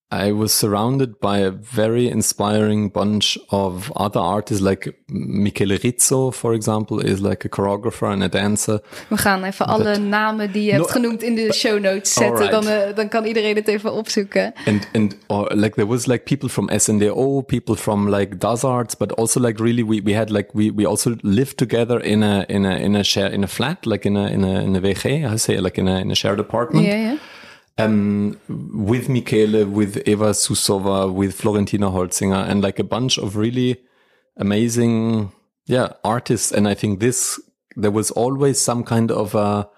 I 0.10 0.32
was 0.32 0.54
surrounded 0.54 1.20
by 1.20 1.40
a 1.40 1.52
very 1.52 2.08
inspiring 2.08 2.90
bunch 2.90 3.38
of 3.50 3.92
other 3.92 4.22
artists, 4.22 4.62
like 4.64 4.96
Michele 5.10 5.78
Rizzo, 5.84 6.32
for 6.32 6.54
example, 6.54 7.02
is 7.02 7.20
like 7.20 7.44
a 7.44 7.50
choreographer 7.50 8.10
and 8.14 8.24
a 8.24 8.30
dancer. 8.30 8.80
We 9.10 9.18
gaan 9.18 9.44
even 9.44 9.68
alle 9.68 9.98
namen 9.98 10.52
die 10.52 10.64
je 10.64 10.72
hebt 10.72 10.86
No, 10.86 10.92
genoemd 10.92 11.24
in 11.24 11.36
de 11.36 11.54
show 11.54 11.80
notes 11.80 12.14
zetten. 12.14 12.34
Alright. 12.34 12.52
Dan, 12.52 12.68
eh, 12.68 12.96
dan 12.96 13.10
kan 13.10 13.26
iedereen 13.26 13.56
het 13.56 13.68
even 13.68 13.92
opzoeken. 13.94 14.54
and 14.66 14.88
and 14.94 15.18
or 15.28 15.56
like 15.56 15.76
there 15.76 15.88
was 15.88 16.06
like 16.06 16.24
people 16.24 16.50
from 16.50 16.70
SNDO, 16.70 17.42
people 17.42 17.76
from 17.76 18.10
like 18.10 18.38
DasArts, 18.38 18.98
but 18.98 19.16
also 19.18 19.42
like 19.42 19.64
really 19.64 19.84
we 19.84 20.02
we 20.02 20.16
had 20.16 20.30
like 20.30 20.50
we 20.54 20.72
we 20.76 20.88
also 20.88 21.16
lived 21.22 21.58
together 21.58 22.04
in 22.04 22.24
a 22.24 22.44
in 22.48 22.66
a 22.66 22.76
in 22.78 22.96
a 22.96 23.04
share 23.04 23.32
in 23.34 23.44
a 23.44 23.48
flat, 23.48 23.86
like 23.86 24.08
in 24.08 24.16
a 24.16 24.28
in 24.30 24.44
a 24.44 24.62
in 24.62 24.76
a 24.76 24.80
WG, 24.80 25.28
how 25.28 25.38
say 25.38 25.60
like 25.60 25.82
in 25.82 25.88
a 25.88 26.00
in 26.00 26.12
a 26.12 26.16
shared 26.16 26.40
apartment. 26.40 26.86
Ja, 26.86 26.96
ja. 26.96 27.18
Um, 27.80 28.40
with 28.50 29.08
Michele, 29.08 29.68
with 29.68 29.98
Eva 30.08 30.32
Susova, 30.32 31.14
with 31.14 31.36
Florentina 31.36 31.92
Holzinger, 31.92 32.50
and 32.50 32.64
like 32.64 32.80
a 32.80 32.84
bunch 32.84 33.20
of 33.20 33.36
really 33.36 33.78
amazing, 34.36 35.32
yeah, 35.68 35.94
artists. 36.04 36.52
And 36.52 36.68
I 36.68 36.74
think 36.74 37.00
this, 37.00 37.40
there 37.76 37.92
was 37.92 38.10
always 38.10 38.60
some 38.60 38.84
kind 38.84 39.12
of 39.12 39.36
a, 39.36 39.70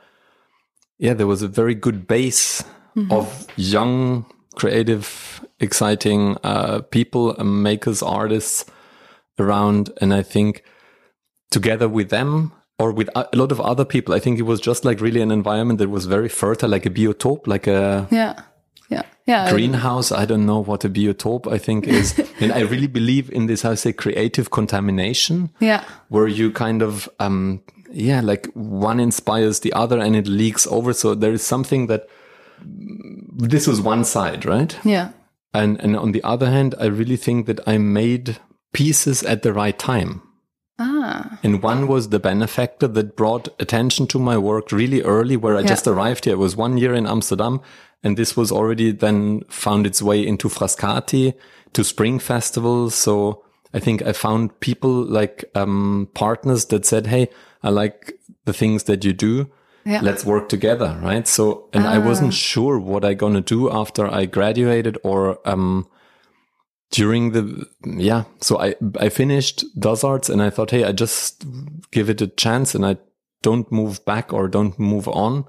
yeah, 0.97 1.13
there 1.13 1.27
was 1.27 1.41
a 1.41 1.49
very 1.49 1.75
good 1.75 2.07
base 2.07 2.63
of 3.09 3.47
young, 3.57 4.25
creative, 4.55 5.45
exciting, 5.59 6.37
uh, 6.43 6.81
people, 6.91 7.33
makers, 7.43 8.01
artists 8.01 8.65
around. 9.37 9.89
And 10.01 10.13
I 10.13 10.21
think 10.21 10.63
together 11.51 11.89
with 11.89 12.09
them, 12.09 12.53
or 12.79 12.91
with 12.91 13.09
a 13.15 13.27
lot 13.33 13.51
of 13.51 13.59
other 13.59 13.85
people, 13.85 14.15
I 14.15 14.19
think 14.19 14.39
it 14.39 14.43
was 14.43 14.61
just 14.61 14.85
like 14.85 15.01
really 15.01 15.21
an 15.21 15.31
environment 15.31 15.79
that 15.79 15.89
was 15.89 16.05
very 16.05 16.29
fertile, 16.29 16.69
like 16.69 16.85
a 16.85 16.89
biotope, 16.89 17.45
like 17.45 17.67
a, 17.67 18.07
Ja, 18.09 18.33
ja. 18.89 19.03
ja. 19.27 19.51
greenhouse. 19.51 20.13
I 20.13 20.25
don't 20.25 20.45
know 20.45 20.63
what 20.63 20.85
a 20.85 20.89
biotope 20.89 21.51
I 21.51 21.57
think 21.57 21.87
is. 21.87 22.17
and 22.39 22.53
I 22.53 22.61
really 22.61 22.87
believe 22.87 23.29
in 23.31 23.47
this, 23.47 23.63
how 23.63 23.71
I 23.71 23.75
say, 23.75 23.91
creative 23.91 24.49
contamination, 24.49 25.49
Ja, 25.59 25.81
where 26.07 26.27
you 26.27 26.51
kind 26.51 26.81
of, 26.81 27.09
um, 27.19 27.61
yeah, 27.91 28.21
like 28.21 28.49
one 28.53 29.01
inspires 29.01 29.59
the 29.59 29.73
other 29.73 29.99
and 29.99 30.15
it 30.15 30.27
leaks 30.27 30.65
over. 30.67 30.93
So 30.93 31.15
there 31.15 31.33
is 31.33 31.45
something 31.45 31.87
that 31.87 32.07
this 32.61 33.67
was 33.67 33.81
one 33.81 34.05
side, 34.05 34.45
right? 34.45 34.77
ja. 34.85 35.09
And, 35.51 35.81
and 35.81 35.97
on 35.97 36.11
the 36.11 36.23
other 36.23 36.49
hand, 36.49 36.75
I 36.79 36.85
really 36.85 37.17
think 37.17 37.47
that 37.47 37.59
I 37.67 37.79
made 37.79 38.37
pieces 38.71 39.23
at 39.23 39.41
the 39.41 39.51
right 39.51 39.77
time. 39.77 40.21
Ah, 40.81 41.37
And 41.43 41.61
one 41.61 41.87
was 41.87 42.09
the 42.09 42.19
benefactor 42.19 42.87
that 42.87 43.15
brought 43.17 43.49
attention 43.59 44.07
to 44.07 44.19
my 44.19 44.37
work 44.37 44.71
really 44.71 45.01
early, 45.01 45.35
where 45.35 45.55
I 45.57 45.61
Yeah. 45.61 45.67
just 45.67 45.87
arrived 45.87 46.25
here. 46.25 46.33
It 46.35 46.37
was 46.39 46.55
one 46.55 46.77
year 46.77 46.93
in 46.93 47.05
Amsterdam, 47.05 47.59
and 48.03 48.15
this 48.17 48.37
was 48.37 48.51
already 48.51 48.91
then 48.93 49.41
found 49.49 49.85
its 49.85 50.01
way 50.01 50.25
into 50.25 50.47
Frascati, 50.49 51.33
to 51.73 51.83
Spring 51.83 52.17
Festival. 52.19 52.89
So 52.89 53.43
I 53.73 53.79
think 53.79 54.01
I 54.01 54.13
found 54.13 54.59
people 54.59 55.03
like 55.03 55.45
um, 55.53 56.07
partners 56.13 56.65
that 56.65 56.85
said, 56.85 57.07
"Hey, 57.07 57.27
I 57.61 57.69
like 57.69 58.13
the 58.45 58.53
things 58.53 58.83
that 58.83 59.03
you 59.05 59.13
do. 59.13 59.47
Yeah. 59.85 60.01
Let's 60.01 60.25
work 60.25 60.47
together." 60.49 60.97
Right. 61.03 61.27
So, 61.27 61.65
and 61.73 61.85
I 61.85 61.99
wasn't 61.99 62.33
sure 62.33 62.79
what 62.79 63.03
I 63.03 63.13
gonna 63.13 63.41
do 63.41 63.69
after 63.69 64.07
I 64.07 64.25
graduated 64.25 64.97
or 65.03 65.37
um, 65.45 65.85
during 66.91 67.31
the 67.33 67.67
yeah 67.85 68.23
so 68.41 68.59
i 68.59 68.75
i 68.99 69.09
finished 69.09 69.63
DasArts 69.79 70.29
and 70.29 70.41
i 70.41 70.49
thought 70.49 70.71
hey 70.71 70.83
i 70.83 70.91
just 70.91 71.45
give 71.91 72.09
it 72.09 72.21
a 72.21 72.27
chance 72.27 72.73
and 72.75 72.85
i 72.85 72.97
don't 73.43 73.71
move 73.71 74.03
back 74.05 74.33
or 74.33 74.47
don't 74.47 74.77
move 74.79 75.07
on. 75.07 75.45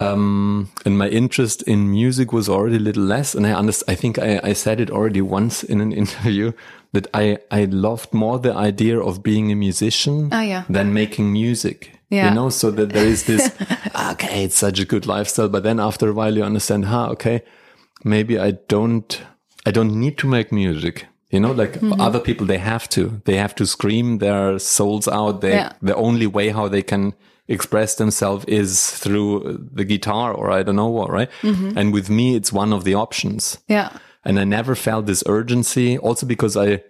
Um 0.00 0.70
and 0.84 0.96
my 0.96 1.08
interest 1.08 1.62
in 1.62 1.90
music 1.90 2.32
was 2.32 2.48
already 2.48 2.76
a 2.76 2.78
little 2.88 3.02
less. 3.02 3.34
And 3.34 3.44
i 3.46 3.52
understand 3.52 3.90
i 3.98 4.00
think 4.00 4.18
I, 4.18 4.40
I 4.44 4.52
said 4.52 4.80
it 4.80 4.90
already 4.90 5.20
once 5.20 5.64
in 5.64 5.80
an 5.80 5.92
interview 6.02 6.52
that 6.92 7.06
i 7.14 7.38
i 7.50 7.64
loved 7.64 8.14
more 8.14 8.38
the 8.38 8.54
idea 8.54 9.00
of 9.00 9.22
being 9.24 9.50
a 9.50 9.56
musician 9.56 10.28
Ah, 10.32 10.42
yeah. 10.42 10.64
than 10.70 10.92
making 10.92 11.32
music 11.32 11.90
Yeah. 12.10 12.28
you 12.28 12.34
know? 12.34 12.48
So 12.50 12.70
that 12.70 12.90
there 12.92 13.06
is 13.06 13.24
this 13.24 13.50
okay 14.12 14.44
it's 14.44 14.56
such 14.58 14.78
a 14.80 14.84
good 14.86 15.06
lifestyle. 15.06 15.48
But 15.48 15.62
then 15.64 15.80
after 15.80 16.08
a 16.08 16.12
while 16.12 16.36
you 16.36 16.44
understand 16.44 16.84
huh 16.84 17.08
okay 17.14 17.42
maybe 18.04 18.38
i 18.38 18.52
don't 18.68 19.20
i 19.68 19.70
don't 19.76 19.94
need 20.04 20.16
to 20.18 20.26
make 20.36 20.48
music 20.62 20.96
you 21.34 21.40
know 21.42 21.52
like 21.62 21.72
Mm-hmm. 21.80 22.00
other 22.06 22.20
people 22.28 22.46
they 22.46 22.58
have 22.72 22.86
to 22.96 23.02
they 23.28 23.36
have 23.44 23.54
to 23.54 23.64
scream 23.66 24.18
their 24.18 24.58
souls 24.58 25.06
out 25.18 25.40
they 25.40 25.54
Yeah. 25.56 25.72
the 25.90 25.94
only 26.06 26.26
way 26.36 26.46
how 26.58 26.68
they 26.68 26.82
can 26.92 27.02
express 27.56 27.94
themselves 27.96 28.44
is 28.62 28.70
through 29.02 29.28
the 29.78 29.84
guitar 29.92 30.28
or 30.38 30.46
i 30.58 30.62
don't 30.64 30.76
know 30.82 30.92
what 30.98 31.10
right 31.18 31.30
Mm-hmm. 31.42 31.78
and 31.78 31.92
with 31.96 32.08
me 32.18 32.26
it's 32.38 32.52
one 32.62 32.72
of 32.76 32.82
the 32.84 32.94
options 33.04 33.58
Yeah. 33.68 33.88
and 34.24 34.38
I 34.38 34.44
never 34.44 34.74
felt 34.74 35.06
this 35.06 35.22
urgency. 35.26 35.98
Also 36.06 36.26
because 36.26 36.54
I 36.66 36.82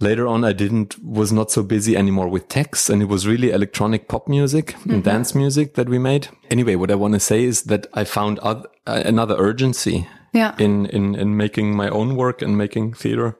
later 0.00 0.26
on 0.26 0.44
I 0.44 0.52
didn't 0.52 0.96
was 1.02 1.32
not 1.32 1.50
so 1.50 1.62
busy 1.62 1.96
anymore 1.96 2.28
with 2.28 2.48
text, 2.48 2.90
and 2.90 3.02
it 3.02 3.08
was 3.08 3.26
really 3.26 3.50
electronic 3.50 4.06
pop 4.08 4.28
music 4.28 4.74
and 4.90 5.02
dance 5.04 5.34
music 5.34 5.74
that 5.74 5.88
we 5.88 5.98
made. 5.98 6.28
Anyway, 6.50 6.76
what 6.76 6.90
I 6.90 6.94
want 6.94 7.14
to 7.14 7.20
say 7.20 7.44
is 7.44 7.62
that 7.64 7.86
I 7.94 8.04
found 8.04 8.38
oth- 8.42 8.66
uh, 8.86 9.02
another 9.04 9.36
urgency 9.38 10.06
Ja. 10.30 10.56
in 10.56 10.90
in 10.90 11.14
in 11.14 11.36
making 11.36 11.74
my 11.76 11.88
own 11.88 12.12
work 12.14 12.42
and 12.42 12.54
making 12.56 12.96
theater. 12.96 13.38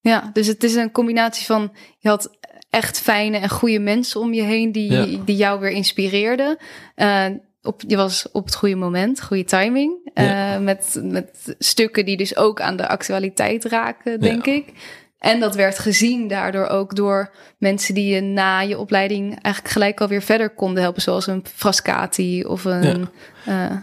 Ja, 0.00 0.30
dus 0.32 0.46
het 0.46 0.64
is 0.64 0.74
een 0.74 0.90
combinatie 0.90 1.46
van 1.46 1.72
je 1.98 2.08
had 2.08 2.38
echt 2.70 3.00
fijne 3.00 3.38
en 3.38 3.48
goede 3.48 3.78
mensen 3.78 4.20
om 4.20 4.32
je 4.32 4.42
heen 4.42 4.72
die, 4.72 4.92
Ja. 4.92 5.22
die 5.24 5.36
jou 5.36 5.60
weer 5.60 5.70
inspireerden. 5.70 6.56
Eh, 6.94 7.26
op, 7.62 7.82
je 7.86 7.96
was 7.96 8.28
op 8.32 8.44
het 8.44 8.54
goede 8.54 8.74
moment, 8.76 9.22
goede 9.22 9.44
timing. 9.44 10.10
eh, 10.14 10.24
Ja. 10.26 10.58
met, 10.58 11.00
met 11.02 11.54
stukken 11.58 12.04
die 12.04 12.16
dus 12.16 12.36
ook 12.36 12.60
aan 12.60 12.76
de 12.76 12.88
actualiteit 12.88 13.64
raken, 13.64 14.20
denk 14.20 14.46
Ja. 14.46 14.52
ik. 14.52 14.72
En 15.18 15.40
dat 15.40 15.54
werd 15.54 15.78
gezien 15.78 16.28
daardoor 16.28 16.66
ook 16.66 16.96
door 16.96 17.34
mensen 17.58 17.94
die 17.94 18.14
je 18.14 18.20
na 18.20 18.60
je 18.60 18.78
opleiding 18.78 19.38
eigenlijk 19.42 19.74
gelijk 19.74 20.00
alweer 20.00 20.22
verder 20.22 20.50
konden 20.50 20.82
helpen. 20.82 21.02
Zoals 21.02 21.26
een 21.26 21.44
Frascati 21.54 22.44
of 22.44 22.64
een... 22.64 23.08
eh, 23.46 23.76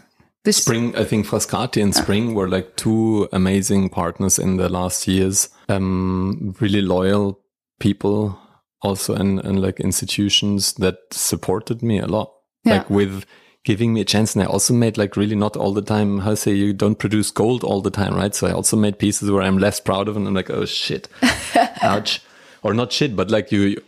Dus 0.48 0.56
Spring, 0.56 0.96
I 0.96 1.04
think 1.04 1.26
Frascati 1.26 1.84
and 1.84 1.94
Spring 1.94 2.34
were 2.34 2.48
like 2.48 2.78
two 2.78 3.28
amazing 3.34 3.90
partners 3.90 4.40
in 4.40 4.56
the 4.56 4.70
last 4.70 5.06
years. 5.06 5.50
Um, 5.68 6.56
really 6.62 6.82
loyal 6.82 7.42
people 7.82 8.40
also 8.82 9.14
and, 9.14 9.42
and 9.44 9.62
like 9.62 9.82
institutions 9.82 10.72
that 10.76 11.00
supported 11.12 11.84
me 11.84 12.00
a 12.00 12.06
lot. 12.08 12.32
Yeah. 12.64 12.78
Like 12.78 12.90
with 12.90 13.26
giving 13.66 13.94
me 13.94 14.00
a 14.00 14.06
chance. 14.06 14.36
And 14.36 14.44
I 14.44 14.46
also 14.46 14.74
made 14.74 14.98
like 14.98 15.18
really 15.18 15.36
not 15.36 15.58
all 15.58 15.74
the 15.74 15.82
time, 15.82 16.20
how 16.20 16.36
say 16.36 16.54
you 16.54 16.72
don't 16.72 16.98
produce 16.98 17.30
gold 17.30 17.66
all 17.66 17.82
the 17.82 17.92
time, 17.92 18.16
right? 18.16 18.34
So 18.34 18.48
I 18.48 18.54
also 18.54 18.78
made 18.78 19.00
pieces 19.00 19.30
where 19.30 19.42
I'm 19.42 19.58
less 19.58 19.82
proud 19.82 20.08
of 20.08 20.16
and 20.16 20.26
I'm 20.26 20.34
like, 20.34 20.50
oh 20.50 20.64
shit, 20.64 21.10
ouch. 21.82 22.22
Or 22.64 22.74
not 22.74 22.94
shit, 22.94 23.18
but 23.18 23.30
like 23.30 23.52
you, 23.52 23.82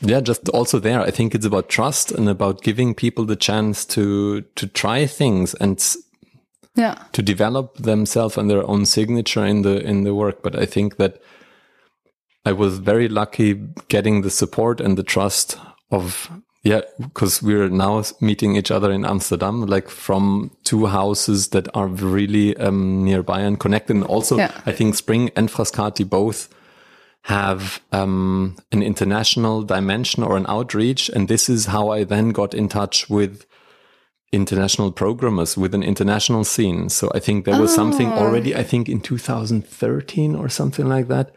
yeah, 0.00 0.20
just 0.20 0.48
also 0.50 0.78
there. 0.78 1.00
I 1.00 1.10
think 1.10 1.34
it's 1.34 1.44
about 1.44 1.68
trust 1.68 2.12
and 2.12 2.28
about 2.28 2.62
giving 2.62 2.94
people 2.94 3.24
the 3.24 3.34
chance 3.34 3.84
to, 3.86 4.42
to 4.42 4.66
try 4.68 5.06
things 5.06 5.54
and 5.54 5.80
ja, 6.76 6.94
to 7.12 7.22
develop 7.22 7.76
themselves 7.82 8.38
and 8.38 8.50
their 8.50 8.64
own 8.68 8.84
signature 8.86 9.46
in 9.46 9.62
the 9.62 9.80
in 9.80 10.04
the 10.04 10.12
work. 10.14 10.42
But 10.42 10.54
i 10.56 10.66
think 10.66 10.96
that 10.96 11.20
i 12.46 12.52
was 12.52 12.78
very 12.78 13.08
lucky 13.08 13.54
getting 13.88 14.22
the 14.22 14.30
support 14.30 14.80
and 14.80 14.96
the 14.96 15.02
trust 15.04 15.58
of 15.90 16.30
yeah 16.62 16.80
because 16.98 17.42
we're 17.46 17.68
now 17.70 18.02
meeting 18.20 18.56
each 18.56 18.70
other 18.70 18.92
in 18.92 19.04
amsterdam 19.04 19.66
like 19.66 19.88
from 19.90 20.50
two 20.64 20.86
houses 20.86 21.48
that 21.48 21.68
are 21.74 21.88
really 21.88 22.56
um, 22.56 23.04
nearby 23.04 23.40
and 23.40 23.58
connected. 23.58 23.96
And 23.96 24.04
also 24.04 24.36
Yeah. 24.36 24.50
i 24.66 24.72
think 24.72 24.94
spring 24.94 25.30
and 25.36 25.50
frascati 25.50 26.04
both 26.04 26.48
have 27.22 27.80
um, 27.92 28.54
an 28.72 28.82
international 28.82 29.62
dimension 29.62 30.22
or 30.22 30.36
an 30.36 30.44
outreach. 30.46 31.08
And 31.14 31.26
this 31.28 31.48
is 31.48 31.66
how 31.66 31.88
i 31.88 32.04
then 32.04 32.32
got 32.32 32.54
in 32.54 32.68
touch 32.68 33.08
with 33.08 33.46
international 34.34 34.92
programmers 34.92 35.56
with 35.56 35.74
an 35.74 35.82
international 35.82 36.44
scene. 36.44 36.88
So 36.88 37.10
I 37.14 37.20
think 37.20 37.44
there 37.44 37.60
was 37.60 37.74
something 37.74 38.08
Oh. 38.12 38.18
already, 38.18 38.54
I 38.54 38.62
think 38.62 38.88
in 38.88 39.00
2013 39.00 40.34
or 40.34 40.48
something 40.48 40.88
like 40.88 41.08
that. 41.08 41.34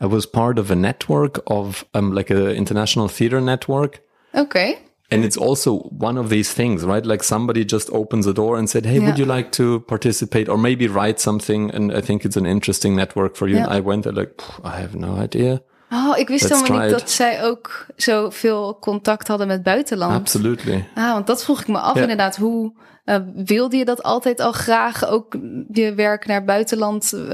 I 0.00 0.06
was 0.06 0.26
part 0.26 0.58
of 0.58 0.70
a 0.70 0.74
network 0.74 1.38
of 1.46 1.84
um, 1.94 2.12
like 2.12 2.30
an 2.30 2.48
international 2.48 3.08
theater 3.08 3.40
network. 3.40 4.00
Okay. 4.34 4.78
And 5.10 5.24
it's 5.24 5.36
also 5.36 5.80
one 6.08 6.16
of 6.16 6.30
these 6.30 6.54
things, 6.54 6.84
right? 6.84 7.04
Like 7.04 7.22
somebody 7.22 7.64
just 7.66 7.90
opens 7.90 8.26
a 8.26 8.32
door 8.32 8.58
and 8.58 8.68
said, 8.70 8.86
Hey, 8.86 8.98
would 8.98 9.18
you 9.18 9.26
like 9.26 9.52
to 9.52 9.80
participate 9.80 10.48
or 10.48 10.56
maybe 10.56 10.88
write 10.88 11.20
something? 11.20 11.70
And 11.70 11.92
I 11.92 12.00
think 12.00 12.24
it's 12.24 12.36
an 12.36 12.46
interesting 12.46 12.96
network 12.96 13.36
for 13.36 13.46
you. 13.46 13.56
Yeah. 13.56 13.64
And 13.64 13.72
I 13.74 13.80
went 13.80 14.04
there 14.04 14.12
like, 14.14 14.40
I 14.64 14.80
have 14.80 14.94
no 14.96 15.16
idea. 15.16 15.62
Oh, 15.92 16.18
ik 16.18 16.28
wist 16.28 16.48
helemaal 16.48 16.80
niet 16.80 16.90
dat 16.90 17.10
zij 17.10 17.44
ook 17.44 17.86
zoveel 17.96 18.78
contact 18.78 19.28
hadden 19.28 19.46
met 19.46 19.62
buitenland. 19.62 20.14
Absolutely. 20.14 20.88
Ah, 20.94 21.12
want 21.12 21.26
dat 21.26 21.44
vroeg 21.44 21.60
ik 21.60 21.68
me 21.68 21.78
af 21.78 21.96
inderdaad. 21.96 22.36
Hoe 22.36 22.72
eh, 23.04 23.16
wilde 23.34 23.76
je 23.76 23.84
dat 23.84 24.02
altijd 24.02 24.40
al 24.40 24.52
graag 24.52 25.06
ook 25.06 25.36
je 25.70 25.94
werk 25.94 26.26
naar 26.26 26.44
buitenland 26.44 27.12
eh, 27.12 27.28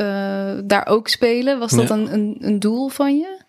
daar 0.64 0.86
ook 0.86 1.08
spelen? 1.08 1.58
Was 1.58 1.72
dat 1.72 1.90
een, 1.90 2.12
een, 2.12 2.36
een 2.40 2.58
doel 2.58 2.88
van 2.88 3.16
je? 3.16 3.46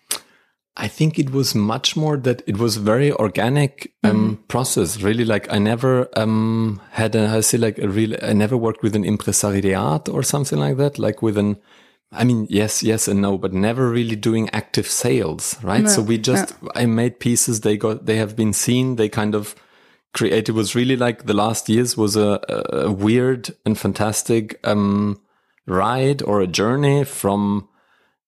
I 0.84 0.88
think 0.88 1.16
it 1.16 1.30
was 1.30 1.52
much 1.52 1.96
more 1.96 2.20
that 2.20 2.42
it 2.44 2.56
was 2.56 2.76
a 2.76 2.80
very 2.80 3.10
organic 3.10 3.92
um, 4.00 4.38
process. 4.46 4.96
Really, 4.96 5.24
like 5.24 5.48
I 5.54 5.58
never 5.58 6.08
um, 6.18 6.80
had 6.90 7.14
a, 7.14 7.36
I 7.36 7.42
say 7.42 7.58
like 7.58 7.82
a 7.82 7.88
real. 7.88 8.16
I 8.22 8.32
never 8.32 8.58
worked 8.58 8.82
with 8.82 8.94
an 8.94 9.04
impresariat 9.04 10.08
or 10.08 10.22
something 10.22 10.58
like 10.58 10.76
that. 10.76 10.96
Like 10.96 11.20
with 11.22 11.36
an, 11.36 11.58
I 12.12 12.24
mean, 12.24 12.46
yes, 12.50 12.82
yes, 12.82 13.06
and 13.06 13.20
no, 13.20 13.38
but 13.38 13.52
never 13.52 13.88
really 13.88 14.16
doing 14.16 14.50
active 14.50 14.88
sales, 14.88 15.56
right? 15.62 15.84
No, 15.84 15.88
So 15.88 16.02
we 16.02 16.18
just, 16.18 16.54
I 16.74 16.86
made 16.86 17.20
pieces. 17.20 17.60
They 17.60 17.76
got, 17.76 18.06
they 18.06 18.16
have 18.16 18.34
been 18.34 18.52
seen. 18.52 18.96
They 18.96 19.08
kind 19.08 19.34
of 19.34 19.54
created. 20.12 20.50
It 20.50 20.52
was 20.52 20.74
really 20.74 20.96
like 20.96 21.26
the 21.26 21.34
last 21.34 21.68
years 21.68 21.96
was 21.96 22.16
a, 22.16 22.40
a 22.48 22.86
a 22.86 22.92
weird 22.92 23.50
and 23.64 23.78
fantastic 23.78 24.58
um, 24.66 25.20
ride 25.66 26.22
or 26.22 26.40
a 26.40 26.46
journey 26.46 27.04
from 27.04 27.68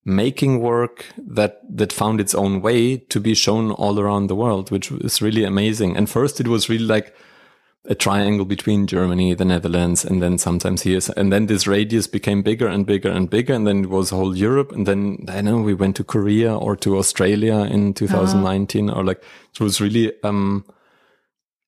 making 0.04 0.60
work 0.60 1.06
that 1.16 1.60
that 1.68 1.92
found 1.92 2.20
its 2.20 2.34
own 2.34 2.60
way 2.60 2.96
to 2.96 3.20
be 3.20 3.34
shown 3.34 3.70
all 3.72 4.00
around 4.00 4.26
the 4.26 4.34
world 4.34 4.70
which 4.72 4.90
is 4.90 5.22
really 5.22 5.44
amazing 5.44 5.96
and 5.96 6.10
first 6.10 6.40
it 6.40 6.48
was 6.48 6.68
really 6.68 6.84
like 6.84 7.14
a 7.88 7.94
triangle 7.94 8.44
between 8.44 8.86
Germany, 8.86 9.34
the 9.34 9.44
Netherlands, 9.44 10.04
and 10.04 10.22
then 10.22 10.38
sometimes 10.38 10.82
here. 10.82 11.00
And 11.16 11.32
then 11.32 11.46
this 11.46 11.66
radius 11.66 12.06
became 12.06 12.42
bigger 12.42 12.68
and 12.68 12.86
bigger 12.86 13.10
and 13.10 13.28
bigger. 13.28 13.54
And 13.54 13.66
then 13.66 13.84
it 13.84 13.90
was 13.90 14.10
whole 14.10 14.36
Europe. 14.36 14.70
And 14.70 14.86
then 14.86 15.26
I 15.28 15.40
know 15.40 15.58
we 15.58 15.74
went 15.74 15.96
to 15.96 16.04
Korea 16.04 16.54
or 16.56 16.76
to 16.76 16.96
Australia 16.96 17.56
in 17.56 17.92
2019 17.94 18.88
or 18.88 19.04
like, 19.04 19.22
it 19.52 19.60
was 19.60 19.80
really, 19.80 20.12
um, 20.22 20.64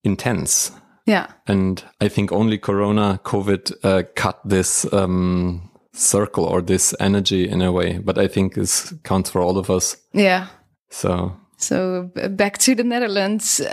intense. 0.04 0.70
Yeah. 1.04 1.26
And 1.48 1.82
I 2.00 2.08
think 2.08 2.30
only 2.30 2.58
Corona, 2.58 3.20
COVID, 3.24 3.72
uh, 3.82 4.04
cut 4.14 4.40
this, 4.44 4.90
um, 4.92 5.68
circle 5.92 6.44
or 6.44 6.62
this 6.62 6.94
energy 7.00 7.48
in 7.48 7.60
a 7.60 7.72
way. 7.72 7.98
But 7.98 8.18
I 8.18 8.28
think 8.28 8.54
this 8.54 8.94
counts 9.02 9.30
for 9.30 9.40
all 9.40 9.58
of 9.58 9.68
us. 9.68 9.96
Yeah. 10.12 10.46
So 10.90 11.36
So 11.56 12.10
back 12.30 12.56
to 12.56 12.74
the 12.74 12.84
Netherlands. 12.84 13.62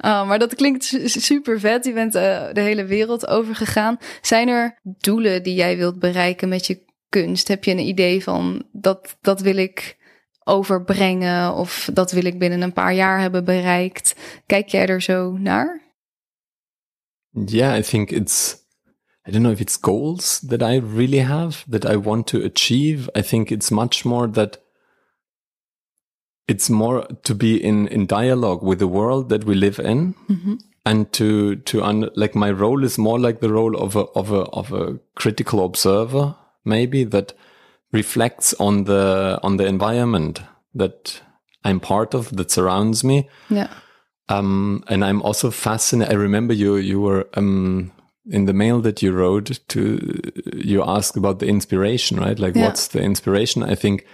Ah, 0.00 0.28
maar 0.28 0.38
dat 0.38 0.54
klinkt 0.54 0.84
su- 0.84 1.08
super 1.08 1.60
vet. 1.60 1.84
Je 1.84 1.92
bent 1.92 2.14
eh, 2.14 2.46
de 2.52 2.60
hele 2.60 2.84
wereld 2.84 3.26
overgegaan. 3.26 3.98
Zijn 4.22 4.48
er 4.48 4.78
doelen 4.82 5.42
die 5.42 5.54
jij 5.54 5.76
wilt 5.76 5.98
bereiken 5.98 6.48
met 6.48 6.66
je 6.66 6.84
kunst? 7.08 7.48
Heb 7.48 7.64
je 7.64 7.70
een 7.70 7.86
idee 7.86 8.22
van 8.22 8.66
dat, 8.72 9.16
dat 9.20 9.40
wil 9.40 9.56
ik 9.56 9.96
overbrengen 10.44 11.54
of 11.54 11.90
dat 11.92 12.12
wil 12.12 12.24
ik 12.24 12.38
binnen 12.38 12.60
een 12.62 12.72
paar 12.72 12.94
jaar 12.94 13.20
hebben 13.20 13.44
bereikt? 13.44 14.14
Kijk 14.46 14.68
jij 14.68 14.86
er 14.86 15.02
zo 15.02 15.36
naar? 15.38 15.82
Yeah, 17.30 17.78
I 17.78 17.82
think 17.82 18.10
it's, 18.10 18.56
I 19.28 19.30
don't 19.30 19.42
know 19.42 19.52
if 19.52 19.60
it's 19.60 19.78
goals 19.80 20.42
that 20.48 20.62
I 20.62 20.80
really 20.94 21.20
have 21.20 21.70
that 21.70 21.84
I 21.84 21.98
want 21.98 22.26
to 22.26 22.42
achieve. 22.42 23.10
I 23.18 23.22
think 23.22 23.50
it's 23.50 23.70
much 23.70 24.04
more 24.04 24.30
that 24.30 24.60
it's 26.48 26.70
more 26.70 27.06
to 27.24 27.34
be 27.34 27.62
in, 27.62 27.86
in 27.88 28.06
dialogue 28.06 28.62
with 28.62 28.78
the 28.78 28.88
world 28.88 29.28
that 29.28 29.44
we 29.44 29.54
live 29.54 29.78
in 29.78 30.14
and 30.86 31.12
to, 31.12 31.56
to, 31.56 31.82
un, 31.82 32.08
like 32.14 32.34
my 32.34 32.50
role 32.50 32.82
is 32.84 32.96
more 32.98 33.18
like 33.18 33.40
the 33.40 33.52
role 33.52 33.76
of 33.76 33.94
a, 33.96 34.04
of 34.14 34.32
a, 34.32 34.42
of 34.52 34.72
a 34.72 34.98
critical 35.14 35.64
observer, 35.64 36.34
maybe 36.64 37.04
that 37.04 37.34
reflects 37.92 38.54
on 38.54 38.84
the, 38.84 39.38
on 39.42 39.58
the 39.58 39.66
environment 39.66 40.40
that 40.74 41.20
I'm 41.64 41.80
part 41.80 42.14
of 42.14 42.34
that 42.36 42.50
surrounds 42.50 43.04
me. 43.04 43.28
Ja. 43.50 43.66
Um, 44.30 44.84
and 44.88 45.04
I'm 45.04 45.22
also 45.22 45.50
fascinated. 45.50 46.14
I 46.14 46.16
remember 46.16 46.54
you, 46.54 46.76
you 46.76 47.00
were, 47.00 47.26
um, 47.34 47.92
in 48.30 48.44
the 48.44 48.52
mail 48.52 48.80
that 48.82 49.02
you 49.02 49.12
wrote 49.12 49.58
to, 49.68 50.32
you 50.54 50.82
asked 50.82 51.16
about 51.16 51.38
the 51.38 51.46
inspiration, 51.46 52.18
right? 52.18 52.38
Like, 52.38 52.54
Yeah. 52.54 52.66
what's 52.66 52.88
the 52.88 53.00
inspiration? 53.00 53.62
I 53.62 53.74
think 53.74 54.06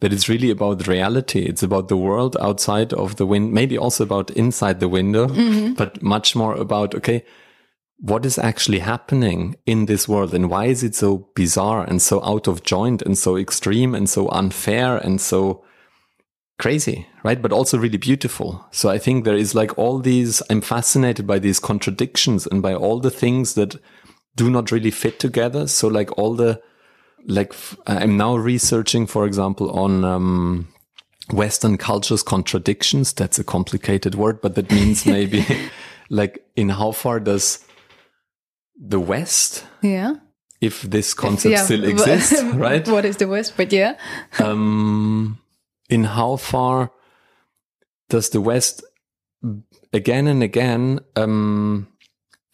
that 0.00 0.12
it's 0.12 0.28
really 0.28 0.50
about 0.50 0.86
reality. 0.86 1.40
It's 1.40 1.62
about 1.62 1.88
the 1.88 1.96
world 1.96 2.36
outside 2.40 2.92
of 2.92 3.16
the 3.16 3.26
wind, 3.26 3.52
maybe 3.52 3.76
also 3.76 4.04
about 4.04 4.30
inside 4.30 4.80
the 4.80 4.88
window, 4.88 5.26
mm-hmm. 5.26 5.74
but 5.74 6.02
much 6.02 6.36
more 6.36 6.54
about, 6.54 6.94
okay, 6.94 7.24
what 8.00 8.24
is 8.24 8.38
actually 8.38 8.78
happening 8.78 9.56
in 9.66 9.86
this 9.86 10.06
world 10.06 10.32
and 10.32 10.48
why 10.48 10.66
is 10.66 10.84
it 10.84 10.94
so 10.94 11.28
bizarre 11.34 11.82
and 11.82 12.00
so 12.00 12.24
out 12.24 12.46
of 12.46 12.62
joint 12.62 13.02
and 13.02 13.18
so 13.18 13.36
extreme 13.36 13.92
and 13.92 14.08
so 14.08 14.28
unfair 14.28 14.98
and 14.98 15.20
so 15.20 15.64
crazy, 16.60 17.08
right? 17.24 17.42
But 17.42 17.52
also 17.52 17.76
really 17.76 17.98
beautiful. 17.98 18.64
So 18.70 18.88
I 18.88 18.98
think 18.98 19.24
there 19.24 19.36
is 19.36 19.54
like 19.54 19.76
all 19.76 19.98
these, 19.98 20.42
I'm 20.48 20.60
fascinated 20.60 21.26
by 21.26 21.40
these 21.40 21.58
contradictions 21.58 22.46
and 22.46 22.62
by 22.62 22.72
all 22.72 23.00
the 23.00 23.10
things 23.10 23.54
that 23.54 23.74
do 24.36 24.48
not 24.48 24.70
really 24.70 24.92
fit 24.92 25.18
together. 25.18 25.66
So 25.66 25.88
like 25.88 26.16
all 26.16 26.34
the, 26.34 26.60
like 27.26 27.52
f- 27.52 27.76
I'm 27.86 28.16
now 28.16 28.36
researching, 28.36 29.06
for 29.06 29.26
example, 29.26 29.70
on, 29.70 30.04
um, 30.04 30.68
Western 31.32 31.76
culture's 31.76 32.22
contradictions. 32.22 33.12
That's 33.12 33.38
a 33.38 33.44
complicated 33.44 34.14
word, 34.14 34.40
but 34.40 34.54
that 34.54 34.70
means 34.70 35.04
maybe 35.16 35.44
like 36.08 36.44
in 36.56 36.70
how 36.70 36.92
far 36.92 37.20
does 37.20 37.64
the 38.80 39.00
West, 39.00 39.64
yeah 39.82 40.14
if 40.60 40.82
this 40.82 41.14
concept 41.14 41.52
Ja, 41.52 41.64
still 41.64 41.84
exists, 41.92 42.42
right? 42.54 42.86
What 42.88 43.04
is 43.04 43.16
the 43.16 43.28
West? 43.28 43.54
But 43.56 43.72
yeah. 43.72 43.96
um, 44.38 45.38
in 45.88 46.04
how 46.04 46.36
far 46.36 46.90
does 48.08 48.30
the 48.30 48.40
West 48.40 48.82
again 49.92 50.26
and 50.26 50.42
again 50.42 51.00
um, 51.16 51.86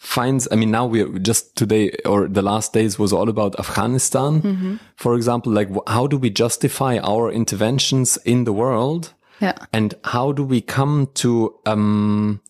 finds? 0.05 0.47
I 0.53 0.57
mean, 0.57 0.71
now 0.71 0.87
we're 0.87 1.19
just 1.19 1.57
today 1.57 1.91
or 2.05 2.29
the 2.29 2.43
last 2.43 2.73
days 2.73 2.99
was 2.99 3.13
all 3.13 3.29
about 3.29 3.59
Afghanistan, 3.59 4.79
for 4.97 5.15
example. 5.15 5.53
Like, 5.53 5.69
how 5.87 6.07
do 6.07 6.19
we 6.19 6.31
justify 6.31 6.99
our 6.99 7.33
interventions 7.33 8.19
in 8.25 8.45
the 8.45 8.53
world? 8.53 9.15
Ja. 9.41 9.53
and 9.73 9.95
how 10.05 10.33
do 10.33 10.45
we 10.45 10.61
come 10.61 11.09
to 11.15 11.55
um, 11.67 12.41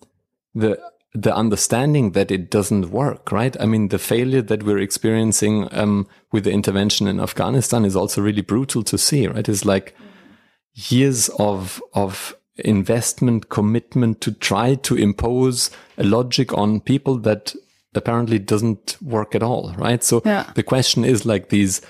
the 0.54 0.78
the 1.14 1.34
understanding 1.34 2.12
that 2.12 2.30
it 2.30 2.50
doesn't 2.50 2.90
work 2.90 3.30
right 3.32 3.56
i 3.60 3.66
mean 3.66 3.88
the 3.88 3.98
failure 3.98 4.42
that 4.42 4.64
we're 4.64 4.82
experiencing 4.82 5.68
um, 5.70 6.06
with 6.32 6.44
the 6.44 6.50
intervention 6.50 7.06
in 7.06 7.20
afghanistan 7.20 7.84
is 7.84 7.96
also 7.96 8.20
really 8.20 8.42
brutal 8.42 8.82
to 8.82 8.98
see 8.98 9.26
right 9.28 9.48
it's 9.48 9.64
like 9.64 9.94
years 10.74 11.30
of 11.38 11.80
of 11.92 12.36
investment 12.56 13.48
commitment 13.48 14.20
to 14.20 14.32
try 14.32 14.74
to 14.76 14.94
impose 14.94 15.70
a 15.98 16.04
logic 16.04 16.52
on 16.56 16.80
people 16.80 17.18
that 17.18 17.54
apparently 17.94 18.38
doesn't 18.38 18.96
work 19.02 19.34
at 19.34 19.42
all, 19.42 19.72
right? 19.78 20.02
So 20.04 20.22
Yeah. 20.24 20.44
the 20.54 20.62
question 20.62 21.04
is 21.04 21.24
like 21.26 21.48
these, 21.48 21.80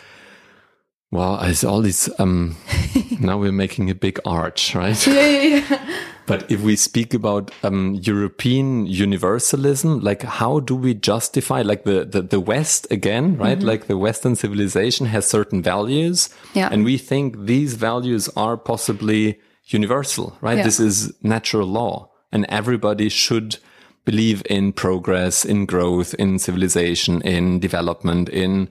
well, 1.10 1.38
it's 1.42 1.64
all 1.64 1.80
these, 1.82 2.08
um, 2.18 2.56
now 3.20 3.38
we're 3.38 3.52
making 3.52 3.90
a 3.90 3.94
big 3.94 4.18
arch, 4.24 4.74
right? 4.74 5.06
Ja, 5.06 5.12
ja, 5.12 5.58
ja. 5.68 5.78
But 6.26 6.50
if 6.50 6.62
we 6.62 6.74
speak 6.76 7.12
about 7.12 7.50
um, 7.62 8.00
European 8.00 8.86
universalism, 8.86 10.00
like 10.02 10.22
how 10.22 10.58
do 10.60 10.74
we 10.74 10.94
justify, 10.94 11.60
like 11.60 11.84
the, 11.84 12.06
the, 12.06 12.22
the 12.22 12.40
West 12.40 12.86
again, 12.90 13.36
right? 13.36 13.62
Like 13.62 13.88
the 13.88 13.98
Western 13.98 14.34
civilization 14.34 15.06
has 15.08 15.26
certain 15.26 15.62
values. 15.62 16.30
Yeah. 16.54 16.70
And 16.72 16.82
we 16.82 16.96
think 16.96 17.44
these 17.44 17.74
values 17.74 18.30
are 18.36 18.56
possibly 18.56 19.38
universal, 19.66 20.36
right? 20.40 20.58
Yeah. 20.58 20.64
This 20.64 20.80
is 20.80 21.12
natural 21.22 21.66
law 21.66 22.10
and 22.32 22.44
everybody 22.48 23.08
should 23.08 23.58
believe 24.04 24.42
in 24.50 24.72
progress, 24.72 25.44
in 25.44 25.66
growth, 25.66 26.14
in 26.14 26.38
civilization, 26.38 27.22
in 27.22 27.58
development, 27.60 28.28
in, 28.28 28.68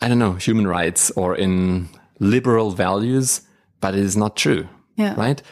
I 0.00 0.08
don't 0.08 0.18
know, 0.18 0.32
human 0.34 0.66
rights 0.66 1.10
or 1.16 1.34
in 1.34 1.88
liberal 2.18 2.70
values, 2.72 3.40
but 3.80 3.94
it 3.94 4.00
is 4.00 4.16
not 4.16 4.36
true. 4.36 4.68
Yeah. 4.96 5.14
Right. 5.16 5.42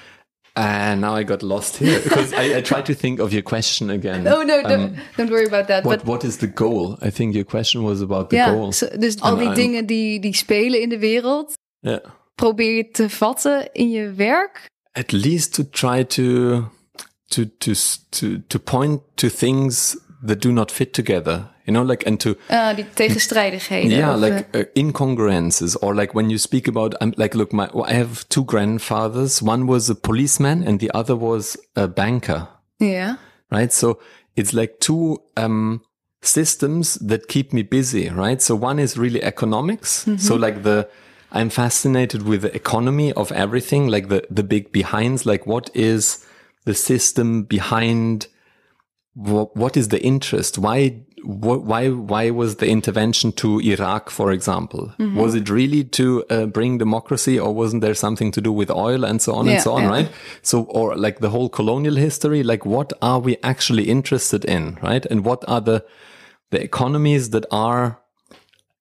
And 0.54 1.00
now 1.00 1.14
I 1.14 1.22
got 1.22 1.42
lost 1.42 1.76
here 1.78 1.98
because 2.04 2.34
I, 2.34 2.58
I 2.58 2.60
tried 2.60 2.84
to 2.86 2.94
think 2.94 3.20
of 3.20 3.32
your 3.32 3.42
question 3.42 3.88
again. 3.88 4.22
No, 4.22 4.42
no, 4.42 4.62
don't, 4.62 4.80
um, 4.80 4.96
don't 5.16 5.30
worry 5.30 5.46
about 5.46 5.68
that. 5.68 5.84
What 5.84 6.00
but 6.00 6.06
what 6.06 6.24
is 6.24 6.36
the 6.36 6.46
goal? 6.46 6.98
I 7.00 7.08
think 7.10 7.34
your 7.34 7.44
question 7.44 7.82
was 7.82 8.02
about 8.02 8.28
the 8.28 8.36
ja, 8.36 8.50
goal. 8.50 8.72
zo- 8.72 8.90
dus 8.98 9.20
al 9.20 9.36
die 9.36 9.54
dingen 9.54 9.86
die, 9.86 10.20
die 10.20 10.34
spelen 10.34 10.80
in 10.80 10.88
de 10.88 10.98
wereld, 10.98 11.54
Yeah. 11.80 11.98
Probeer 12.42 12.76
je 12.76 12.88
te 12.90 13.08
vatten 13.10 13.72
in 13.72 13.90
je 13.90 14.12
werk. 14.12 14.70
At 14.92 15.12
least 15.12 15.54
to 15.54 15.62
try 15.70 16.04
to 16.04 16.24
to 17.28 17.44
to 17.58 17.72
to 18.10 18.26
to 18.46 18.58
point 18.58 19.00
to 19.14 19.28
things 19.28 19.96
that 20.26 20.42
do 20.42 20.50
not 20.50 20.72
fit 20.72 20.92
together. 20.92 21.50
You 21.64 21.72
know, 21.76 21.88
like 21.88 22.06
and 22.06 22.18
to 22.20 22.34
Ah, 22.48 22.74
die 22.74 22.86
tegenstrijdigheden. 22.94 23.90
yeah, 23.90 24.14
of, 24.14 24.20
like 24.20 24.46
eh, 24.50 24.60
uh, 24.60 24.64
incongruences 24.74 25.76
or 25.82 25.94
like 25.94 26.12
when 26.14 26.28
you 26.30 26.38
speak 26.38 26.68
about 26.68 26.94
I'm 27.00 27.12
like 27.16 27.36
look 27.36 27.52
my 27.52 27.68
I 27.90 27.94
have 27.94 28.24
two 28.28 28.44
grandfathers. 28.44 29.40
One 29.42 29.66
was 29.66 29.88
a 29.90 29.94
policeman 29.94 30.66
and 30.66 30.80
the 30.80 30.90
other 30.94 31.16
was 31.18 31.56
a 31.74 31.86
banker. 31.86 32.48
Yeah. 32.78 33.14
right? 33.52 33.72
So 33.72 33.98
it's 34.34 34.52
like 34.52 34.72
two 34.78 35.18
um, 35.36 35.80
systems 36.22 36.94
that 37.08 37.26
keep 37.28 37.52
me 37.52 37.62
busy, 37.62 38.08
right? 38.08 38.42
So 38.42 38.54
one 38.56 38.82
is 38.82 38.96
really 38.96 39.22
economics. 39.22 40.06
So 40.18 40.34
like 40.36 40.62
the 40.62 40.88
I'm 41.32 41.50
fascinated 41.50 42.22
with 42.22 42.42
the 42.42 42.54
economy 42.54 43.12
of 43.14 43.32
everything, 43.32 43.88
like 43.88 44.08
the 44.08 44.20
the 44.30 44.42
big 44.44 44.70
behinds, 44.72 45.24
like 45.26 45.46
what 45.46 45.70
is 45.74 46.24
the 46.64 46.74
system 46.74 47.42
behind 47.44 48.26
what, 49.14 49.56
what 49.56 49.76
is 49.76 49.88
the 49.88 50.02
interest? 50.02 50.58
Why 50.58 50.90
wh- 51.22 51.62
why 51.70 51.88
why 51.90 52.30
was 52.30 52.56
the 52.56 52.68
intervention 52.68 53.32
to 53.32 53.60
Iraq, 53.60 54.10
for 54.10 54.32
example? 54.32 54.92
Was 55.14 55.34
it 55.34 55.48
really 55.50 55.84
to 55.84 56.24
uh, 56.30 56.46
bring 56.46 56.78
democracy, 56.78 57.38
or 57.38 57.54
wasn't 57.54 57.82
there 57.82 57.94
something 57.94 58.30
to 58.32 58.40
do 58.40 58.52
with 58.52 58.70
oil 58.70 59.04
and 59.04 59.20
so 59.20 59.34
on 59.34 59.46
Yeah, 59.46 59.52
and 59.52 59.62
so 59.62 59.72
on? 59.74 59.82
yeah. 59.82 59.88
Right. 59.90 60.10
So, 60.42 60.62
or 60.64 60.96
like 60.96 61.18
the 61.20 61.30
whole 61.30 61.48
colonial 61.48 61.96
history, 61.96 62.42
like 62.42 62.64
what 62.66 62.92
are 63.02 63.18
we 63.20 63.36
actually 63.42 63.84
interested 63.88 64.44
in, 64.44 64.78
right? 64.82 65.04
And 65.06 65.24
what 65.24 65.44
are 65.48 65.60
the 65.60 65.84
the 66.50 66.62
economies 66.62 67.30
that 67.30 67.46
are 67.50 67.98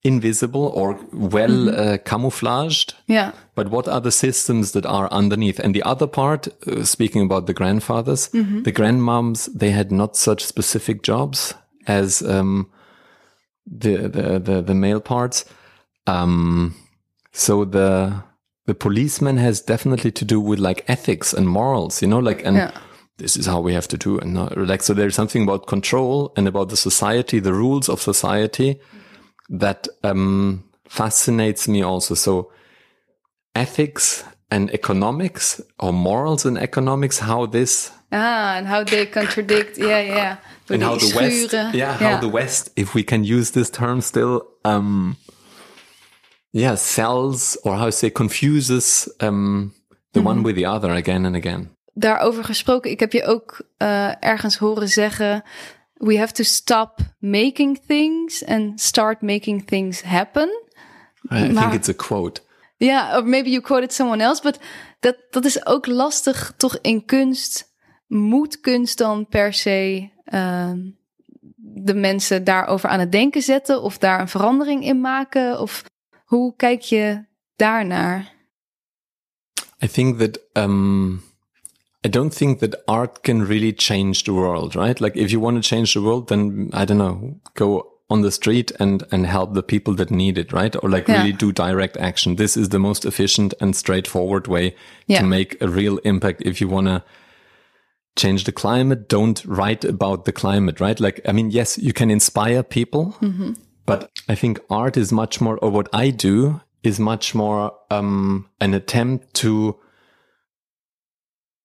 invisible 0.03 0.71
or 0.73 0.99
well 1.13 1.69
uh, 1.69 1.97
camouflaged? 1.99 2.95
Yeah. 3.07 3.31
But 3.55 3.69
what 3.69 3.87
are 3.87 4.01
the 4.01 4.11
systems 4.11 4.71
that 4.71 4.85
are 4.85 5.07
underneath? 5.11 5.59
And 5.59 5.75
the 5.75 5.83
other 5.83 6.07
part, 6.07 6.47
uh, 6.67 6.83
speaking 6.83 7.21
about 7.23 7.45
the 7.45 7.53
grandfathers, 7.53 8.29
the 8.63 8.71
grandmoms, 8.71 9.49
they 9.53 9.71
had 9.71 9.91
not 9.91 10.15
such 10.15 10.43
specific 10.43 11.03
jobs 11.03 11.53
as 11.87 12.21
um, 12.21 12.71
the, 13.65 14.09
the 14.09 14.39
the 14.39 14.61
the 14.61 14.75
male 14.75 15.01
parts. 15.01 15.45
Um, 16.07 16.75
so 17.31 17.65
the 17.65 18.23
the 18.65 18.75
policeman 18.75 19.37
has 19.37 19.61
definitely 19.61 20.11
to 20.11 20.25
do 20.25 20.39
with 20.39 20.59
like 20.59 20.83
ethics 20.87 21.33
and 21.33 21.47
morals, 21.47 22.01
you 22.01 22.07
know, 22.07 22.19
like 22.19 22.45
and. 22.45 22.57
Yeah. 22.57 22.71
This 23.17 23.37
is 23.37 23.45
how 23.45 23.61
we 23.61 23.73
have 23.73 23.87
to 23.89 23.97
do, 23.97 24.17
and 24.17 24.33
not, 24.33 24.57
like 24.57 24.81
so. 24.81 24.95
There's 24.95 25.13
something 25.13 25.43
about 25.43 25.67
control 25.67 26.33
and 26.35 26.47
about 26.47 26.69
the 26.69 26.77
society, 26.77 27.39
the 27.39 27.53
rules 27.53 27.87
of 27.87 28.01
society, 28.01 28.79
that 29.59 29.87
um, 30.03 30.63
fascinates 30.87 31.67
me 31.67 31.83
also. 31.83 32.15
So 32.15 32.51
ethics 33.53 34.23
and 34.49 34.69
economics 34.71 35.61
or 35.77 35.93
morals 35.93 36.45
and 36.45 36.57
economics, 36.57 37.19
how 37.19 37.45
this 37.47 37.91
Ah, 38.11 38.57
and 38.57 38.67
how 38.67 38.83
they 38.83 39.05
contradict. 39.05 39.77
yeah. 39.77 40.35
Door 40.67 40.75
and 40.75 40.83
how 40.83 40.97
the 40.97 41.13
West, 41.15 41.51
schuren. 41.51 41.73
yeah, 41.73 41.97
how 41.97 42.19
the 42.19 42.29
West, 42.29 42.71
if 42.75 42.93
we 42.93 43.03
can 43.03 43.23
use 43.23 43.51
this 43.51 43.69
term 43.69 44.01
still, 44.01 44.41
um, 44.63 45.15
yeah, 46.51 46.75
sells 46.75 47.57
or 47.63 47.77
how 47.77 47.85
to 47.85 47.91
say 47.91 48.09
confuses 48.09 49.07
um, 49.19 49.71
the 50.11 50.21
one 50.21 50.43
with 50.43 50.55
the 50.55 50.65
other 50.65 50.91
again 50.91 51.25
and 51.25 51.35
again. 51.35 51.69
Daarover 51.93 52.43
gesproken, 52.43 52.91
ik 52.91 52.99
heb 52.99 53.11
je 53.11 53.25
ook 53.25 53.61
eh, 53.77 54.11
ergens 54.19 54.57
horen 54.57 54.87
zeggen... 54.89 55.43
We 56.03 56.17
have 56.17 56.31
to 56.33 56.43
stop 56.43 56.99
making 57.19 57.79
things 57.87 58.43
and 58.45 58.79
start 58.81 59.21
making 59.21 59.65
things 59.65 60.01
happen. 60.01 60.49
I 61.31 61.51
Maar- 61.51 61.69
think 61.69 61.73
it's 61.73 61.89
a 61.89 61.93
quote. 61.93 62.41
Ja, 62.77 63.17
or 63.17 63.25
maybe 63.27 63.49
you 63.49 63.61
quoted 63.61 63.93
someone 63.93 64.23
else, 64.23 64.41
but 64.41 64.59
dat, 64.99 65.15
dat 65.29 65.45
is 65.45 65.65
ook 65.65 65.85
lastig 65.87 66.53
toch 66.57 66.77
in 66.81 67.05
kunst. 67.05 67.69
Moet 68.07 68.59
kunst 68.59 68.97
dan 68.97 69.27
per 69.27 69.53
se 69.53 70.09
ehm, 70.25 70.79
de 71.55 71.93
mensen 71.93 72.43
daarover 72.43 72.89
aan 72.89 72.99
het 72.99 73.11
denken 73.11 73.41
zetten 73.41 73.81
of 73.81 73.97
daar 73.97 74.19
een 74.19 74.27
verandering 74.27 74.83
in 74.85 75.01
maken? 75.01 75.59
Of 75.59 75.83
hoe 76.25 76.55
kijk 76.55 76.81
je 76.81 77.25
daarnaar? 77.55 78.33
I 79.83 79.87
think 79.87 80.19
that 80.19 80.39
um, 80.53 81.21
I 82.03 82.07
don't 82.07 82.33
think 82.33 82.59
that 82.59 82.75
art 82.87 83.23
can 83.23 83.43
really 83.47 83.73
change 83.73 84.23
the 84.23 84.33
world, 84.33 84.75
right? 84.75 84.99
Like 84.99 85.15
if 85.15 85.31
you 85.31 85.39
want 85.39 85.63
to 85.63 85.69
change 85.69 85.93
the 85.93 86.01
world, 86.01 86.29
then 86.29 86.69
I 86.73 86.85
don't 86.85 86.97
know, 86.97 87.39
go 87.53 87.87
on 88.09 88.21
the 88.21 88.31
street 88.31 88.71
and 88.79 89.03
and 89.11 89.25
help 89.25 89.53
the 89.53 89.63
people 89.63 89.93
that 89.95 90.11
need 90.11 90.37
it, 90.37 90.51
right? 90.51 90.75
Or 90.83 90.89
like 90.89 91.07
Yeah. 91.07 91.17
really 91.19 91.33
do 91.33 91.51
direct 91.51 91.97
action. 91.97 92.35
This 92.35 92.57
is 92.57 92.69
the 92.69 92.79
most 92.79 93.05
efficient 93.05 93.53
and 93.61 93.75
straightforward 93.75 94.47
way 94.47 94.75
Yeah. 95.07 95.21
to 95.21 95.27
make 95.27 95.61
a 95.61 95.67
real 95.67 95.97
impact. 96.03 96.41
If 96.45 96.59
you 96.59 96.67
want 96.71 96.87
to 96.87 97.03
change 98.17 98.43
the 98.43 98.51
climate, 98.51 99.07
don't 99.07 99.45
write 99.45 99.85
about 99.85 100.25
the 100.25 100.31
climate, 100.33 100.79
right? 100.81 100.99
Like 100.99 101.21
I 101.29 101.31
mean, 101.31 101.51
yes, 101.51 101.77
you 101.77 101.93
can 101.93 102.09
inspire 102.11 102.63
people, 102.63 103.15
but 103.85 104.09
I 104.27 104.35
think 104.35 104.59
art 104.69 104.97
is 104.97 105.11
much 105.11 105.39
more, 105.39 105.57
or 105.61 105.69
what 105.71 105.87
I 105.93 106.09
do 106.11 106.59
is 106.83 106.99
much 106.99 107.35
more 107.35 107.71
um, 107.91 108.47
an 108.59 108.73
attempt 108.73 109.33
to 109.35 109.75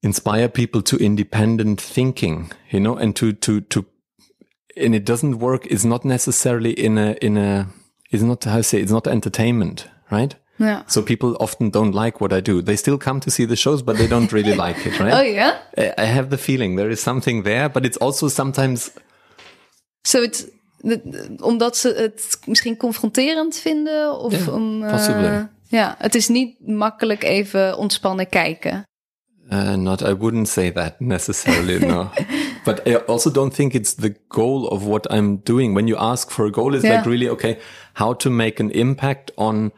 inspire 0.07 0.49
people 0.49 0.83
to 0.83 0.97
independent 0.97 1.81
thinking, 1.93 2.51
you 2.71 2.81
know, 2.81 2.97
and 2.99 3.15
to 3.15 3.33
to 3.33 3.61
to, 3.61 3.85
and 4.85 4.95
it 4.95 5.07
doesn't 5.07 5.39
work. 5.39 5.65
It's 5.67 5.85
not 5.85 6.05
necessarily 6.05 6.71
in 6.71 6.99
a 6.99 7.15
in 7.21 7.37
a. 7.37 7.67
It's 8.11 8.23
not 8.23 8.45
how 8.45 8.57
to 8.57 8.63
say. 8.63 8.81
It's 8.81 8.91
not 8.93 9.07
entertainment, 9.07 9.89
right? 10.11 10.37
Ja. 10.59 10.83
So 10.87 11.03
people 11.03 11.35
often 11.39 11.71
don't 11.71 11.95
like 12.05 12.19
what 12.21 12.33
I 12.33 12.41
do. 12.41 12.63
They 12.63 12.77
still 12.77 12.99
come 12.99 13.21
to 13.21 13.31
see 13.31 13.47
the 13.47 13.57
shows, 13.57 13.83
but 13.83 13.97
they 13.97 14.09
don't 14.09 14.33
really 14.33 14.55
like 14.55 14.89
it, 14.89 14.99
right? 14.99 15.13
Oh 15.19 15.23
ja? 15.23 15.53
I 15.77 16.07
have 16.07 16.29
the 16.29 16.39
feeling 16.39 16.77
there 16.77 16.91
is 16.91 17.03
something 17.03 17.45
there, 17.45 17.69
but 17.69 17.85
it's 17.85 17.99
also 18.01 18.29
sometimes 18.29 18.91
So 20.07 20.27
de- 20.81 21.37
omdat 21.43 21.77
ze 21.77 21.89
het 21.97 22.39
misschien 22.47 22.77
confronterend 22.77 23.57
vinden? 23.57 24.19
Of 24.19 24.47
Ja, 24.47 24.53
om, 24.53 24.81
possibly. 24.91 25.25
Eh, 25.25 25.43
ja, 25.69 25.95
het 25.99 26.15
is 26.15 26.29
niet 26.29 26.67
makkelijk 26.67 27.23
even 27.23 27.77
ontspannen 27.77 28.29
kijken. 28.29 28.83
Uh, 29.51 29.77
not, 29.77 30.03
I 30.03 30.13
wouldn't 30.13 30.49
say 30.49 30.71
that 30.71 31.01
necessarily, 31.17 31.79
no. 31.79 32.11
But 32.65 32.87
I 32.87 32.97
also 33.07 33.31
don't 33.31 33.55
think 33.55 33.75
it's 33.75 33.95
the 33.95 34.17
goal 34.29 34.67
of 34.69 34.85
what 34.85 35.07
I'm 35.11 35.37
doing. 35.37 35.75
When 35.75 35.87
you 35.89 35.97
ask 35.97 36.31
for 36.31 36.47
a 36.47 36.51
goal, 36.51 36.75
it's 36.75 36.85
Yeah. 36.85 36.97
like 36.97 37.07
really, 37.07 37.29
okay, 37.29 37.59
how 37.95 38.15
to 38.15 38.31
make 38.31 38.59
an 38.59 38.71
impact 38.73 39.31
on, 39.39 39.71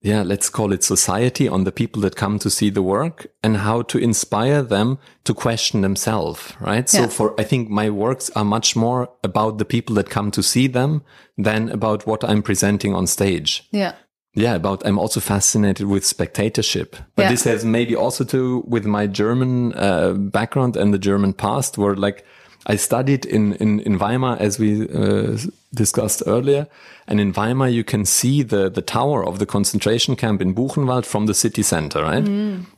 yeah, 0.00 0.22
let's 0.22 0.48
call 0.48 0.72
it 0.72 0.84
society, 0.84 1.48
on 1.48 1.64
the 1.64 1.72
people 1.72 2.02
that 2.02 2.14
come 2.14 2.38
to 2.38 2.48
see 2.50 2.70
the 2.70 2.82
work 2.82 3.26
and 3.42 3.56
how 3.56 3.82
to 3.82 3.98
inspire 3.98 4.62
them 4.62 4.98
to 5.24 5.34
question 5.34 5.80
themselves, 5.80 6.52
right? 6.60 6.88
So 6.88 7.08
for, 7.08 7.34
I 7.40 7.44
think 7.44 7.68
my 7.68 7.90
works 7.90 8.30
are 8.36 8.44
much 8.44 8.76
more 8.76 9.08
about 9.24 9.58
the 9.58 9.64
people 9.64 9.96
that 9.96 10.08
come 10.08 10.30
to 10.30 10.42
see 10.42 10.68
them 10.68 11.02
than 11.36 11.68
about 11.70 12.06
what 12.06 12.22
I'm 12.22 12.42
presenting 12.42 12.94
on 12.94 13.06
stage. 13.08 13.64
Ja. 13.72 13.92
Yeah, 14.36 14.54
about 14.54 14.86
I'm 14.86 14.98
also 14.98 15.20
fascinated 15.20 15.86
with 15.86 16.04
spectatorship, 16.04 16.96
but 17.14 17.22
Yeah. 17.22 17.30
this 17.30 17.44
has 17.44 17.64
maybe 17.64 17.96
also 17.96 18.24
to 18.24 18.62
with 18.68 18.84
my 18.86 19.06
German 19.06 19.72
uh, 19.74 20.12
background 20.12 20.76
and 20.76 20.92
the 20.92 20.98
German 20.98 21.32
past, 21.32 21.78
where 21.78 21.96
like 21.96 22.22
I 22.66 22.76
studied 22.76 23.24
in 23.24 23.54
in, 23.54 23.80
in 23.80 23.98
Weimar 23.98 24.36
as 24.40 24.58
we 24.58 24.88
uh, 24.88 25.38
discussed 25.74 26.22
earlier, 26.26 26.66
and 27.08 27.18
in 27.20 27.32
Weimar 27.32 27.68
you 27.68 27.84
can 27.84 28.04
see 28.04 28.42
the 28.44 28.70
the 28.70 28.82
tower 28.82 29.24
of 29.26 29.38
the 29.38 29.46
concentration 29.46 30.16
camp 30.16 30.40
in 30.42 30.54
Buchenwald 30.54 31.06
from 31.06 31.26
the 31.26 31.34
city 31.34 31.62
center, 31.62 32.02
right? 32.02 32.28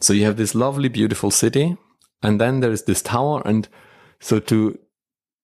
So 0.00 0.12
you 0.12 0.24
have 0.26 0.36
this 0.36 0.54
lovely, 0.54 0.88
beautiful 0.88 1.30
city, 1.30 1.76
and 2.22 2.40
then 2.40 2.60
there 2.60 2.72
is 2.72 2.82
this 2.84 3.02
tower, 3.02 3.42
and 3.44 3.68
so 4.20 4.38
to 4.40 4.78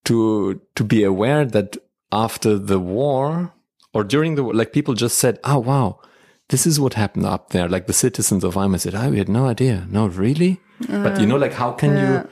to 0.05 0.61
to 0.77 0.85
be 0.85 1.03
aware 1.05 1.45
that 1.51 1.77
after 2.13 2.59
the 2.59 2.79
war 2.79 3.53
or 3.95 4.05
during 4.05 4.35
the 4.35 4.43
like 4.43 4.73
people 4.73 4.95
just 4.95 5.19
said, 5.19 5.39
"Oh 5.45 5.59
wow, 5.59 6.01
this 6.49 6.67
is 6.67 6.79
what 6.79 6.95
happened 6.95 7.27
up 7.27 7.51
there." 7.51 7.69
Like 7.69 7.87
the 7.87 7.93
citizens 7.93 8.45
of 8.45 8.57
Weimar 8.57 8.79
said, 8.79 8.95
"Oh, 8.95 9.11
we 9.11 9.19
had 9.19 9.29
no 9.29 9.47
idea. 9.47 9.87
No, 9.89 10.07
really." 10.07 10.61
but 10.89 11.21
you 11.21 11.27
know, 11.27 11.37
like 11.37 11.53
how 11.53 11.73
can 11.73 11.97
you 11.97 12.29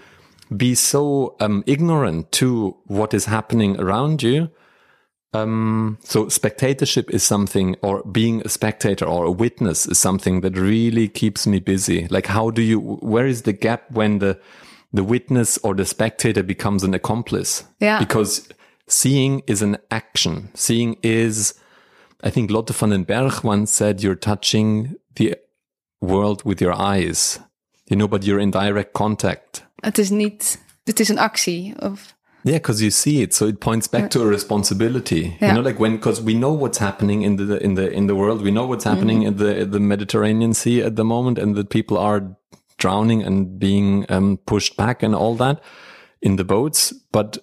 be 0.57 0.75
so 0.75 1.37
um, 1.41 1.63
ignorant 1.67 2.33
to 2.33 2.77
what 2.87 3.15
is 3.15 3.27
happening 3.27 3.79
around 3.81 4.23
you? 4.23 4.51
Um, 5.35 5.99
so 6.03 6.29
spectatorship 6.29 7.09
is 7.11 7.23
something, 7.23 7.77
or 7.83 8.03
being 8.03 8.43
a 8.45 8.51
spectator 8.51 9.07
or 9.07 9.25
a 9.25 9.31
witness 9.31 9.87
is 9.87 9.97
something 9.97 10.43
that 10.43 10.59
really 10.59 11.09
keeps 11.09 11.47
me 11.47 11.59
busy. 11.59 12.07
Like, 12.09 12.27
how 12.27 12.51
do 12.51 12.61
you? 12.61 12.81
Where 12.81 13.27
is 13.27 13.43
the 13.43 13.55
gap 13.55 13.91
when 13.91 14.19
the 14.19 14.39
the 14.93 15.05
witness 15.05 15.57
or 15.59 15.75
the 15.75 15.87
spectator 15.87 16.43
becomes 16.43 16.83
an 16.83 16.93
accomplice? 16.93 17.65
Yeah. 17.81 17.99
Because 17.99 18.49
seeing 18.87 19.43
is 19.47 19.63
an 19.63 19.79
action. 19.91 20.51
Seeing 20.55 20.97
is, 21.03 21.55
I 22.23 22.31
think 22.31 22.51
Lotte 22.51 22.73
van 22.73 22.91
den 22.91 23.05
Berg 23.05 23.43
once 23.43 23.73
said, 23.73 24.03
"You're 24.03 24.19
touching 24.19 24.97
the 25.15 25.37
world 26.01 26.45
with 26.45 26.61
your 26.61 26.75
eyes." 26.75 27.41
You 27.87 27.97
know, 27.97 28.09
but 28.09 28.25
you're 28.25 28.41
in 28.41 28.51
direct 28.51 28.93
contact. 28.93 29.65
Het 29.81 29.99
is 29.99 30.11
niet, 30.11 30.59
het 30.85 31.01
is 31.01 31.09
een 31.09 31.19
actie. 31.19 31.75
Of, 31.81 32.15
Yeah, 32.45 32.57
because 32.57 32.81
you 32.81 32.91
see 32.91 33.23
it, 33.23 33.35
so 33.35 33.47
it 33.47 33.61
points 33.61 33.89
back 33.89 34.11
to 34.11 34.23
a 34.23 34.27
responsibility. 34.27 35.37
Yeah. 35.39 35.49
You 35.49 35.53
know, 35.55 35.61
like 35.61 35.79
when 35.79 35.97
because 35.97 36.21
we 36.21 36.35
know 36.35 36.53
what's 36.53 36.79
happening 36.79 37.23
in 37.23 37.37
the 37.37 37.63
in 37.63 37.75
the 37.75 37.89
in 37.93 38.07
the 38.09 38.15
world, 38.15 38.43
we 38.43 38.51
know 38.51 38.67
what's 38.67 38.85
happening 38.85 39.23
in 39.23 39.37
the 39.37 39.61
in 39.61 39.71
the 39.71 39.79
Mediterranean 39.79 40.53
Sea 40.53 40.83
at 40.83 40.97
the 40.97 41.05
moment, 41.05 41.39
and 41.39 41.55
that 41.55 41.69
people 41.69 41.97
are 41.97 42.37
drowning 42.79 43.23
and 43.23 43.61
being 43.61 44.05
um, 44.09 44.39
pushed 44.45 44.77
back 44.77 45.05
and 45.05 45.15
all 45.15 45.37
that 45.37 45.61
in 46.21 46.37
the 46.37 46.45
boats, 46.45 46.93
but 47.13 47.39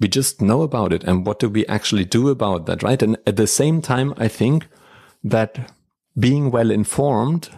we 0.00 0.08
just 0.08 0.42
know 0.42 0.62
about 0.62 0.92
it, 0.92 1.04
and 1.04 1.26
what 1.26 1.38
do 1.38 1.48
we 1.48 1.66
actually 1.66 2.04
do 2.04 2.28
about 2.28 2.66
that, 2.66 2.82
right? 2.82 3.02
And 3.02 3.16
at 3.26 3.36
the 3.36 3.46
same 3.46 3.80
time, 3.80 4.14
I 4.16 4.28
think 4.28 4.66
that 5.22 5.72
being 6.18 6.50
well 6.50 6.70
informed 6.70 7.50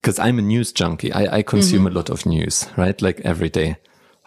because 0.00 0.18
I'm 0.18 0.38
a 0.38 0.42
news 0.42 0.72
junkie. 0.72 1.12
I, 1.12 1.38
I 1.38 1.42
consume 1.42 1.86
a 1.86 1.90
lot 1.90 2.10
of 2.10 2.26
news, 2.26 2.66
right? 2.76 3.00
Like 3.02 3.20
every 3.20 3.48
day. 3.48 3.76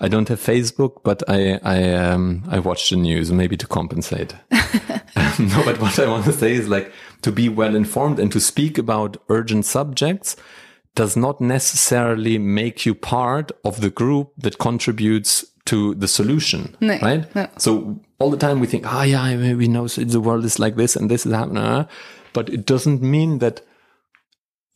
I 0.02 0.08
don't 0.08 0.30
have 0.30 0.40
Facebook, 0.40 1.04
but 1.04 1.24
I 1.28 1.60
I 1.64 1.94
um 1.94 2.44
I 2.50 2.60
watch 2.60 2.90
the 2.90 2.96
news 2.96 3.32
maybe 3.32 3.58
to 3.58 3.68
compensate. 3.68 4.36
no, 5.40 5.64
but 5.64 5.80
what 5.80 5.98
I 6.00 6.08
want 6.08 6.26
to 6.26 6.34
say 6.34 6.54
is 6.54 6.68
like 6.68 6.92
to 7.22 7.32
be 7.32 7.50
well 7.50 7.76
informed 7.76 8.20
and 8.20 8.32
to 8.32 8.40
speak 8.40 8.78
about 8.78 9.18
urgent 9.30 9.66
subjects 9.66 10.36
does 10.96 11.16
not 11.16 11.40
necessarily 11.40 12.38
make 12.38 12.86
you 12.86 12.94
part 12.94 13.52
of 13.64 13.82
the 13.82 13.90
group 13.90 14.34
that 14.38 14.58
contributes 14.58 15.46
to 15.70 15.96
the 16.00 16.08
solution, 16.08 16.76
right? 17.02 17.26
ja. 17.36 17.48
So 17.58 17.96
all 18.20 18.32
the 18.32 18.38
time 18.38 18.60
we 18.60 18.68
think, 18.68 18.86
ah, 18.86 19.04
yeah, 19.04 19.56
we 19.56 19.68
know 19.68 19.88
the 19.88 20.20
world 20.22 20.46
is 20.46 20.58
like 20.60 20.76
this 20.76 20.96
and 20.96 21.10
this 21.10 21.26
is 21.26 21.32
happening, 21.34 21.64
uh, 21.64 21.84
but 22.34 22.50
it 22.50 22.66
doesn't 22.66 23.02
mean 23.02 23.40
that 23.40 23.62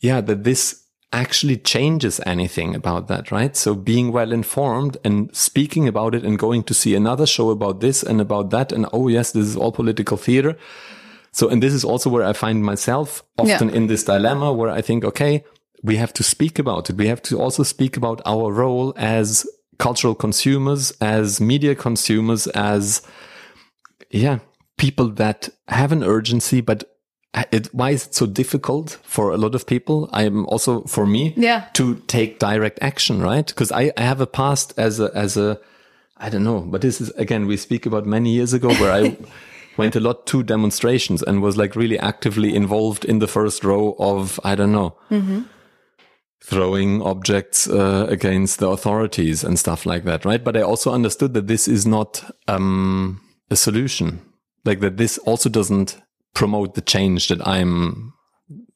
yeah, 0.00 0.20
that 0.24 0.44
this 0.44 0.82
actually 1.12 1.56
changes 1.56 2.20
anything 2.26 2.74
about 2.74 3.06
that, 3.08 3.30
right? 3.30 3.56
So 3.56 3.74
being 3.74 4.12
well 4.12 4.32
informed 4.32 4.96
and 5.04 5.30
speaking 5.32 5.88
about 5.88 6.14
it 6.14 6.24
and 6.24 6.38
going 6.38 6.64
to 6.64 6.74
see 6.74 6.96
another 6.96 7.26
show 7.26 7.50
about 7.50 7.80
this 7.80 8.02
and 8.02 8.20
about 8.20 8.50
that. 8.50 8.72
And 8.72 8.86
oh, 8.92 9.08
yes, 9.08 9.32
this 9.32 9.46
is 9.46 9.56
all 9.56 9.72
political 9.72 10.16
theater. 10.16 10.56
So, 11.32 11.48
and 11.48 11.62
this 11.62 11.72
is 11.72 11.84
also 11.84 12.10
where 12.10 12.30
I 12.30 12.32
find 12.32 12.62
myself 12.64 13.22
often 13.38 13.68
Yeah. 13.68 13.76
in 13.76 13.86
this 13.86 14.04
dilemma 14.04 14.52
where 14.52 14.78
I 14.78 14.82
think, 14.82 15.04
okay, 15.04 15.42
we 15.82 15.96
have 15.96 16.12
to 16.12 16.22
speak 16.22 16.58
about 16.58 16.90
it. 16.90 16.96
We 16.96 17.08
have 17.08 17.20
to 17.22 17.40
also 17.40 17.62
speak 17.64 17.96
about 17.96 18.20
our 18.26 18.52
role 18.52 18.92
as 18.96 19.46
cultural 19.78 20.14
consumers, 20.14 20.92
as 21.00 21.40
media 21.40 21.74
consumers, 21.74 22.46
as, 22.48 23.02
yeah, 24.10 24.38
people 24.76 25.08
that 25.08 25.48
have 25.68 25.92
an 25.92 26.02
urgency, 26.02 26.60
but 26.60 26.84
it, 27.50 27.68
why 27.74 27.90
is 27.90 28.06
it 28.06 28.14
so 28.14 28.26
difficult 28.26 28.98
for 29.02 29.32
a 29.32 29.36
lot 29.36 29.54
of 29.54 29.66
people? 29.66 30.08
I 30.12 30.22
am 30.22 30.46
also 30.46 30.82
for 30.84 31.06
me 31.06 31.34
Yeah. 31.36 31.66
to 31.74 31.96
take 32.06 32.38
direct 32.38 32.78
action, 32.80 33.20
right? 33.20 33.46
Because 33.46 33.72
I, 33.72 33.92
I 33.96 34.02
have 34.02 34.20
a 34.20 34.26
past 34.26 34.72
as 34.76 35.00
a 35.00 35.10
as 35.14 35.36
a 35.36 35.58
I 36.16 36.30
don't 36.30 36.44
know, 36.44 36.60
but 36.60 36.80
this 36.80 37.00
is 37.00 37.10
again 37.10 37.46
we 37.46 37.56
speak 37.56 37.86
about 37.86 38.06
many 38.06 38.30
years 38.30 38.52
ago 38.52 38.68
where 38.74 38.92
I 38.92 39.16
went 39.76 39.96
a 39.96 40.00
lot 40.00 40.26
to 40.28 40.44
demonstrations 40.44 41.22
and 41.24 41.42
was 41.42 41.56
like 41.56 41.74
really 41.74 41.98
actively 41.98 42.54
involved 42.54 43.04
in 43.04 43.18
the 43.18 43.26
first 43.26 43.64
row 43.64 43.96
of 43.98 44.38
I 44.44 44.54
don't 44.54 44.70
know 44.72 44.96
mm-hmm. 45.10 45.42
Throwing 46.46 47.02
objects 47.02 47.66
uh, 47.66 48.06
against 48.08 48.58
the 48.58 48.66
authorities 48.66 49.44
and 49.44 49.58
stuff 49.58 49.84
like 49.84 50.04
that, 50.04 50.24
right? 50.24 50.44
But 50.44 50.56
I 50.56 50.62
also 50.62 50.92
understood 50.92 51.34
that 51.34 51.46
this 51.46 51.68
is 51.68 51.84
not 51.84 52.24
um, 52.46 53.20
a 53.50 53.56
solution, 53.56 54.20
like 54.64 54.80
that 54.80 54.96
this 54.96 55.18
also 55.18 55.48
doesn't 55.48 56.02
promote 56.34 56.74
the 56.74 56.82
change 56.82 57.28
that 57.28 57.46
I'm 57.46 58.12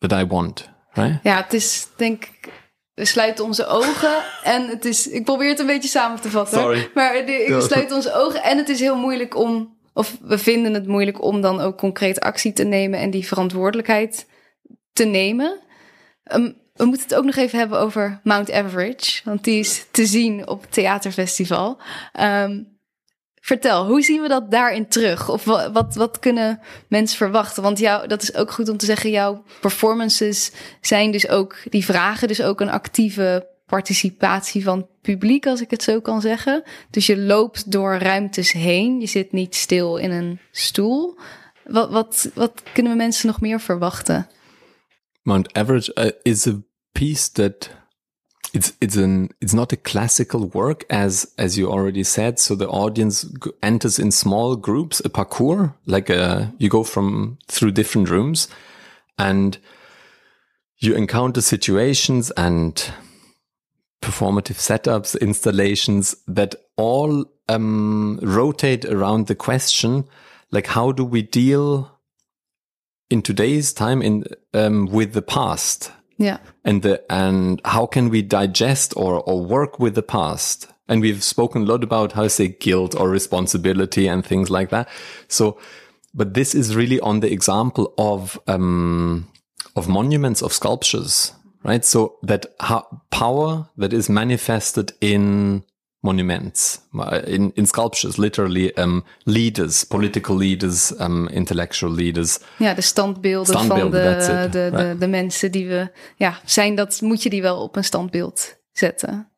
that 0.01 0.13
I 0.13 0.25
want, 0.25 0.69
right? 0.97 1.21
ja, 1.23 1.37
het 1.37 1.53
is 1.53 1.87
denk 1.97 2.25
ik. 2.25 2.57
We 2.95 3.05
sluiten 3.05 3.45
onze 3.45 3.67
ogen 3.67 4.25
en 4.43 4.69
het 4.69 4.85
is. 4.85 5.09
Ik 5.09 5.25
probeer 5.25 5.49
het 5.49 5.59
een 5.59 5.67
beetje 5.67 5.89
samen 5.89 6.21
te 6.21 6.31
vatten. 6.31 6.59
Sorry. 6.59 6.91
Maar 6.95 7.13
de, 7.27 7.45
we 7.49 7.61
sluiten 7.61 7.97
onze 7.97 8.13
ogen 8.15 8.43
en 8.43 8.57
het 8.59 8.69
is 8.69 8.81
heel 8.81 8.97
moeilijk 8.97 9.37
om. 9.37 9.77
Of 9.93 10.17
we 10.21 10.39
vinden 10.39 10.75
het 10.75 10.87
moeilijk 10.87 11.23
om 11.23 11.41
dan 11.41 11.61
ook 11.61 11.79
concreet 11.79 12.21
actie 12.21 12.53
te 12.53 12.65
nemen 12.65 13.01
en 13.01 13.11
die 13.11 13.27
verantwoordelijkheid 13.27 14.27
te 14.93 15.05
nemen. 15.05 15.61
Ehm, 16.23 16.51
we 16.79 16.85
moeten 16.85 17.09
het 17.09 17.15
ook 17.15 17.25
nog 17.25 17.37
even 17.37 17.59
hebben 17.59 17.79
over 17.79 18.21
Mount 18.23 18.53
Average, 18.53 19.21
want 19.25 19.45
die 19.45 19.59
is 19.59 19.87
te 19.91 20.07
zien 20.07 20.49
op 20.49 20.61
het 20.61 20.73
theaterfestival. 20.73 21.81
Ehm, 22.13 22.63
vertel, 23.41 23.87
hoe 23.87 24.03
zien 24.03 24.23
we 24.23 24.29
dat 24.29 24.51
daarin 24.51 24.89
terug? 24.89 25.29
Of 25.29 25.45
wat, 25.45 25.95
wat, 25.95 26.19
kunnen 26.19 26.61
mensen 26.89 27.17
verwachten? 27.17 27.63
Want 27.63 27.79
jou, 27.79 28.07
dat 28.07 28.23
is 28.23 28.35
ook 28.35 28.51
goed 28.51 28.69
om 28.69 28.77
te 28.77 28.87
zeggen, 28.87 29.11
jouw 29.11 29.45
performances 29.61 30.53
zijn 30.81 31.11
dus 31.11 31.29
ook, 31.29 31.57
die 31.71 31.85
vragen 31.85 32.29
dus 32.29 32.43
ook 32.43 32.61
een 32.61 32.71
actieve 32.71 33.57
participatie 33.67 34.65
van 34.65 34.79
het 34.79 35.01
publiek, 35.01 35.47
als 35.47 35.61
ik 35.61 35.71
het 35.71 35.83
zo 35.83 36.01
kan 36.01 36.21
zeggen. 36.21 36.63
Dus 36.91 37.07
je 37.07 37.19
loopt 37.19 37.73
door 37.73 37.97
ruimtes 37.97 38.53
heen, 38.53 39.01
je 39.01 39.07
zit 39.07 39.33
niet 39.33 39.55
stil 39.55 39.97
in 39.97 40.11
een 40.11 40.41
stoel. 40.51 41.19
Wat, 41.65 41.91
wat, 41.91 42.31
wat 42.35 42.63
kunnen 42.73 42.93
we 42.93 42.99
mensen 42.99 43.27
nog 43.27 43.41
meer 43.41 43.61
verwachten? 43.61 44.29
Mount 45.23 45.53
Average 45.53 45.93
uh, 45.95 46.11
is 46.23 46.47
a 46.47 46.55
piece 46.99 47.29
that 47.29 47.71
it's 48.53 48.73
it's 48.81 48.97
an 48.97 49.31
it's 49.41 49.55
not 49.55 49.73
a 49.73 49.77
classical 49.77 50.47
work 50.47 50.85
as 50.91 51.33
as 51.39 51.57
you 51.57 51.71
already 51.71 52.03
said. 52.03 52.41
So 52.41 52.57
the 52.57 52.69
audience 52.69 53.25
enters 53.63 54.01
in 54.01 54.11
small 54.11 54.57
groups, 54.57 55.01
a 55.05 55.09
parkour 55.09 55.75
like 55.87 56.11
a 56.11 56.53
you 56.59 56.69
go 56.69 56.83
from 56.83 57.39
through 57.47 57.73
different 57.73 58.11
rooms, 58.11 58.49
and 59.17 59.59
you 60.79 60.95
encounter 60.95 61.41
situations 61.41 62.33
and 62.37 62.75
performative 64.03 64.59
setups, 64.59 65.21
installations 65.21 66.17
that 66.27 66.57
all 66.77 67.27
um, 67.49 68.19
rotate 68.23 68.85
around 68.85 69.29
the 69.29 69.37
question, 69.37 70.05
like 70.51 70.67
how 70.67 70.91
do 70.91 71.05
we 71.05 71.23
deal 71.23 71.93
in 73.09 73.23
today's 73.23 73.73
time 73.73 74.03
in 74.03 74.25
um, 74.53 74.87
with 74.87 75.13
the 75.13 75.23
past 75.23 75.93
Ja, 76.19 76.39
and 76.65 76.83
the 76.83 77.01
and 77.09 77.61
how 77.65 77.87
can 77.87 78.11
we 78.11 78.23
digest 78.23 78.93
or 78.97 79.23
or 79.23 79.45
work 79.45 79.79
with 79.79 79.95
the 79.95 80.03
past? 80.03 80.69
And 80.89 81.03
we've 81.03 81.23
spoken 81.23 81.63
a 81.63 81.67
lot 81.67 81.85
about 81.85 82.13
how 82.13 82.29
say 82.29 82.49
guilt 82.49 82.95
or 82.99 83.09
responsibility 83.11 84.09
and 84.09 84.25
things 84.25 84.51
like 84.51 84.71
that. 84.71 84.89
So 85.29 85.59
but 86.15 86.35
this 86.35 86.55
is 86.55 86.75
really 86.75 86.99
on 87.01 87.21
the 87.21 87.33
example 87.33 87.93
of 87.99 88.41
um 88.47 89.29
of 89.77 89.89
monuments 89.89 90.43
of 90.43 90.53
sculptures 90.53 91.33
right? 91.65 91.85
So 91.85 92.17
that 92.23 92.47
power 93.11 93.69
that 93.77 93.93
is 93.93 94.09
manifested 94.09 94.93
in 95.01 95.65
monuments 96.01 96.81
in 97.25 97.51
in 97.55 97.67
sculptures 97.67 98.17
literally 98.17 98.73
um 98.77 99.05
leaders 99.25 99.85
political 99.85 100.37
leaders 100.37 100.93
um 101.01 101.29
intellectual 101.29 101.93
leaders 101.95 102.39
ja 102.59 102.75
de 102.75 102.81
standbeelden, 102.81 103.55
van 103.55 103.65
Standbeelden, 103.65 104.03
de, 104.03 104.17
that's 104.17 104.29
it. 104.29 104.53
de, 104.53 104.71
de, 104.71 104.77
Right. 104.77 105.01
de 105.01 105.07
mensen 105.09 105.53
die 105.53 105.67
we 105.69 105.91
ja, 106.17 106.39
zijn, 106.45 106.75
dat 106.75 107.01
moet 107.01 107.23
je 107.23 107.31
die 107.31 107.43
wel 107.43 107.63
op 107.63 107.77
een 107.77 107.85
standbeeld 107.85 108.57
zetten. 108.73 109.29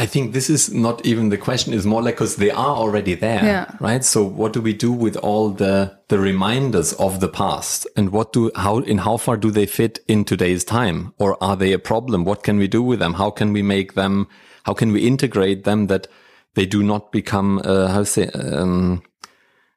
I 0.00 0.06
think 0.08 0.32
this 0.32 0.48
is 0.48 0.68
not 0.68 1.04
even 1.04 1.28
the 1.28 1.36
question. 1.36 1.74
It's 1.74 1.84
more 1.84 2.02
like 2.02 2.14
because 2.16 2.36
they 2.38 2.50
are 2.52 2.74
already 2.76 3.16
there, 3.18 3.44
Yeah. 3.44 3.68
right? 3.80 4.04
So 4.04 4.34
what 4.36 4.52
do 4.52 4.62
we 4.62 4.76
do 4.76 4.96
with 4.98 5.20
all 5.20 5.54
the 5.54 5.90
the 6.06 6.18
reminders 6.20 6.94
of 6.96 7.18
the 7.18 7.28
past, 7.28 7.90
and 7.94 8.10
what 8.10 8.32
do 8.32 8.50
how 8.52 8.82
in 8.84 8.98
how 8.98 9.18
far 9.18 9.38
do 9.38 9.50
they 9.50 9.66
fit 9.66 10.02
in 10.06 10.24
today's 10.24 10.64
time, 10.64 11.12
or 11.16 11.36
are 11.42 11.56
they 11.56 11.72
a 11.74 11.78
problem? 11.78 12.24
What 12.24 12.42
can 12.42 12.58
we 12.58 12.68
do 12.68 12.86
with 12.88 12.98
them? 12.98 13.12
How 13.14 13.32
can 13.32 13.52
we 13.52 13.62
make 13.62 13.92
them? 13.92 14.28
How 14.64 14.74
can 14.74 14.92
we 14.92 15.06
integrate 15.06 15.64
them 15.64 15.86
that 15.88 16.06
they 16.54 16.66
do 16.66 16.82
not 16.82 17.12
become 17.12 17.60
uh, 17.64 17.88
how 17.88 18.04
say 18.04 18.28
um, 18.28 19.02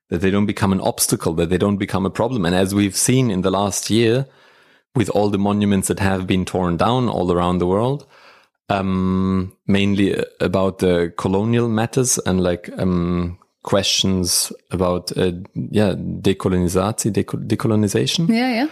that 0.10 0.22
they 0.22 0.30
don't 0.30 0.46
become 0.46 0.74
an 0.74 0.82
obstacle, 0.82 1.34
that 1.34 1.50
they 1.50 1.58
don't 1.58 1.78
become 1.78 2.06
a 2.06 2.10
problem? 2.12 2.46
And 2.46 2.56
as 2.56 2.76
we've 2.76 2.96
seen 2.96 3.32
in 3.32 3.42
the 3.42 3.52
last 3.52 3.90
year, 3.90 4.28
with 4.96 5.10
all 5.10 5.30
the 5.30 5.38
monuments 5.38 5.88
that 5.90 6.00
have 6.00 6.26
been 6.26 6.46
torn 6.46 6.78
down 6.78 7.10
all 7.10 7.32
around 7.32 7.58
the 7.58 7.68
world, 7.68 8.08
um, 8.70 9.56
mainly 9.68 10.24
about 10.40 10.80
the 10.80 11.14
colonial 11.18 11.68
matters 11.68 12.18
and 12.26 12.42
like 12.42 12.70
um, 12.78 13.38
questions 13.64 14.52
about 14.72 15.16
uh, 15.18 15.32
yeah 15.54 15.94
decolonization, 15.94 17.12
decolonization. 17.48 18.30
Yeah, 18.30 18.52
yeah. 18.64 18.68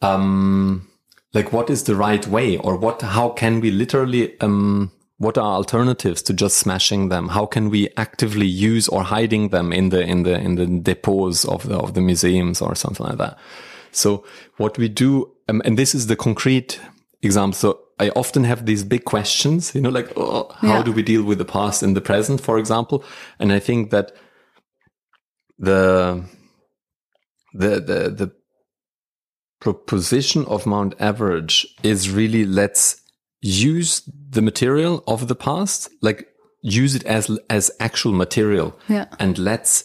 Um, 0.00 0.88
like 1.34 1.52
what 1.52 1.70
is 1.70 1.84
the 1.84 1.94
right 1.94 2.26
way, 2.26 2.56
or 2.58 2.76
what? 2.76 3.02
How 3.02 3.28
can 3.30 3.60
we 3.60 3.70
literally? 3.70 4.40
Um, 4.40 4.90
what 5.18 5.36
are 5.36 5.54
alternatives 5.56 6.22
to 6.22 6.32
just 6.32 6.56
smashing 6.56 7.08
them? 7.08 7.28
How 7.28 7.44
can 7.46 7.70
we 7.70 7.88
actively 7.96 8.46
use 8.46 8.88
or 8.88 9.02
hiding 9.02 9.48
them 9.50 9.72
in 9.72 9.88
the 9.90 10.00
in 10.00 10.22
the 10.22 10.34
in 10.38 10.54
the 10.54 10.66
depots 10.66 11.44
of 11.44 11.68
the 11.68 11.76
of 11.76 11.94
the 11.94 12.00
museums 12.00 12.62
or 12.62 12.74
something 12.74 13.04
like 13.06 13.18
that? 13.18 13.36
So 13.90 14.24
what 14.58 14.78
we 14.78 14.88
do, 14.88 15.30
um, 15.48 15.60
and 15.64 15.76
this 15.78 15.94
is 15.94 16.06
the 16.06 16.16
concrete 16.16 16.80
example. 17.22 17.54
So 17.54 17.80
I 17.98 18.10
often 18.10 18.44
have 18.44 18.64
these 18.64 18.84
big 18.84 19.04
questions, 19.04 19.74
you 19.74 19.80
know, 19.80 19.90
like 19.90 20.12
oh, 20.16 20.48
how 20.60 20.78
Yeah. 20.78 20.82
do 20.84 20.92
we 20.92 21.02
deal 21.02 21.24
with 21.24 21.38
the 21.38 21.44
past 21.44 21.82
and 21.82 21.96
the 21.96 22.00
present, 22.00 22.40
for 22.40 22.58
example? 22.58 23.02
And 23.40 23.52
I 23.52 23.58
think 23.58 23.90
that 23.90 24.12
the 25.58 26.22
the 27.54 27.80
the 27.80 28.10
the 28.16 28.32
proposition 29.60 30.44
of 30.44 30.64
Mount 30.66 30.94
Average 31.00 31.66
is 31.82 32.10
really 32.10 32.44
let's 32.44 33.02
use 33.40 34.02
the 34.30 34.42
material 34.42 35.02
of 35.06 35.28
the 35.28 35.34
past, 35.34 35.88
like 36.02 36.28
use 36.62 36.94
it 36.94 37.04
as 37.04 37.30
as 37.48 37.70
actual 37.80 38.12
material, 38.12 38.78
Yeah. 38.88 39.06
and 39.18 39.38
let's 39.38 39.84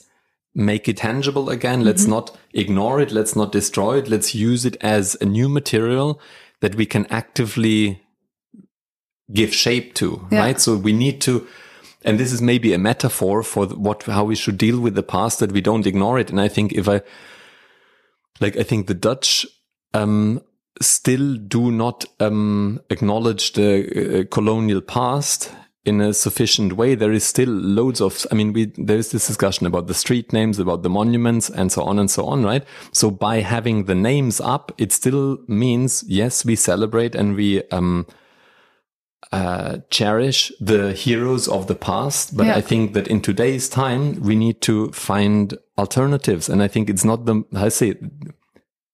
make 0.56 0.88
it 0.88 0.98
tangible 0.98 1.50
again. 1.50 1.84
Let's 1.84 2.06
not 2.06 2.38
ignore 2.54 3.00
it. 3.02 3.12
Let's 3.12 3.36
not 3.36 3.52
destroy 3.52 3.98
it. 3.98 4.08
Let's 4.08 4.36
use 4.36 4.66
it 4.66 4.78
as 4.82 5.18
a 5.22 5.26
new 5.26 5.50
material 5.50 6.20
that 6.62 6.76
we 6.76 6.86
can 6.86 7.06
actively 7.08 8.02
give 9.32 9.54
shape 9.54 9.94
to, 9.96 10.28
Yeah. 10.32 10.40
right? 10.40 10.62
So 10.62 10.78
we 10.78 10.94
need 10.94 11.22
to, 11.22 11.48
and 12.06 12.20
this 12.20 12.32
is 12.32 12.42
maybe 12.42 12.74
a 12.74 12.78
metaphor 12.78 13.42
for 13.44 13.66
what, 13.68 14.04
how 14.04 14.26
we 14.26 14.36
should 14.36 14.58
deal 14.58 14.80
with 14.80 14.94
the 14.96 15.04
past 15.04 15.40
that 15.40 15.52
we 15.52 15.62
don't 15.62 15.88
ignore 15.88 16.20
it. 16.20 16.30
And 16.30 16.40
I 16.40 16.48
think 16.50 16.74
if 16.74 16.88
I, 16.88 17.02
like, 18.40 18.56
I 18.58 18.64
think 18.64 18.88
the 18.88 18.94
Dutch, 18.94 19.46
um, 19.94 20.42
still 20.82 21.36
do 21.36 21.72
not, 21.72 22.06
um, 22.20 22.82
acknowledge 22.90 23.54
the 23.54 24.22
uh, 24.22 24.24
colonial 24.32 24.82
past 24.82 25.52
in 25.86 26.00
a 26.00 26.14
sufficient 26.14 26.74
way. 26.74 26.96
There 26.96 27.12
is 27.12 27.26
still 27.26 27.50
loads 27.50 28.00
of, 28.00 28.26
I 28.32 28.36
mean, 28.36 28.54
we, 28.54 28.72
there 28.78 28.98
is 28.98 29.12
this 29.12 29.28
discussion 29.28 29.66
about 29.68 29.88
the 29.88 29.94
street 29.94 30.32
names, 30.32 30.58
about 30.58 30.82
the 30.82 30.90
monuments 30.90 31.50
and 31.50 31.72
so 31.72 31.84
on 31.84 32.00
and 32.00 32.10
so 32.10 32.26
on, 32.26 32.44
right? 32.44 32.64
So 32.94 33.12
by 33.12 33.42
having 33.42 33.86
the 33.86 33.96
names 33.96 34.40
up, 34.40 34.72
it 34.78 34.92
still 34.94 35.40
means, 35.48 36.04
yes, 36.08 36.46
we 36.46 36.56
celebrate 36.56 37.16
and 37.16 37.36
we, 37.36 37.64
um, 37.70 38.08
uh, 39.34 39.80
cherish 39.90 40.52
the 40.62 40.94
heroes 40.94 41.48
of 41.48 41.68
the 41.68 41.76
past. 41.76 42.38
But 42.38 42.46
Yeah. 42.46 42.56
I 42.56 42.62
think 42.62 42.94
that 42.94 43.08
in 43.08 43.20
today's 43.20 43.68
time, 43.68 44.22
we 44.22 44.36
need 44.36 44.62
to 44.62 44.92
find 44.92 45.58
alternatives. 45.78 46.50
And 46.50 46.62
I 46.62 46.68
think 46.68 46.90
it's 46.90 47.04
not 47.04 47.26
the, 47.26 47.44
I 47.54 47.70
say, 47.70 47.96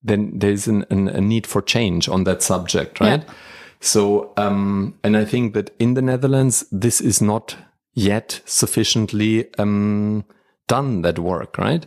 then 0.03 0.31
there's 0.33 0.67
an, 0.67 0.85
an, 0.89 1.07
a 1.07 1.21
need 1.21 1.45
for 1.45 1.61
change 1.61 2.07
on 2.07 2.23
that 2.23 2.41
subject, 2.41 2.99
right? 2.99 3.23
Yeah. 3.25 3.33
So, 3.81 4.33
um, 4.37 4.97
and 5.03 5.15
I 5.15 5.25
think 5.25 5.53
that 5.53 5.71
in 5.79 5.93
the 5.93 6.01
Netherlands, 6.01 6.65
this 6.71 6.99
is 6.99 7.21
not 7.21 7.55
yet 7.93 8.41
sufficiently, 8.45 9.53
um, 9.57 10.25
done 10.67 11.01
that 11.01 11.19
work, 11.19 11.57
right? 11.57 11.85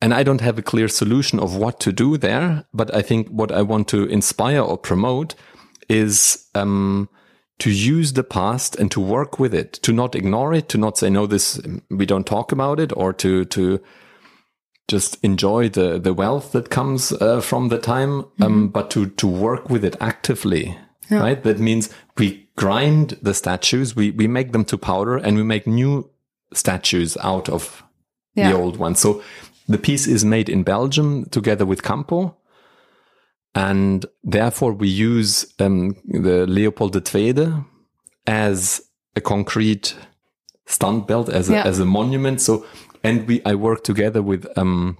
And 0.00 0.14
I 0.14 0.22
don't 0.22 0.40
have 0.40 0.58
a 0.58 0.62
clear 0.62 0.88
solution 0.88 1.40
of 1.40 1.56
what 1.56 1.80
to 1.80 1.92
do 1.92 2.16
there, 2.16 2.66
but 2.72 2.94
I 2.94 3.02
think 3.02 3.28
what 3.28 3.50
I 3.50 3.62
want 3.62 3.88
to 3.88 4.04
inspire 4.06 4.60
or 4.60 4.78
promote 4.78 5.34
is, 5.88 6.46
um, 6.54 7.08
to 7.58 7.70
use 7.70 8.12
the 8.12 8.22
past 8.22 8.76
and 8.76 8.90
to 8.92 9.00
work 9.00 9.40
with 9.40 9.52
it, 9.52 9.72
to 9.72 9.92
not 9.92 10.14
ignore 10.14 10.54
it, 10.54 10.68
to 10.68 10.78
not 10.78 10.96
say, 10.96 11.10
no, 11.10 11.26
this, 11.26 11.60
we 11.90 12.06
don't 12.06 12.26
talk 12.26 12.52
about 12.52 12.78
it 12.78 12.92
or 12.96 13.12
to, 13.14 13.44
to, 13.46 13.80
just 14.88 15.18
enjoy 15.22 15.68
the 15.68 15.98
the 15.98 16.12
wealth 16.14 16.52
that 16.52 16.70
comes 16.70 17.12
uh, 17.12 17.40
from 17.40 17.68
the 17.68 17.78
time, 17.78 18.24
um, 18.40 18.68
but 18.68 18.90
to 18.90 19.06
to 19.06 19.26
work 19.26 19.68
with 19.70 19.84
it 19.84 19.96
actively, 20.00 20.76
right? 21.10 21.42
That 21.42 21.58
means 21.58 21.90
we 22.16 22.48
grind 22.56 23.18
the 23.22 23.34
statues, 23.34 23.94
we 23.94 24.10
we 24.10 24.26
make 24.26 24.52
them 24.52 24.64
to 24.64 24.78
powder, 24.78 25.16
and 25.16 25.36
we 25.36 25.42
make 25.44 25.66
new 25.66 26.10
statues 26.54 27.16
out 27.22 27.48
of 27.48 27.82
Yeah. 28.34 28.50
the 28.52 28.58
old 28.58 28.76
ones. 28.78 29.00
So 29.00 29.22
the 29.68 29.78
piece 29.78 30.06
is 30.10 30.24
made 30.24 30.48
in 30.52 30.62
Belgium 30.64 31.24
together 31.30 31.66
with 31.66 31.82
Campo, 31.82 32.36
and 33.54 34.06
therefore 34.24 34.72
we 34.72 34.88
use 34.88 35.46
um, 35.58 35.94
the 36.06 36.46
Leopold 36.46 36.96
II 37.14 37.52
as 38.26 38.80
a 39.16 39.20
concrete 39.20 39.94
standbeeld, 40.66 41.28
as 41.28 41.48
a, 41.48 41.52
Yeah. 41.52 41.64
as 41.66 41.78
a 41.80 41.84
monument. 41.84 42.40
So, 42.40 42.64
and 43.04 43.26
we 43.26 43.40
I 43.44 43.54
work 43.54 43.84
together 43.84 44.22
with 44.22 44.46
um, 44.58 44.98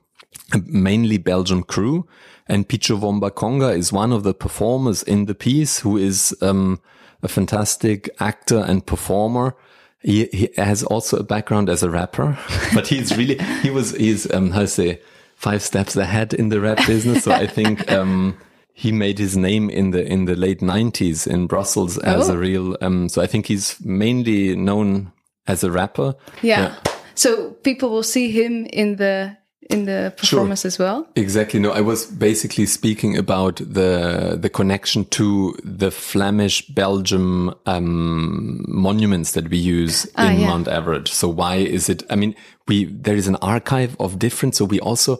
mainly 0.67 1.19
Belgian 1.19 1.63
crew, 1.63 2.07
and 2.47 2.69
Pitcho 2.69 2.97
Womba 2.99 3.31
Konga 3.31 3.77
is 3.77 3.93
one 3.93 4.13
of 4.13 4.23
the 4.23 4.35
performers 4.35 5.03
in 5.03 5.27
the 5.27 5.35
piece, 5.35 5.81
who 5.81 5.97
is 5.97 6.35
um, 6.43 6.81
a 7.23 7.29
fantastic 7.29 8.09
actor 8.21 8.59
and 8.67 8.85
performer. 8.87 9.55
He, 10.01 10.27
he 10.33 10.49
has 10.57 10.85
also 10.85 11.17
a 11.19 11.23
background 11.25 11.69
as 11.69 11.83
a 11.83 11.91
rapper, 11.91 12.39
but 12.75 12.87
he's 12.87 13.17
really 13.17 13.37
he 13.63 13.71
was 13.71 13.91
he's 13.97 14.31
um, 14.33 14.51
how 14.53 14.61
to 14.61 14.67
say 14.69 15.01
five 15.35 15.63
steps 15.63 15.97
ahead 15.97 16.33
in 16.35 16.49
the 16.51 16.61
rap 16.61 16.79
business. 16.87 17.25
So 17.25 17.33
I 17.33 17.47
think 17.47 17.91
um, 17.99 18.37
he 18.73 18.93
made 18.93 19.19
his 19.19 19.37
name 19.37 19.69
in 19.69 19.91
the 19.91 20.05
in 20.07 20.27
the 20.27 20.37
late 20.37 20.63
nineties 20.63 21.27
in 21.27 21.49
Brussels 21.49 21.99
as 21.99 22.29
Oh. 22.31 22.35
a 22.35 22.37
real. 22.37 22.77
Um, 22.81 23.09
so 23.09 23.21
I 23.21 23.27
think 23.27 23.47
he's 23.47 23.77
mainly 23.85 24.55
known 24.55 25.11
as 25.49 25.65
a 25.65 25.71
rapper. 25.73 26.15
Yeah. 26.43 26.77
So 27.19 27.51
people 27.63 27.91
will 27.91 28.05
see 28.05 28.31
him 28.31 28.67
in 28.67 28.97
the 28.97 29.37
in 29.71 29.85
the 29.85 30.15
performance 30.17 30.65
as 30.65 30.79
well. 30.79 31.07
Exactly. 31.15 31.61
No, 31.61 31.73
I 31.73 31.83
was 31.83 32.07
basically 32.07 32.67
speaking 32.67 33.19
about 33.19 33.57
the 33.57 34.39
the 34.41 34.49
connection 34.49 35.05
to 35.07 35.55
the 35.65 35.91
Flemish 35.91 36.67
Belgium 36.69 37.55
um, 37.67 38.65
monuments 38.69 39.33
that 39.33 39.51
we 39.51 39.59
use 39.59 40.07
Ah, 40.15 40.31
in 40.31 40.41
yeah. 40.41 40.47
Mount 40.49 40.69
Average. 40.69 41.11
So 41.13 41.29
why 41.29 41.57
is 41.57 41.89
it? 41.89 42.03
I 42.09 42.17
mean, 42.17 42.35
we 42.69 42.85
there 42.85 43.17
is 43.17 43.29
an 43.29 43.37
archive 43.43 43.97
of 43.99 44.19
different. 44.19 44.55
So 44.57 44.65
we 44.65 44.81
also 44.81 45.19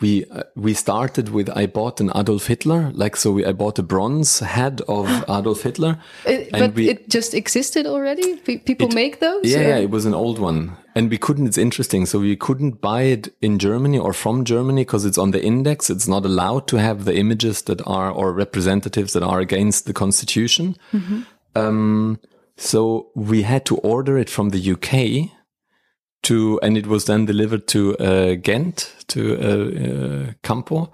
we 0.00 0.24
uh, 0.26 0.42
we 0.56 0.74
started 0.74 1.28
with 1.28 1.48
I 1.56 1.66
bought 1.66 2.00
an 2.00 2.10
Adolf 2.14 2.46
Hitler. 2.48 2.90
Like 2.94 3.16
so, 3.16 3.30
we 3.32 3.44
I 3.46 3.52
bought 3.52 3.78
a 3.78 3.82
bronze 3.82 4.40
head 4.40 4.80
of 4.88 5.06
Adolf 5.28 5.62
Hitler, 5.62 5.98
It, 6.26 6.48
and 6.52 6.60
but 6.60 6.74
we 6.74 6.88
it 6.88 7.08
just 7.08 7.32
existed 7.34 7.86
already. 7.86 8.36
Pe- 8.36 8.58
People 8.58 8.88
It- 8.88 8.94
make 8.94 9.20
those. 9.20 9.44
yeah, 9.44 9.60
yeah, 9.60 9.76
it 9.78 9.90
was 9.90 10.04
an 10.04 10.14
old 10.14 10.38
one. 10.38 10.76
And 10.96 11.10
we 11.10 11.18
couldn't, 11.18 11.48
it's 11.48 11.58
interesting. 11.58 12.06
So 12.06 12.20
we 12.20 12.36
couldn't 12.36 12.80
buy 12.80 13.02
it 13.02 13.34
in 13.42 13.58
Germany 13.58 13.98
or 13.98 14.12
from 14.12 14.44
Germany 14.44 14.82
because 14.82 15.04
it's 15.04 15.18
on 15.18 15.32
the 15.32 15.42
index. 15.44 15.90
It's 15.90 16.06
not 16.06 16.24
allowed 16.24 16.68
to 16.68 16.76
have 16.76 17.04
the 17.04 17.16
images 17.16 17.62
that 17.62 17.80
are, 17.84 18.10
or 18.12 18.32
representatives 18.32 19.12
that 19.12 19.24
are 19.24 19.40
against 19.40 19.86
the 19.86 19.92
constitution. 19.92 20.76
Um, 21.56 22.18
so 22.56 23.08
we 23.16 23.42
had 23.42 23.64
to 23.66 23.76
order 23.78 24.16
it 24.18 24.30
from 24.30 24.50
the 24.50 24.72
UK 24.72 25.33
to, 26.24 26.58
and 26.62 26.76
it 26.76 26.86
was 26.86 27.04
then 27.06 27.26
delivered 27.26 27.66
to 27.68 27.96
uh, 27.98 28.34
Ghent, 28.34 28.94
to 29.08 29.36
uh, 29.36 30.28
uh, 30.28 30.32
Campo. 30.42 30.92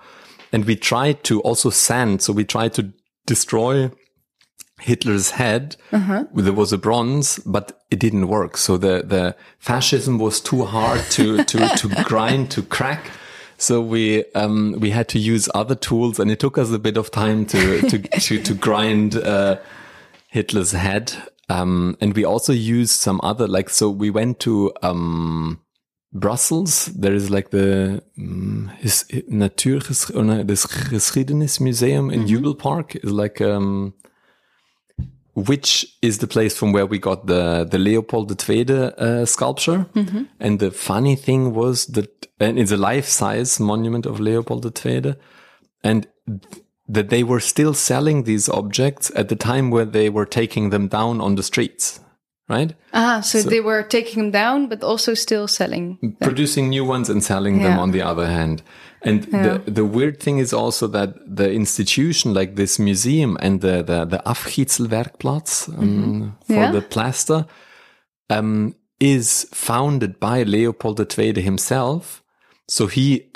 And 0.53 0.65
we 0.65 0.77
tried 0.77 1.23
to 1.25 1.41
also 1.43 1.71
sand. 1.71 2.23
So 2.23 2.33
we 2.33 2.45
tried 2.45 2.75
to 2.75 2.93
destroy 3.27 3.91
Hitler's 4.81 5.33
head. 5.33 5.77
There 6.35 6.53
was 6.53 6.73
a 6.73 6.79
bronze, 6.79 7.39
but 7.41 7.81
it 7.91 7.99
didn't 7.99 8.29
work. 8.29 8.57
So 8.57 8.77
the, 8.77 9.03
the 9.05 9.37
fascism 9.59 10.19
was 10.19 10.41
too 10.41 10.65
hard 10.65 11.03
to, 11.11 11.45
to, 11.45 11.69
to 11.77 11.89
grind, 12.05 12.51
to 12.53 12.63
crack. 12.63 13.11
So 13.59 13.81
we, 13.81 14.25
um, 14.33 14.77
we 14.79 14.91
had 14.91 15.09
to 15.09 15.19
use 15.19 15.49
other 15.55 15.75
tools 15.75 16.19
and 16.19 16.31
it 16.31 16.41
took 16.41 16.57
us 16.57 16.71
a 16.73 16.79
bit 16.79 16.97
of 16.97 17.11
time 17.11 17.45
to, 17.47 17.83
to, 17.91 17.99
to, 17.99 18.43
to 18.43 18.55
grind, 18.55 19.17
uh, 19.17 19.59
Hitler's 20.29 20.73
head. 20.73 21.13
Um, 21.51 21.97
and 22.01 22.15
we 22.15 22.25
also 22.25 22.53
used 22.53 22.95
some 23.01 23.21
other, 23.23 23.49
like, 23.49 23.71
so 23.71 23.91
we 23.91 24.11
went 24.11 24.39
to, 24.41 24.73
um, 24.83 25.61
Brussels. 26.13 26.87
There 26.87 27.15
is 27.15 27.31
like 27.31 27.51
the 27.51 28.03
um, 28.19 28.71
his, 28.79 29.05
Natuurges, 29.31 30.15
or 30.15 30.25
no, 30.25 30.43
this 30.43 30.67
Geschiedenis 30.67 31.61
Museum 31.61 32.11
in 32.11 32.27
Jubel 32.27 32.59
Park 32.59 32.97
is 32.97 33.13
like, 33.13 33.41
um, 33.41 33.95
which 35.35 35.87
is 36.03 36.19
the 36.19 36.27
place 36.27 36.57
from 36.57 36.73
where 36.73 36.87
we 36.87 36.99
got 36.99 37.27
the 37.27 37.65
the 37.71 37.79
Leopold 37.79 38.31
II 38.49 38.65
uh, 38.99 39.25
sculpture. 39.25 39.87
And 40.41 40.59
the 40.59 40.71
funny 40.73 41.15
thing 41.15 41.55
was 41.55 41.87
that, 41.87 42.27
and 42.41 42.59
it's 42.59 42.73
a 42.73 42.77
life 42.77 43.07
size 43.07 43.61
monument 43.61 44.07
of 44.07 44.19
Leopold 44.19 44.67
II, 44.85 45.15
and 45.85 46.09
that 46.95 47.09
they 47.09 47.23
were 47.23 47.41
still 47.41 47.75
selling 47.75 48.25
these 48.25 48.49
objects 48.49 49.13
at 49.15 49.29
the 49.29 49.37
time 49.37 49.71
where 49.71 49.85
they 49.85 50.09
were 50.11 50.27
taking 50.27 50.71
them 50.71 50.89
down 50.89 51.21
on 51.21 51.37
the 51.37 51.43
streets, 51.43 52.01
right? 52.49 52.75
Ah, 52.93 53.21
so, 53.21 53.43
they 53.43 53.61
were 53.61 53.83
taking 53.83 54.23
them 54.23 54.31
down, 54.33 54.69
but 54.69 54.83
also 54.83 55.15
still 55.15 55.47
selling. 55.47 55.99
them. 56.03 56.17
Producing 56.21 56.69
new 56.69 56.85
ones 56.85 57.09
and 57.09 57.23
selling 57.23 57.63
them 57.63 57.79
on 57.79 57.93
the 57.93 58.03
other 58.03 58.27
hand. 58.27 58.63
And 59.03 59.23
the, 59.25 59.63
the 59.67 59.85
weird 59.85 60.21
thing 60.21 60.39
is 60.39 60.53
also 60.53 60.87
that 60.89 61.15
the 61.27 61.51
institution, 61.53 62.35
like 62.35 62.57
this 62.57 62.79
museum 62.79 63.37
and 63.41 63.61
the, 63.61 63.83
the, 63.83 64.05
the 64.05 64.23
Afgietselwerkplatz 64.27 65.69
um, 65.79 66.37
for 66.47 66.53
Yeah. 66.55 66.73
the 66.73 66.83
plaster, 66.83 67.47
um, 68.29 68.75
is 68.99 69.47
founded 69.53 70.21
by 70.21 70.43
Leopold 70.43 71.01
II 71.19 71.41
himself. 71.41 72.23
So 72.69 72.87
he 72.87 73.31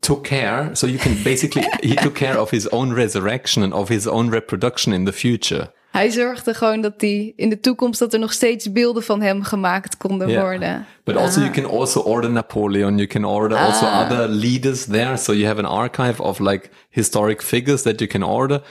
took 0.00 0.24
care. 0.24 0.70
So 0.72 0.86
you 0.86 0.98
can 0.98 1.16
basically, 1.22 1.66
he 1.80 1.94
took 1.94 2.14
care 2.24 2.38
of 2.40 2.50
his 2.50 2.68
own 2.70 2.92
resurrection 2.94 3.62
and 3.64 3.72
of 3.72 3.88
his 3.88 4.06
own 4.06 4.30
reproduction 4.30 4.92
in 4.94 5.04
the 5.04 5.12
future. 5.12 5.74
Hij 5.90 6.10
zorgde 6.10 6.54
gewoon 6.54 6.80
dat 6.80 7.00
die 7.00 7.32
in 7.36 7.48
de 7.48 7.60
toekomst 7.60 7.98
dat 7.98 8.12
er 8.12 8.18
nog 8.18 8.32
steeds 8.32 8.72
beelden 8.72 9.02
van 9.02 9.22
hem 9.22 9.42
gemaakt 9.42 9.96
konden 9.96 10.28
Yeah. 10.28 10.42
worden. 10.42 10.86
But 11.04 11.16
also 11.16 11.40
you 11.40 11.50
Ah. 11.52 11.54
can 11.62 11.70
also 11.78 12.00
order 12.00 12.30
Napoleon. 12.30 12.96
You 12.96 13.06
can 13.06 13.24
order 13.24 13.58
also 13.58 13.84
Ah. 13.86 14.00
other 14.04 14.28
leaders 14.28 14.84
there. 14.84 15.16
So 15.16 15.32
you 15.32 15.46
have 15.46 15.58
an 15.58 15.66
archive 15.66 16.22
of 16.22 16.38
like 16.38 16.68
historic 16.90 17.42
figures 17.42 17.82
that 17.82 17.98
you 18.00 18.10
can 18.10 18.22
order. 18.22 18.62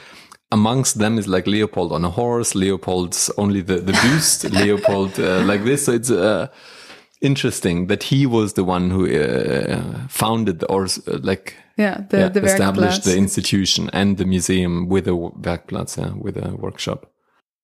Amongst 0.47 0.99
them 0.99 1.17
is 1.17 1.25
like 1.25 1.49
Leopold 1.49 1.91
on 1.91 2.03
a 2.05 2.09
horse, 2.09 2.57
Leopold's 2.57 3.31
only 3.35 3.63
the, 3.63 3.83
the 3.83 3.91
buste, 4.03 4.49
Leopold 4.49 5.19
uh, 5.19 5.45
like 5.45 5.63
this. 5.63 5.83
So 5.83 5.93
it's 5.93 6.09
uh, 6.09 6.45
interesting 7.25 7.87
that 7.87 8.03
he 8.03 8.25
was 8.25 8.53
the 8.53 8.63
one 8.63 8.89
who 8.89 9.05
uh, 9.05 10.07
founded 10.07 10.63
or 10.69 10.85
uh, 10.85 11.19
like 11.23 11.55
Ja, 11.77 11.95
de, 12.09 12.17
yeah, 12.17 12.29
de 12.29 12.39
established 12.39 13.03
the 13.03 13.17
institution 13.17 13.89
and 13.91 14.17
the 14.17 14.25
museum 14.25 14.87
with 14.87 15.07
a 15.07 15.11
werkplaats, 15.11 15.97
yeah, 15.97 16.13
with 16.13 16.37
a 16.37 16.55
workshop. 16.55 17.05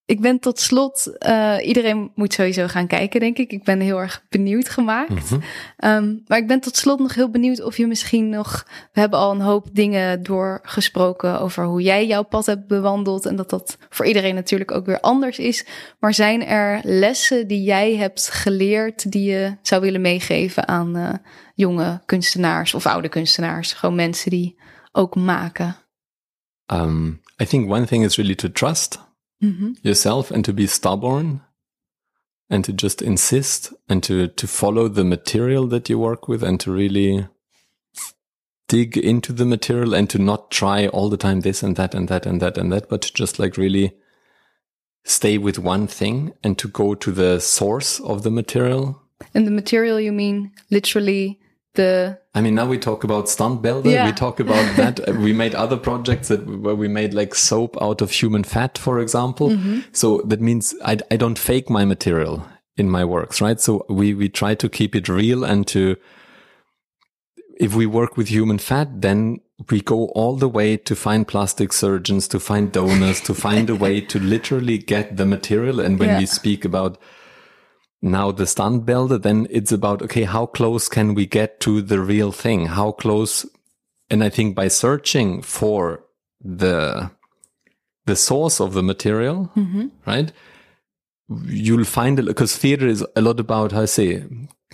Ik 0.05 0.21
ben 0.21 0.39
tot 0.39 0.59
slot, 0.59 1.17
eh, 1.17 1.57
iedereen 1.63 2.11
moet 2.15 2.33
sowieso 2.33 2.67
gaan 2.67 2.87
kijken, 2.87 3.19
denk 3.19 3.37
ik. 3.37 3.51
Ik 3.51 3.63
ben 3.63 3.79
heel 3.79 3.99
erg 3.99 4.25
benieuwd 4.29 4.69
gemaakt. 4.69 5.31
Mhm. 5.31 5.39
Ehm, 5.77 6.15
maar 6.27 6.37
ik 6.37 6.47
ben 6.47 6.59
tot 6.59 6.77
slot 6.77 6.99
nog 6.99 7.15
heel 7.15 7.29
benieuwd 7.29 7.61
of 7.61 7.77
je 7.77 7.87
misschien 7.87 8.29
nog. 8.29 8.65
We 8.93 8.99
hebben 8.99 9.19
al 9.19 9.31
een 9.31 9.41
hoop 9.41 9.67
dingen 9.73 10.23
doorgesproken 10.23 11.39
over 11.39 11.65
hoe 11.65 11.81
jij 11.81 12.07
jouw 12.07 12.23
pad 12.23 12.45
hebt 12.45 12.67
bewandeld. 12.67 13.25
En 13.25 13.35
dat 13.35 13.49
dat 13.49 13.77
voor 13.89 14.05
iedereen 14.05 14.35
natuurlijk 14.35 14.71
ook 14.71 14.85
weer 14.85 14.99
anders 14.99 15.39
is. 15.39 15.65
Maar 15.99 16.13
zijn 16.13 16.45
er 16.45 16.79
lessen 16.83 17.47
die 17.47 17.63
jij 17.63 17.95
hebt 17.95 18.29
geleerd 18.29 19.11
die 19.11 19.23
je 19.23 19.57
zou 19.61 19.81
willen 19.81 20.01
meegeven 20.01 20.67
aan 20.67 20.95
eh, 20.95 21.13
jonge 21.55 22.01
kunstenaars 22.05 22.73
of 22.73 22.85
oude 22.85 23.09
kunstenaars? 23.09 23.73
Gewoon 23.73 23.95
mensen 23.95 24.29
die 24.29 24.59
ook 24.91 25.15
maken. 25.15 25.75
Um, 26.73 27.21
I 27.41 27.45
think 27.45 27.71
one 27.71 27.85
thing 27.85 28.03
is 28.03 28.15
really 28.15 28.35
to 28.35 28.51
trust. 28.51 28.99
Mhm. 29.41 29.83
yourself 29.83 30.31
and 30.31 30.45
to 30.45 30.53
be 30.53 30.67
stubborn 30.67 31.41
and 32.49 32.63
to 32.65 32.73
just 32.73 33.01
insist 33.01 33.73
and 33.89 34.03
to 34.03 34.27
to 34.27 34.47
follow 34.47 34.87
the 34.87 35.03
material 35.03 35.67
that 35.67 35.89
you 35.89 35.97
work 35.99 36.27
with 36.27 36.43
and 36.43 36.59
to 36.59 36.71
really 36.71 37.27
dig 38.67 38.97
into 38.97 39.33
the 39.33 39.45
material 39.45 39.93
and 39.93 40.09
to 40.09 40.17
not 40.19 40.49
try 40.51 40.87
all 40.87 41.09
the 41.09 41.17
time 41.17 41.41
this 41.41 41.63
and 41.63 41.75
that 41.75 41.93
and 41.95 42.07
that 42.07 42.25
and 42.25 42.41
that 42.41 42.57
and 42.57 42.71
that 42.71 42.87
but 42.89 43.01
to 43.01 43.13
just 43.13 43.39
like 43.39 43.57
really 43.57 43.91
stay 45.03 45.37
with 45.37 45.57
one 45.59 45.87
thing 45.87 46.31
and 46.43 46.57
to 46.57 46.67
go 46.67 46.93
to 46.95 47.11
the 47.11 47.39
source 47.39 47.99
of 48.01 48.21
the 48.23 48.31
material 48.31 49.01
And 49.33 49.45
the 49.45 49.51
material 49.51 49.99
you 49.99 50.11
mean 50.11 50.51
literally 50.69 51.39
the 51.75 52.19
I 52.33 52.41
mean, 52.41 52.55
now 52.55 52.65
we 52.67 52.77
talk 52.77 53.03
about 53.03 53.25
Stuntbelder. 53.25 53.91
Yeah. 53.91 54.05
We 54.05 54.13
talk 54.13 54.39
about 54.39 54.75
that. 54.77 55.15
We 55.17 55.33
made 55.33 55.53
other 55.55 55.77
projects 55.77 56.29
that 56.29 56.45
where 56.47 56.75
we 56.75 56.87
made 56.87 57.13
like 57.13 57.35
soap 57.35 57.77
out 57.81 58.01
of 58.01 58.11
human 58.11 58.43
fat, 58.43 58.77
for 58.77 58.99
example. 58.99 59.49
Mm-hmm. 59.49 59.79
So 59.91 60.21
that 60.25 60.41
means 60.41 60.73
I, 60.83 60.97
I 61.09 61.17
don't 61.17 61.37
fake 61.39 61.69
my 61.69 61.85
material 61.85 62.45
in 62.77 62.89
my 62.89 63.03
works, 63.03 63.41
right? 63.41 63.59
So 63.59 63.85
we, 63.89 64.13
we 64.13 64.29
try 64.29 64.55
to 64.55 64.69
keep 64.69 64.95
it 64.95 65.09
real 65.09 65.43
and 65.43 65.67
to, 65.67 65.97
if 67.59 67.75
we 67.75 67.85
work 67.85 68.17
with 68.17 68.29
human 68.29 68.57
fat, 68.57 69.01
then 69.01 69.39
we 69.69 69.81
go 69.81 70.05
all 70.15 70.35
the 70.37 70.47
way 70.49 70.77
to 70.77 70.95
find 70.95 71.27
plastic 71.27 71.73
surgeons, 71.73 72.27
to 72.29 72.39
find 72.39 72.71
donors, 72.71 73.21
to 73.21 73.33
find 73.33 73.69
a 73.69 73.75
way 73.75 74.01
to 74.01 74.19
literally 74.19 74.77
get 74.77 75.17
the 75.17 75.25
material. 75.25 75.79
And 75.79 75.99
when 75.99 76.09
Yeah. 76.09 76.19
we 76.19 76.25
speak 76.25 76.65
about 76.65 76.97
now 78.01 78.31
the 78.31 78.47
stunt 78.47 78.85
builder, 78.85 79.17
then 79.17 79.47
it's 79.49 79.71
about, 79.71 80.01
okay, 80.01 80.23
how 80.23 80.47
close 80.47 80.89
can 80.89 81.13
we 81.13 81.25
get 81.25 81.59
to 81.61 81.81
the 81.81 81.99
real 81.99 82.31
thing? 82.31 82.65
How 82.67 82.91
close? 82.91 83.45
And 84.09 84.23
I 84.23 84.29
think 84.29 84.55
by 84.55 84.67
searching 84.69 85.41
for 85.41 86.03
the, 86.43 87.11
the 88.05 88.15
source 88.15 88.59
of 88.59 88.73
the 88.73 88.83
material, 88.83 89.51
right? 90.05 90.31
You'll 91.45 91.85
find 91.85 92.19
it 92.19 92.25
because 92.25 92.57
theater 92.57 92.87
is 92.87 93.05
a 93.15 93.21
lot 93.21 93.39
about, 93.39 93.71
how 93.71 93.83
I 93.83 93.85
say, 93.85 94.23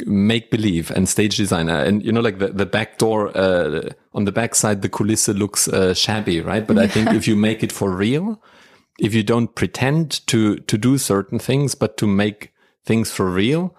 make 0.05 0.49
believe 0.49 0.89
and 0.91 1.09
stage 1.09 1.38
design. 1.38 1.69
Uh, 1.69 1.84
And, 1.84 2.03
you 2.03 2.11
know, 2.11 2.21
like 2.21 2.39
the, 2.39 2.47
the 2.47 2.65
back 2.65 2.97
door, 2.97 3.36
uh, 3.38 3.89
on 4.13 4.25
the 4.25 4.32
back 4.32 4.55
side, 4.55 4.82
the 4.82 4.89
coulisse 4.89 5.28
looks 5.28 5.67
uh, 5.67 5.93
shabby, 5.93 6.39
right? 6.41 6.65
But 6.65 6.78
I 6.78 6.88
think 6.93 7.11
if 7.11 7.28
you 7.28 7.36
make 7.36 7.61
it 7.61 7.71
for 7.71 7.91
real, 7.91 8.41
if 8.99 9.13
you 9.13 9.23
don't 9.23 9.53
pretend 9.53 10.25
to, 10.28 10.57
to 10.57 10.78
do 10.78 10.97
certain 10.97 11.39
things, 11.39 11.75
but 11.75 11.97
to 11.97 12.07
make 12.07 12.53
things 12.88 13.12
for 13.12 13.34
real, 13.34 13.74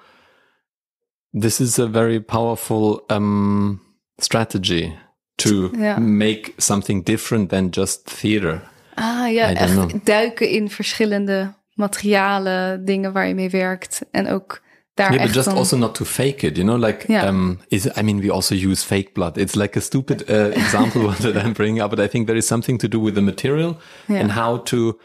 this 1.40 1.60
is 1.60 1.78
a 1.78 1.86
very 1.90 2.20
powerful 2.20 3.00
um, 3.08 3.80
strategy 4.18 4.92
to 5.36 5.70
Yeah. 5.76 5.98
make 6.00 6.52
something 6.56 7.04
different 7.04 7.48
than 7.50 7.70
just 7.70 8.04
theater. 8.20 8.60
Ah 8.94 9.26
ja, 9.30 9.54
echt 9.54 9.72
know. 9.72 9.90
duiken 10.04 10.48
in 10.48 10.70
verschillende 10.70 11.54
materialen, 11.74 12.84
dingen 12.84 13.12
waar 13.12 13.28
je 13.28 13.34
mee 13.34 13.50
werkt. 13.50 14.00
En 14.10 14.28
ook 14.28 14.60
daar 14.94 15.12
Yeah, 15.12 15.22
echt 15.24 15.34
but 15.34 15.44
just 15.44 15.56
also 15.56 15.76
not 15.76 15.94
to 15.94 16.04
fake 16.04 16.46
it, 16.46 16.56
you 16.56 16.66
know, 16.68 16.84
like, 16.84 17.04
Yeah. 17.12 17.28
um, 17.28 17.58
is, 17.68 17.86
I 17.96 18.02
mean, 18.02 18.20
we 18.20 18.30
also 18.32 18.54
use 18.54 18.84
fake 18.86 19.10
blood. 19.12 19.36
It's 19.36 19.54
like 19.54 19.76
a 19.78 19.80
stupid 19.80 20.28
uh, 20.30 20.46
example 20.56 21.12
that 21.32 21.44
I'm 21.44 21.52
bringing 21.52 21.82
up, 21.82 21.90
but 21.90 21.98
I 22.00 22.08
think 22.08 22.26
there 22.26 22.38
is 22.38 22.46
something 22.46 22.78
to 22.80 22.88
do 22.88 23.00
with 23.04 23.14
the 23.14 23.20
material 23.22 23.76
Yeah. 24.06 24.20
and 24.20 24.30
how 24.32 24.62
to 24.62 24.98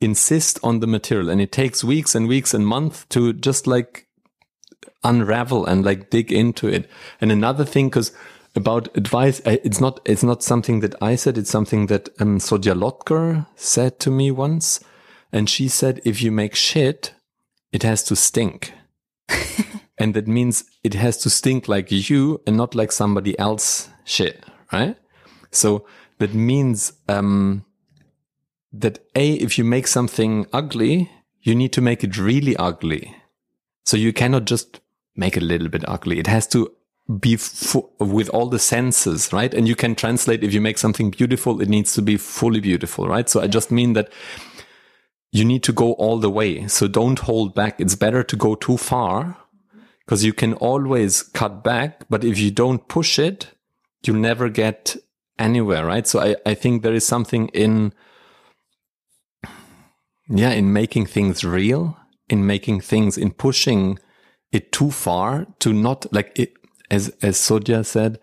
insist 0.00 0.58
on 0.62 0.80
the 0.80 0.86
material. 0.86 1.30
And 1.30 1.40
it 1.40 1.52
takes 1.52 1.84
weeks 1.84 2.14
and 2.14 2.26
weeks 2.26 2.54
and 2.54 2.66
months 2.66 3.04
to 3.10 3.32
just 3.32 3.66
like 3.66 4.06
unravel 5.04 5.66
and 5.66 5.84
like 5.84 6.10
dig 6.10 6.32
into 6.32 6.68
it. 6.68 6.88
And 7.20 7.30
another 7.30 7.64
thing, 7.64 7.88
because 7.88 8.12
about 8.56 8.96
advice, 8.96 9.40
it's 9.44 9.80
not, 9.80 10.00
it's 10.04 10.22
not 10.22 10.42
something 10.42 10.80
that 10.80 10.94
I 11.02 11.16
said. 11.16 11.38
It's 11.38 11.50
something 11.50 11.86
that, 11.86 12.08
um, 12.18 12.38
Sodja 12.38 12.74
Lotker 12.74 13.46
said 13.56 14.00
to 14.00 14.10
me 14.10 14.30
once. 14.30 14.80
And 15.32 15.48
she 15.48 15.68
said, 15.68 16.00
if 16.04 16.22
you 16.22 16.32
make 16.32 16.54
shit, 16.54 17.14
it 17.72 17.82
has 17.82 18.02
to 18.04 18.16
stink. 18.16 18.72
and 19.98 20.14
that 20.14 20.26
means 20.26 20.64
it 20.82 20.94
has 20.94 21.18
to 21.18 21.30
stink 21.30 21.68
like 21.68 21.92
you 21.92 22.40
and 22.46 22.56
not 22.56 22.74
like 22.74 22.90
somebody 22.90 23.38
else 23.38 23.90
shit, 24.04 24.44
right? 24.72 24.96
So 25.52 25.86
that 26.18 26.34
means, 26.34 26.92
um, 27.08 27.64
that 28.72 28.98
A, 29.14 29.32
if 29.34 29.58
you 29.58 29.64
make 29.64 29.86
something 29.86 30.46
ugly, 30.52 31.10
you 31.42 31.54
need 31.54 31.72
to 31.72 31.80
make 31.80 32.04
it 32.04 32.18
really 32.18 32.56
ugly. 32.56 33.16
So 33.84 33.96
you 33.96 34.12
cannot 34.12 34.44
just 34.44 34.80
make 35.16 35.36
it 35.36 35.42
a 35.42 35.46
little 35.46 35.68
bit 35.68 35.84
ugly. 35.88 36.18
It 36.18 36.26
has 36.26 36.46
to 36.48 36.72
be 37.18 37.36
with 37.98 38.28
all 38.28 38.48
the 38.48 38.58
senses, 38.58 39.32
right? 39.32 39.52
And 39.52 39.66
you 39.66 39.74
can 39.74 39.94
translate 39.94 40.44
if 40.44 40.54
you 40.54 40.60
make 40.60 40.78
something 40.78 41.10
beautiful, 41.10 41.60
it 41.60 41.68
needs 41.68 41.92
to 41.94 42.02
be 42.02 42.16
fully 42.16 42.60
beautiful, 42.60 43.08
right? 43.08 43.28
So 43.28 43.40
I 43.40 43.48
just 43.48 43.70
mean 43.72 43.94
that 43.94 44.12
you 45.32 45.44
need 45.44 45.62
to 45.64 45.72
go 45.72 45.92
all 45.94 46.18
the 46.18 46.30
way. 46.30 46.66
So 46.68 46.86
don't 46.86 47.18
hold 47.18 47.54
back. 47.54 47.80
It's 47.80 47.94
better 47.96 48.22
to 48.22 48.36
go 48.36 48.54
too 48.54 48.76
far 48.76 49.24
mm-hmm. 49.24 49.80
because 50.00 50.24
you 50.24 50.32
can 50.32 50.54
always 50.54 51.22
cut 51.22 51.64
back. 51.64 52.04
But 52.08 52.24
if 52.24 52.38
you 52.38 52.50
don't 52.50 52.86
push 52.86 53.18
it, 53.18 53.48
you'll 54.04 54.16
never 54.16 54.48
get 54.48 54.96
anywhere, 55.38 55.84
right? 55.84 56.06
So 56.06 56.20
I, 56.20 56.36
I 56.46 56.54
think 56.54 56.82
there 56.82 56.94
is 56.94 57.06
something 57.06 57.48
in, 57.48 57.92
yeah, 60.30 60.50
in 60.50 60.72
making 60.72 61.06
things 61.06 61.44
real, 61.44 61.96
in 62.28 62.46
making 62.46 62.80
things, 62.80 63.18
in 63.18 63.32
pushing 63.32 63.98
it 64.52 64.72
too 64.72 64.90
far 64.90 65.46
to 65.58 65.72
not 65.72 66.12
like 66.12 66.32
it, 66.38 66.54
as, 66.90 67.08
as 67.22 67.36
Sodja 67.36 67.84
said, 67.84 68.18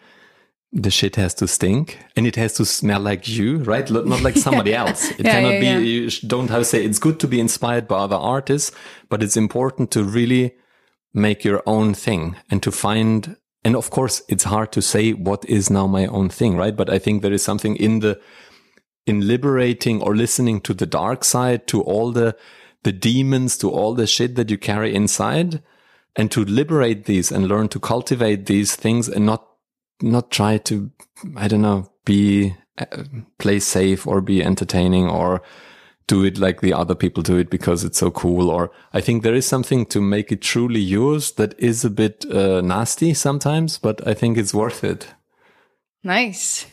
the 0.71 0.91
shit 0.91 1.15
has 1.15 1.33
to 1.35 1.47
stink 1.47 1.97
and 2.15 2.27
it 2.27 2.35
has 2.35 2.53
to 2.55 2.65
smell 2.65 2.99
like 2.99 3.27
you, 3.27 3.57
right? 3.59 3.89
Not 3.89 4.21
like 4.21 4.35
somebody 4.37 4.73
else. 4.83 5.09
It 5.11 5.25
Yeah, 5.25 5.31
cannot 5.31 5.53
yeah, 5.53 5.59
be, 5.59 5.65
yeah. 5.65 5.77
you 5.77 6.09
don't 6.27 6.49
have 6.49 6.61
to 6.61 6.65
say 6.65 6.83
it's 6.83 6.99
good 6.99 7.19
to 7.21 7.27
be 7.27 7.39
inspired 7.39 7.87
by 7.87 7.99
other 7.99 8.17
artists, 8.17 8.71
but 9.09 9.23
it's 9.23 9.37
important 9.37 9.91
to 9.91 10.03
really 10.03 10.55
make 11.13 11.43
your 11.43 11.63
own 11.65 11.93
thing 11.93 12.35
and 12.51 12.61
to 12.63 12.71
find, 12.71 13.37
and 13.63 13.75
of 13.75 13.89
course 13.89 14.21
it's 14.27 14.43
hard 14.43 14.71
to 14.73 14.81
say 14.81 15.13
what 15.13 15.45
is 15.45 15.69
now 15.69 15.87
my 15.87 16.05
own 16.07 16.29
thing, 16.29 16.55
right? 16.57 16.75
But 16.75 16.89
I 16.89 16.99
think 16.99 17.21
there 17.21 17.33
is 17.33 17.43
something 17.43 17.75
in 17.77 17.99
the, 17.99 18.19
in 19.07 19.25
liberating 19.25 20.01
or 20.01 20.15
listening 20.15 20.61
to 20.61 20.73
the 20.73 20.85
dark 20.85 21.23
side, 21.23 21.65
to 21.67 21.81
all 21.81 22.11
the, 22.11 22.35
the 22.83 22.91
demons, 22.91 23.57
to 23.57 23.71
all 23.71 23.95
the 23.95 24.05
shit 24.05 24.35
that 24.35 24.51
you 24.51 24.57
carry 24.57 24.93
inside 24.93 25.63
and 26.15 26.29
to 26.31 26.43
liberate 26.43 27.05
these 27.05 27.31
and 27.31 27.47
learn 27.47 27.69
to 27.69 27.79
cultivate 27.79 28.45
these 28.45 28.75
things 28.75 29.07
and 29.07 29.25
not, 29.25 29.47
not 30.01 30.29
try 30.29 30.57
to, 30.57 30.91
I 31.35 31.47
don't 31.47 31.61
know, 31.61 31.89
be, 32.05 32.55
uh, 32.77 32.85
play 33.39 33.59
safe 33.59 34.05
or 34.05 34.19
be 34.19 34.43
entertaining 34.43 35.07
or 35.07 35.41
do 36.07 36.23
it 36.23 36.37
like 36.37 36.61
the 36.61 36.73
other 36.73 36.95
people 36.95 37.23
do 37.23 37.37
it 37.37 37.49
because 37.49 37.83
it's 37.83 37.97
so 37.97 38.11
cool. 38.11 38.49
Or 38.49 38.71
I 38.93 39.01
think 39.01 39.23
there 39.23 39.35
is 39.35 39.45
something 39.45 39.85
to 39.87 40.01
make 40.01 40.31
it 40.31 40.41
truly 40.41 40.79
yours 40.79 41.33
that 41.33 41.57
is 41.57 41.85
a 41.85 41.89
bit 41.89 42.25
uh, 42.31 42.61
nasty 42.61 43.13
sometimes, 43.13 43.77
but 43.77 44.05
I 44.07 44.13
think 44.13 44.37
it's 44.37 44.53
worth 44.53 44.83
it. 44.83 45.13
Nice. 46.07 46.65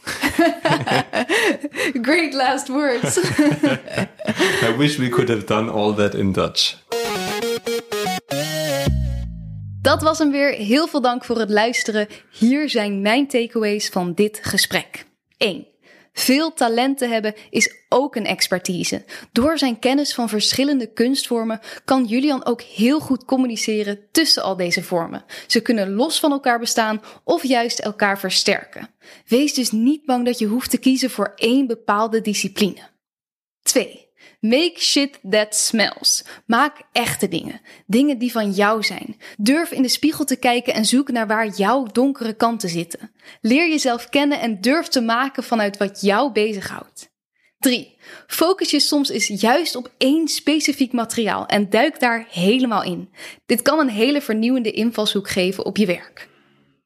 Great 2.02 2.34
last 2.34 2.68
words. 2.68 3.18
I 4.62 4.74
wish 4.76 4.96
we 4.98 5.08
could 5.08 5.28
have 5.28 5.46
done 5.46 5.68
all 5.68 5.94
that 5.94 6.14
in 6.14 6.32
Dutch. 6.32 6.76
Dat 9.82 10.02
was 10.02 10.18
hem 10.18 10.30
weer. 10.30 10.52
Heel 10.52 10.86
veel 10.86 11.00
dank 11.00 11.24
voor 11.24 11.38
het 11.38 11.50
luisteren. 11.50 12.08
Hier 12.30 12.68
zijn 12.68 13.02
mijn 13.02 13.26
takeaways 13.26 13.88
van 13.88 14.12
dit 14.14 14.40
gesprek. 14.42 15.06
1. 15.36 15.73
Veel 16.16 16.52
talenten 16.52 17.10
hebben 17.10 17.34
is 17.50 17.74
ook 17.88 18.16
een 18.16 18.26
expertise. 18.26 19.04
Door 19.32 19.58
zijn 19.58 19.78
kennis 19.78 20.14
van 20.14 20.28
verschillende 20.28 20.92
kunstvormen 20.92 21.60
kan 21.84 22.04
Julian 22.04 22.44
ook 22.44 22.60
heel 22.62 23.00
goed 23.00 23.24
communiceren 23.24 23.98
tussen 24.10 24.42
al 24.42 24.56
deze 24.56 24.82
vormen. 24.82 25.24
Ze 25.46 25.60
kunnen 25.60 25.92
los 25.92 26.20
van 26.20 26.32
elkaar 26.32 26.58
bestaan 26.58 27.02
of 27.24 27.42
juist 27.42 27.78
elkaar 27.78 28.18
versterken. 28.18 28.90
Wees 29.26 29.54
dus 29.54 29.70
niet 29.70 30.04
bang 30.04 30.24
dat 30.24 30.38
je 30.38 30.46
hoeft 30.46 30.70
te 30.70 30.78
kiezen 30.78 31.10
voor 31.10 31.32
één 31.36 31.66
bepaalde 31.66 32.20
discipline. 32.20 32.88
2. 33.62 34.03
Make 34.44 34.74
shit 34.76 35.20
that 35.30 35.54
smells. 35.54 36.24
Maak 36.46 36.82
echte 36.92 37.28
dingen. 37.28 37.60
Dingen 37.86 38.18
die 38.18 38.32
van 38.32 38.50
jou 38.50 38.82
zijn. 38.82 39.16
Durf 39.38 39.70
in 39.70 39.82
de 39.82 39.88
spiegel 39.88 40.24
te 40.24 40.36
kijken 40.36 40.74
en 40.74 40.84
zoek 40.84 41.10
naar 41.10 41.26
waar 41.26 41.48
jouw 41.48 41.86
donkere 41.92 42.34
kanten 42.34 42.68
zitten. 42.68 43.10
Leer 43.40 43.68
jezelf 43.68 44.08
kennen 44.08 44.40
en 44.40 44.60
durf 44.60 44.88
te 44.88 45.00
maken 45.00 45.42
vanuit 45.42 45.76
wat 45.76 46.00
jou 46.00 46.32
bezighoudt. 46.32 47.12
3. 47.58 47.96
Focus 48.26 48.70
je 48.70 48.80
soms 48.80 49.08
eens 49.08 49.26
juist 49.26 49.76
op 49.76 49.92
één 49.98 50.28
specifiek 50.28 50.92
materiaal 50.92 51.46
en 51.46 51.70
duik 51.70 52.00
daar 52.00 52.26
helemaal 52.30 52.82
in. 52.82 53.10
Dit 53.46 53.62
kan 53.62 53.78
een 53.78 53.90
hele 53.90 54.20
vernieuwende 54.20 54.70
invalshoek 54.70 55.28
geven 55.28 55.64
op 55.64 55.76
je 55.76 55.86
werk. 55.86 56.28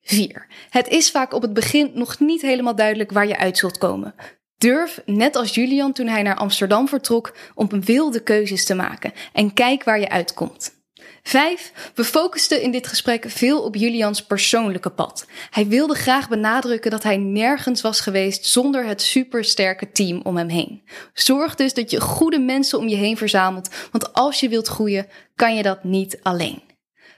4. 0.02 0.46
Het 0.70 0.88
is 0.88 1.10
vaak 1.10 1.32
op 1.32 1.42
het 1.42 1.52
begin 1.52 1.90
nog 1.94 2.20
niet 2.20 2.42
helemaal 2.42 2.74
duidelijk 2.74 3.12
waar 3.12 3.26
je 3.26 3.38
uit 3.38 3.58
zult 3.58 3.78
komen. 3.78 4.14
Durf, 4.58 5.00
net 5.06 5.36
als 5.36 5.54
Julian 5.54 5.92
toen 5.92 6.06
hij 6.06 6.22
naar 6.22 6.36
Amsterdam 6.36 6.88
vertrok, 6.88 7.36
om 7.54 7.68
wilde 7.80 8.22
keuzes 8.22 8.64
te 8.64 8.74
maken 8.74 9.12
en 9.32 9.52
kijk 9.52 9.84
waar 9.84 10.00
je 10.00 10.08
uitkomt. 10.08 10.76
5. 11.22 11.72
We 11.94 12.04
focusten 12.04 12.62
in 12.62 12.70
dit 12.70 12.86
gesprek 12.86 13.24
veel 13.28 13.62
op 13.62 13.74
Julians 13.74 14.22
persoonlijke 14.22 14.90
pad. 14.90 15.26
Hij 15.50 15.66
wilde 15.66 15.94
graag 15.94 16.28
benadrukken 16.28 16.90
dat 16.90 17.02
hij 17.02 17.16
nergens 17.16 17.80
was 17.80 18.00
geweest 18.00 18.46
zonder 18.46 18.86
het 18.86 19.02
supersterke 19.02 19.92
team 19.92 20.20
om 20.22 20.36
hem 20.36 20.48
heen. 20.48 20.82
Zorg 21.12 21.54
dus 21.54 21.74
dat 21.74 21.90
je 21.90 22.00
goede 22.00 22.38
mensen 22.38 22.78
om 22.78 22.88
je 22.88 22.96
heen 22.96 23.16
verzamelt, 23.16 23.68
want 23.90 24.12
als 24.12 24.40
je 24.40 24.48
wilt 24.48 24.68
groeien, 24.68 25.06
kan 25.34 25.56
je 25.56 25.62
dat 25.62 25.84
niet 25.84 26.18
alleen. 26.22 26.62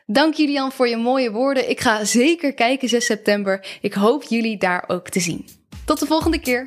Dank 0.07 0.35
Julian 0.35 0.73
voor 0.73 0.89
je 0.89 0.97
mooie 0.97 1.31
woorden. 1.31 1.71
Ik 1.71 1.81
ga 1.81 2.05
zeker 2.05 2.55
kijken 2.55 2.89
6 2.89 3.05
september. 3.05 3.79
Ik 3.81 3.95
hoop 3.95 4.23
jullie 4.23 4.59
daar 4.59 4.85
ook 4.87 5.09
te 5.09 5.21
zien. 5.21 5.49
Tot 5.85 5.99
de 5.99 6.07
volgende 6.07 6.41
keer. 6.41 6.67